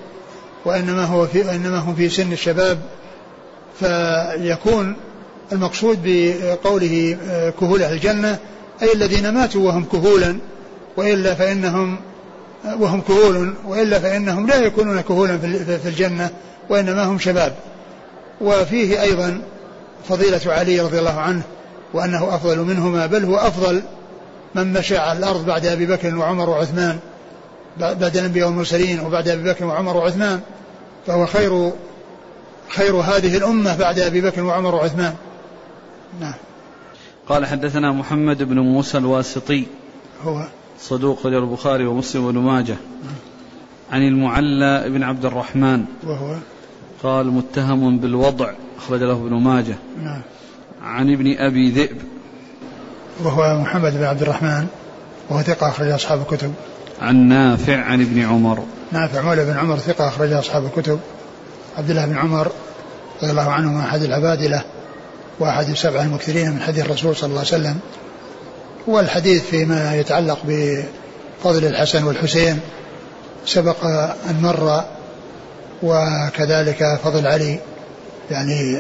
وإنما 0.66 1.06
هو 1.06 1.28
في 1.28 1.56
إنما 1.56 1.78
هم 1.78 1.96
في 1.96 2.10
سن 2.10 2.34
الشباب. 2.34 2.80
فيكون 3.80 4.96
المقصود 5.52 6.00
بقوله 6.04 7.18
كهول 7.60 7.84
أهل 7.84 7.94
الجنة 7.94 8.38
أي 8.82 8.94
الذين 8.94 9.30
ماتوا 9.30 9.68
وهم 9.68 9.84
كهولا 9.84 10.38
وإلا 10.98 11.36
فإنهم 11.36 11.98
وهم 12.80 13.02
كهول 13.02 13.54
وإلا 13.68 14.00
فإنهم 14.00 14.48
لا 14.48 14.56
يكونون 14.56 15.02
كهولا 15.02 15.38
في 15.38 15.90
الجنة. 15.90 16.30
وإنما 16.70 17.04
هم 17.04 17.20
شباب. 17.20 17.56
وفيه 18.42 19.02
أيضا 19.02 19.42
فضيلة 20.10 20.42
علي 20.46 20.80
رضي 20.80 21.00
الله 21.00 21.20
عنه 21.20 21.42
وأنه 21.94 22.36
أفضل 22.36 22.60
منهما 22.60 23.06
بل 23.06 23.26
هو 23.26 23.36
أفضل 23.36 23.82
من 24.56 24.74
مشى 24.74 24.98
على 24.98 25.20
الأرض 25.20 25.46
بعد 25.46 25.66
أبي 25.66 25.86
بكر 25.86 26.16
وعمر 26.16 26.50
وعثمان 26.50 27.00
بعد 27.80 28.18
الأنبياء 28.18 28.48
والمرسلين 28.48 29.00
وبعد 29.00 29.28
أبي 29.28 29.50
بكر 29.50 29.66
وعمر 29.66 29.98
وعثمان. 29.98 30.40
فهو 31.08 31.26
خير 31.26 31.72
خير 32.70 32.96
هذه 32.96 33.38
الأمة 33.38 33.78
بعد 33.78 34.00
أبي 34.00 34.22
بكر 34.22 34.44
وعمر 34.44 34.76
وعثمان. 34.76 35.16
نعم. 36.20 36.34
قال 37.30 37.46
حدثنا 37.46 37.92
محمد 37.92 38.44
بن 38.44 38.60
موسى 38.60 38.98
الواسطي 38.98 39.66
هو. 40.24 40.48
صدوق 40.80 41.26
البخاري 41.26 41.86
ومسلم 41.86 42.26
وابن 42.26 42.38
ماجه 42.40 42.76
عن 43.92 44.08
المعلى 44.08 44.90
بن 44.90 45.04
عبد 45.04 45.26
الرحمن 45.26 45.86
وهو. 46.04 46.36
قال 47.04 47.28
متهم 47.28 47.98
بالوضع 47.98 48.52
أخرج 48.78 49.04
له 49.04 49.14
ابن 49.14 49.34
ماجه. 49.34 49.76
نعم. 50.04 50.22
عن 50.84 51.14
ابن 51.14 51.38
أبي 51.38 51.72
ذئب. 51.72 51.98
وهو 53.24 53.60
محمد 53.62 53.98
بن 53.98 54.04
عبد 54.04 54.22
الرحمن 54.22 54.68
وهو 55.30 55.42
ثقة 55.42 55.70
أخرج 55.70 55.88
أصحاب 55.88 56.22
الكتب. 56.22 56.54
عن 57.02 57.16
نافع 57.16 57.78
عن 57.78 58.02
ابن 58.02 58.22
عمر. 58.22 58.64
نافع 58.92 59.22
مولى 59.22 59.46
بن 59.46 59.58
عمر 59.58 59.78
ثقة 59.78 60.08
أخرج 60.08 60.32
أصحاب 60.32 60.66
الكتب. 60.66 61.00
عبد 61.78 61.90
الله 61.90 62.06
بن 62.06 62.18
عمر 62.18 62.52
رضي 63.22 63.32
الله 63.32 63.52
عنهما 63.52 63.82
أحد 63.82 64.02
العبادلة 64.02 64.64
وأحد 65.40 65.70
السبع 65.70 66.02
المكثرين 66.02 66.52
من 66.52 66.62
حديث 66.62 66.86
الرسول 66.86 67.16
صلى 67.16 67.30
الله 67.30 67.40
عليه 67.40 67.50
وسلم. 67.50 67.80
والحديث 68.88 69.44
فيما 69.44 69.96
يتعلق 69.96 70.40
بفضل 70.48 71.66
الحسن 71.66 72.04
والحسين 72.04 72.60
سبق 73.46 73.86
أن 74.30 74.42
مر 74.42 74.84
وكذلك 75.84 77.00
فضل 77.04 77.28
علي 77.28 77.60
يعني 78.32 78.78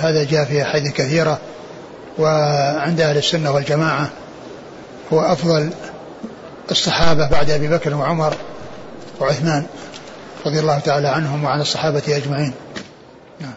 هذا 0.00 0.24
جاء 0.24 0.44
في 0.44 0.62
أحاديث 0.62 0.92
كثيرة 0.92 1.38
وعند 2.18 3.00
أهل 3.00 3.16
السنة 3.16 3.50
والجماعة 3.50 4.10
هو 5.12 5.20
أفضل 5.20 5.70
الصحابة 6.70 7.28
بعد 7.28 7.50
أبي 7.50 7.68
بكر 7.68 7.94
وعمر 7.94 8.34
وعثمان 9.20 9.66
رضي 10.46 10.60
الله 10.60 10.78
تعالى 10.78 11.08
عنهم 11.08 11.44
وعن 11.44 11.60
الصحابة 11.60 12.02
أجمعين 12.08 12.52
نعم. 13.40 13.54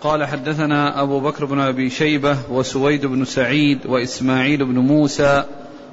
قال 0.00 0.26
حدثنا 0.26 1.02
أبو 1.02 1.20
بكر 1.20 1.44
بن 1.44 1.60
أبي 1.60 1.90
شيبة 1.90 2.36
وسويد 2.50 3.06
بن 3.06 3.24
سعيد 3.24 3.86
وإسماعيل 3.86 4.64
بن 4.64 4.78
موسى 4.78 5.44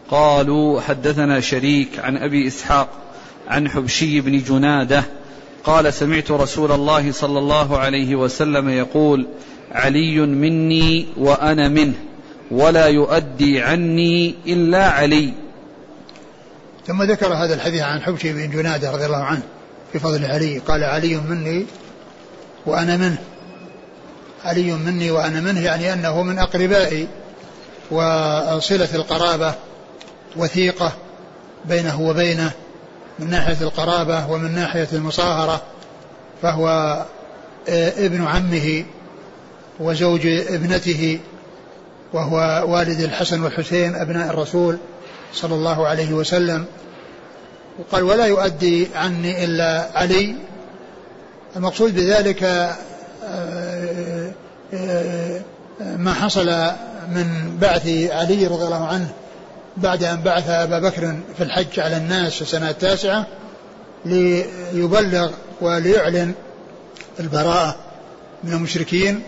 قالوا 0.09 0.81
حدثنا 0.81 1.39
شريك 1.39 1.99
عن 1.99 2.17
أبي 2.17 2.47
إسحاق 2.47 2.87
عن 3.47 3.69
حبشي 3.69 4.21
بن 4.21 4.39
جنادة 4.43 5.03
قال 5.63 5.93
سمعت 5.93 6.31
رسول 6.31 6.71
الله 6.71 7.11
صلى 7.11 7.39
الله 7.39 7.77
عليه 7.77 8.15
وسلم 8.15 8.69
يقول 8.69 9.27
علي 9.71 10.19
مني 10.19 11.07
وأنا 11.17 11.67
منه 11.67 11.93
ولا 12.51 12.87
يؤدي 12.87 13.61
عني 13.61 14.35
إلا 14.47 14.89
علي. 14.89 15.33
ثم 16.87 17.03
ذكر 17.03 17.33
هذا 17.33 17.53
الحديث 17.53 17.81
عن 17.81 18.01
حبشي 18.01 18.33
بن 18.33 18.49
جنادة 18.49 18.91
رضي 18.91 19.05
الله 19.05 19.23
عنه 19.23 19.41
في 19.93 19.99
فضل 19.99 20.25
علي. 20.25 20.57
قال 20.59 20.83
علي 20.83 21.15
مني 21.17 21.65
وأنا 22.65 22.97
منه. 22.97 23.17
علي 24.45 24.71
مني 24.71 25.11
وأنا 25.11 25.41
منه 25.41 25.61
يعني 25.61 25.93
أنه 25.93 26.23
من 26.23 26.39
أقربائي 26.39 27.07
وصلة 27.91 28.95
القرابة 28.95 29.53
وثيقة 30.35 30.93
بينه 31.65 32.01
وبينه 32.01 32.51
من 33.21 33.29
ناحية 33.29 33.57
القرابة 33.61 34.31
ومن 34.31 34.55
ناحية 34.55 34.87
المصاهرة 34.93 35.61
فهو 36.41 36.67
آه، 37.69 38.05
ابن 38.05 38.25
عمه 38.25 38.85
وزوج 39.79 40.27
ابنته 40.27 41.19
وهو 42.13 42.65
والد 42.67 42.99
الحسن 42.99 43.43
والحسين 43.43 43.95
أبناء 43.95 44.29
الرسول 44.29 44.77
صلى 45.33 45.55
الله 45.55 45.87
عليه 45.87 46.13
وسلم. 46.13 46.65
وقال 47.79 48.03
ولا 48.03 48.25
يؤدي 48.25 48.87
عني 48.95 49.43
إلا 49.43 49.89
علي. 49.95 50.35
المقصود 51.55 51.95
بذلك 51.95 52.43
آه، 53.23 54.31
آه، 54.73 55.41
ما 55.97 56.13
حصل 56.13 56.49
من 57.11 57.57
بعث 57.61 57.87
علي 58.11 58.47
رضي 58.47 58.65
الله 58.65 58.87
عنه 58.87 59.11
بعد 59.77 60.03
أن 60.03 60.21
بعث 60.21 60.49
أبا 60.49 60.79
بكر 60.79 61.15
في 61.37 61.43
الحج 61.43 61.79
على 61.79 61.97
الناس 61.97 62.33
في 62.33 62.41
السنة 62.41 62.69
التاسعة 62.69 63.27
ليبلغ 64.05 65.31
وليعلن 65.61 66.33
البراءة 67.19 67.75
من 68.43 68.53
المشركين 68.53 69.21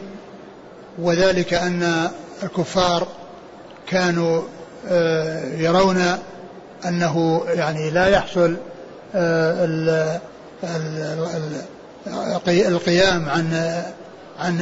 وذلك 1.00 1.54
أن 1.54 2.10
الكفار 2.44 3.08
كانوا 3.88 4.42
آه، 4.88 5.56
يرون 5.56 6.18
أنه 6.86 7.44
يعني 7.48 7.90
لا 7.90 8.08
يحصل 8.08 8.56
آه، 9.16 10.20
القيام 12.48 13.30
عن 13.30 13.54
عن 14.40 14.62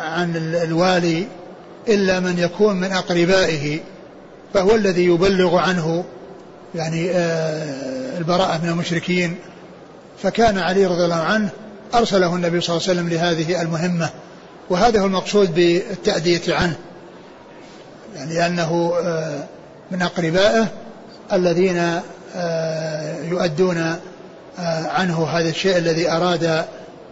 عن 0.00 0.36
الوالي 0.36 1.26
إلا 1.88 2.20
من 2.20 2.38
يكون 2.38 2.76
من 2.76 2.92
أقربائه. 2.92 3.80
فهو 4.54 4.74
الذي 4.74 5.04
يبلغ 5.04 5.56
عنه 5.56 6.04
يعني 6.74 7.10
آه، 7.10 8.18
البراءة 8.18 8.60
من 8.62 8.68
المشركين. 8.68 9.36
فكان 10.22 10.58
علي 10.58 10.86
رضي 10.86 11.04
الله 11.04 11.14
عنه 11.14 11.48
أرسله 11.94 12.34
النبي 12.34 12.60
صلى 12.60 12.76
الله 12.76 12.88
عليه 12.88 13.00
وسلم 13.00 13.08
لهذه 13.08 13.62
المهمة 13.62 14.10
وهذا 14.70 15.00
هو 15.00 15.06
المقصود 15.06 15.54
بالتأدية 15.54 16.54
عنه 16.54 16.76
يعني 18.16 18.46
أنه 18.46 18.92
آه، 19.02 19.44
من 19.90 20.02
أقربائه 20.02 20.66
الذين 21.32 22.00
آه، 22.36 23.24
يؤدون 23.24 23.96
عنه 24.84 25.26
هذا 25.26 25.48
الشيء 25.48 25.76
الذي 25.76 26.10
أراد 26.10 26.64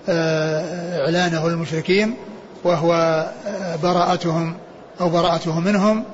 إعلانه 0.09 1.49
للمشركين 1.49 2.15
وهو 2.65 3.25
براءتهم 3.83 4.57
أو 5.01 5.09
براءته 5.09 5.61
منهم. 5.61 6.05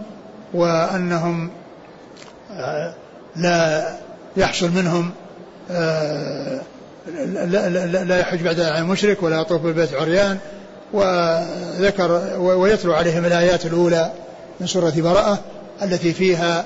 وأنهم 0.54 1.50
آه، 2.50 2.94
لا 3.36 3.96
يحصل 4.36 4.70
منهم 4.70 5.10
آه، 5.70 6.60
لا, 7.24 7.68
لا, 7.68 8.04
لا 8.04 8.18
يحج 8.18 8.42
بعد 8.42 8.60
عن 8.60 8.86
مشرك 8.86 9.22
ولا 9.22 9.40
يطوف 9.40 9.62
بالبيت 9.62 9.94
عريان. 9.94 10.38
وذكر 10.92 12.36
ويتلو 12.38 12.92
عليهم 12.94 13.24
الآيات 13.24 13.66
الأولى 13.66 14.12
من 14.60 14.66
سورة 14.66 14.92
براءة 14.96 15.38
التي 15.82 16.12
فيها 16.12 16.64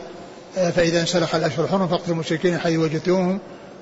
آه، 0.59 0.71
فإذا 0.71 1.01
انسلخ 1.01 1.35
الأشهر 1.35 1.65
الحرم 1.65 1.89
فاقتلوا 1.89 2.15
المشركين 2.15 2.59
حيث 2.59 2.79
وجدتموهم 2.79 3.39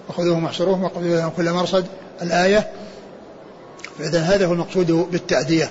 وخذوهم 0.08 0.44
واحصروهم 0.44 0.84
وقضوا 0.84 1.16
لهم 1.16 1.30
كل 1.36 1.50
مرصد. 1.50 1.86
الآية 2.22 2.70
فإذا 3.98 4.20
هذا 4.20 4.46
هو 4.46 4.52
المقصود 4.52 4.90
بالتأدية. 4.90 5.70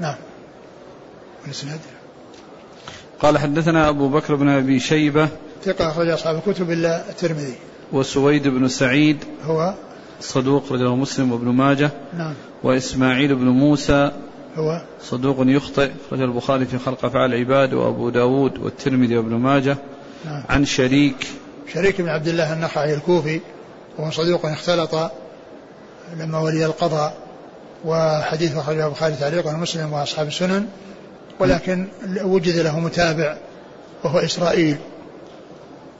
نعم. 0.00 0.16
والإسناد؟ 1.42 1.80
قال 3.22 3.38
حدثنا 3.38 3.88
أبو 3.88 4.08
بكر 4.08 4.34
بن 4.34 4.48
أبي 4.48 4.80
شيبة 4.80 5.28
ثقة 5.64 5.88
أخرج 5.88 6.08
أصحاب 6.08 6.36
الكتب 6.36 6.70
إلا 6.70 7.10
الترمذي. 7.10 7.54
وسويد 7.92 8.48
بن 8.48 8.68
سعيد 8.68 9.24
هو 9.44 9.74
صدوق 10.20 10.72
رجله 10.72 10.96
مسلم 10.96 11.32
وابن 11.32 11.48
ماجه 11.48 11.90
نعم. 12.18 12.34
وإسماعيل 12.62 13.34
بن 13.34 13.44
موسى 13.44 14.12
هو 14.56 14.82
صدوق 15.02 15.36
يخطئ 15.40 15.90
رجل 16.12 16.24
البخاري 16.24 16.64
في 16.64 16.78
خلق 16.78 17.04
أفعال 17.04 17.34
العباد 17.34 17.74
وأبو 17.74 18.10
داود 18.10 18.58
والترمذي 18.58 19.16
وابن 19.16 19.34
ماجه 19.34 19.76
نعم. 20.24 20.44
عن 20.48 20.64
شريك. 20.64 21.26
شريك 21.74 22.00
بن 22.00 22.08
عبد 22.08 22.28
الله 22.28 22.52
النخعي 22.52 22.94
الكوفي 22.94 23.40
وهو 23.98 24.10
صدوق 24.10 24.46
اختلط 24.46 25.10
لما 26.16 26.38
ولي 26.38 26.66
القضاء 26.66 27.16
وحديث 27.84 28.56
أخرجه 28.56 28.86
البخاري 28.86 29.14
تعليقا 29.14 29.54
ومسلم 29.54 29.92
وأصحاب 29.92 30.26
السنن. 30.26 30.66
ولكن 31.40 31.86
وجد 32.22 32.56
له 32.56 32.80
متابع 32.80 33.36
وهو 34.04 34.18
إسرائيل. 34.18 34.76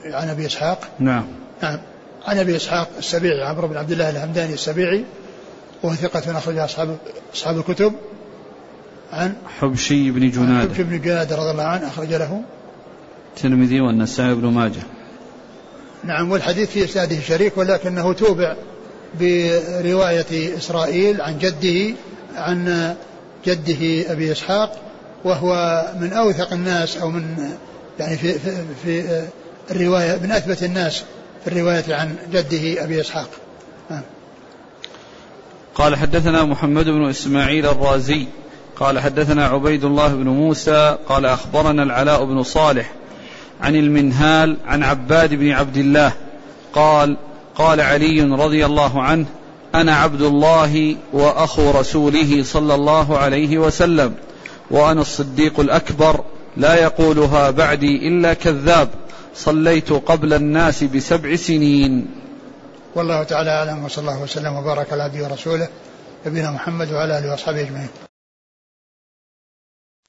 عن 0.05 0.29
أبي 0.29 0.45
إسحاق. 0.45 0.79
نعم. 0.99 1.25
نعم. 1.63 1.79
عن 2.27 2.37
أبي 2.37 2.55
إسحاق 2.55 2.89
السبيعي 2.97 3.43
عمرو 3.43 3.67
بن 3.67 3.77
عبد 3.77 3.91
الله 3.91 4.09
الهمداني 4.09 4.53
السبيعي 4.53 5.05
وهو 5.83 5.93
ثقة 5.93 6.37
أخرج 6.37 6.57
أصحاب 6.57 6.97
أصحاب 7.33 7.57
الكتب 7.57 7.93
عن 9.13 9.33
حبشي 9.59 10.11
بن 10.11 10.29
جناد 10.29 10.69
حبشي 10.69 10.83
بن 10.83 11.01
جناد 11.01 11.33
رضي 11.33 11.51
الله 11.51 11.63
عنه 11.63 11.87
أخرج 11.87 12.13
له. 12.13 12.41
الترمذي 13.35 13.81
والنسائي 13.81 14.35
بن 14.35 14.47
ماجه. 14.47 14.81
نعم 16.03 16.31
والحديث 16.31 16.69
في 16.69 16.83
إسناده 16.83 17.19
شريك 17.19 17.57
ولكنه 17.57 18.13
توبع 18.13 18.55
برواية 19.19 20.57
إسرائيل 20.57 21.21
عن 21.21 21.37
جده 21.37 21.95
عن 22.35 22.95
جده 23.45 24.11
أبي 24.11 24.31
إسحاق 24.31 24.88
وهو 25.23 25.83
من 25.99 26.13
أوثق 26.13 26.53
الناس 26.53 26.97
أو 26.97 27.09
من 27.09 27.49
يعني 27.99 28.17
في, 28.17 28.39
في, 28.39 28.63
في 28.83 29.23
الرواية 29.71 30.19
من 30.23 30.31
أثبت 30.31 30.63
الناس 30.63 31.03
في 31.43 31.47
الرواية 31.47 31.95
عن 31.95 32.15
جده 32.33 32.83
أبي 32.83 33.01
إسحاق. 33.01 33.29
نعم. 33.89 34.01
قال 35.75 35.95
حدثنا 35.95 36.43
محمد 36.43 36.85
بن 36.85 37.09
إسماعيل 37.09 37.65
الرازي. 37.65 38.27
قال 38.75 38.99
حدثنا 38.99 39.47
عبيد 39.47 39.83
الله 39.83 40.07
بن 40.07 40.27
موسى. 40.27 40.97
قال 41.09 41.25
أخبرنا 41.25 41.83
العلاء 41.83 42.25
بن 42.25 42.43
صالح 42.43 42.91
عن 43.61 43.75
المنهال 43.75 44.57
عن 44.65 44.83
عباد 44.83 45.33
بن 45.33 45.51
عبد 45.51 45.77
الله. 45.77 46.11
قال 46.73 47.17
قال 47.55 47.81
علي 47.81 48.21
رضي 48.21 48.65
الله 48.65 49.03
عنه 49.03 49.25
أنا 49.75 49.95
عبد 49.95 50.21
الله 50.21 50.95
وأخو 51.13 51.71
رسوله 51.71 52.43
صلى 52.43 52.75
الله 52.75 53.17
عليه 53.17 53.57
وسلم. 53.57 54.13
وأنا 54.71 55.01
الصديق 55.01 55.59
الأكبر 55.59 56.23
لا 56.57 56.75
يقولها 56.75 57.49
بعدي 57.51 58.07
إلا 58.07 58.33
كذاب 58.33 58.89
صليت 59.35 59.91
قبل 59.91 60.33
الناس 60.33 60.83
بسبع 60.83 61.35
سنين. 61.35 62.07
والله 62.95 63.23
تعالى 63.23 63.49
أعلم 63.49 63.85
وصلى 63.85 64.01
الله 64.01 64.23
وسلم 64.23 64.55
وبارك 64.55 64.93
على 64.93 65.03
عبده 65.03 65.23
ورسوله 65.23 65.67
نبينا 66.25 66.51
محمد 66.51 66.91
وعلى 66.93 67.19
آله 67.19 67.31
وأصحابه 67.31 67.61
أجمعين. 67.61 68.08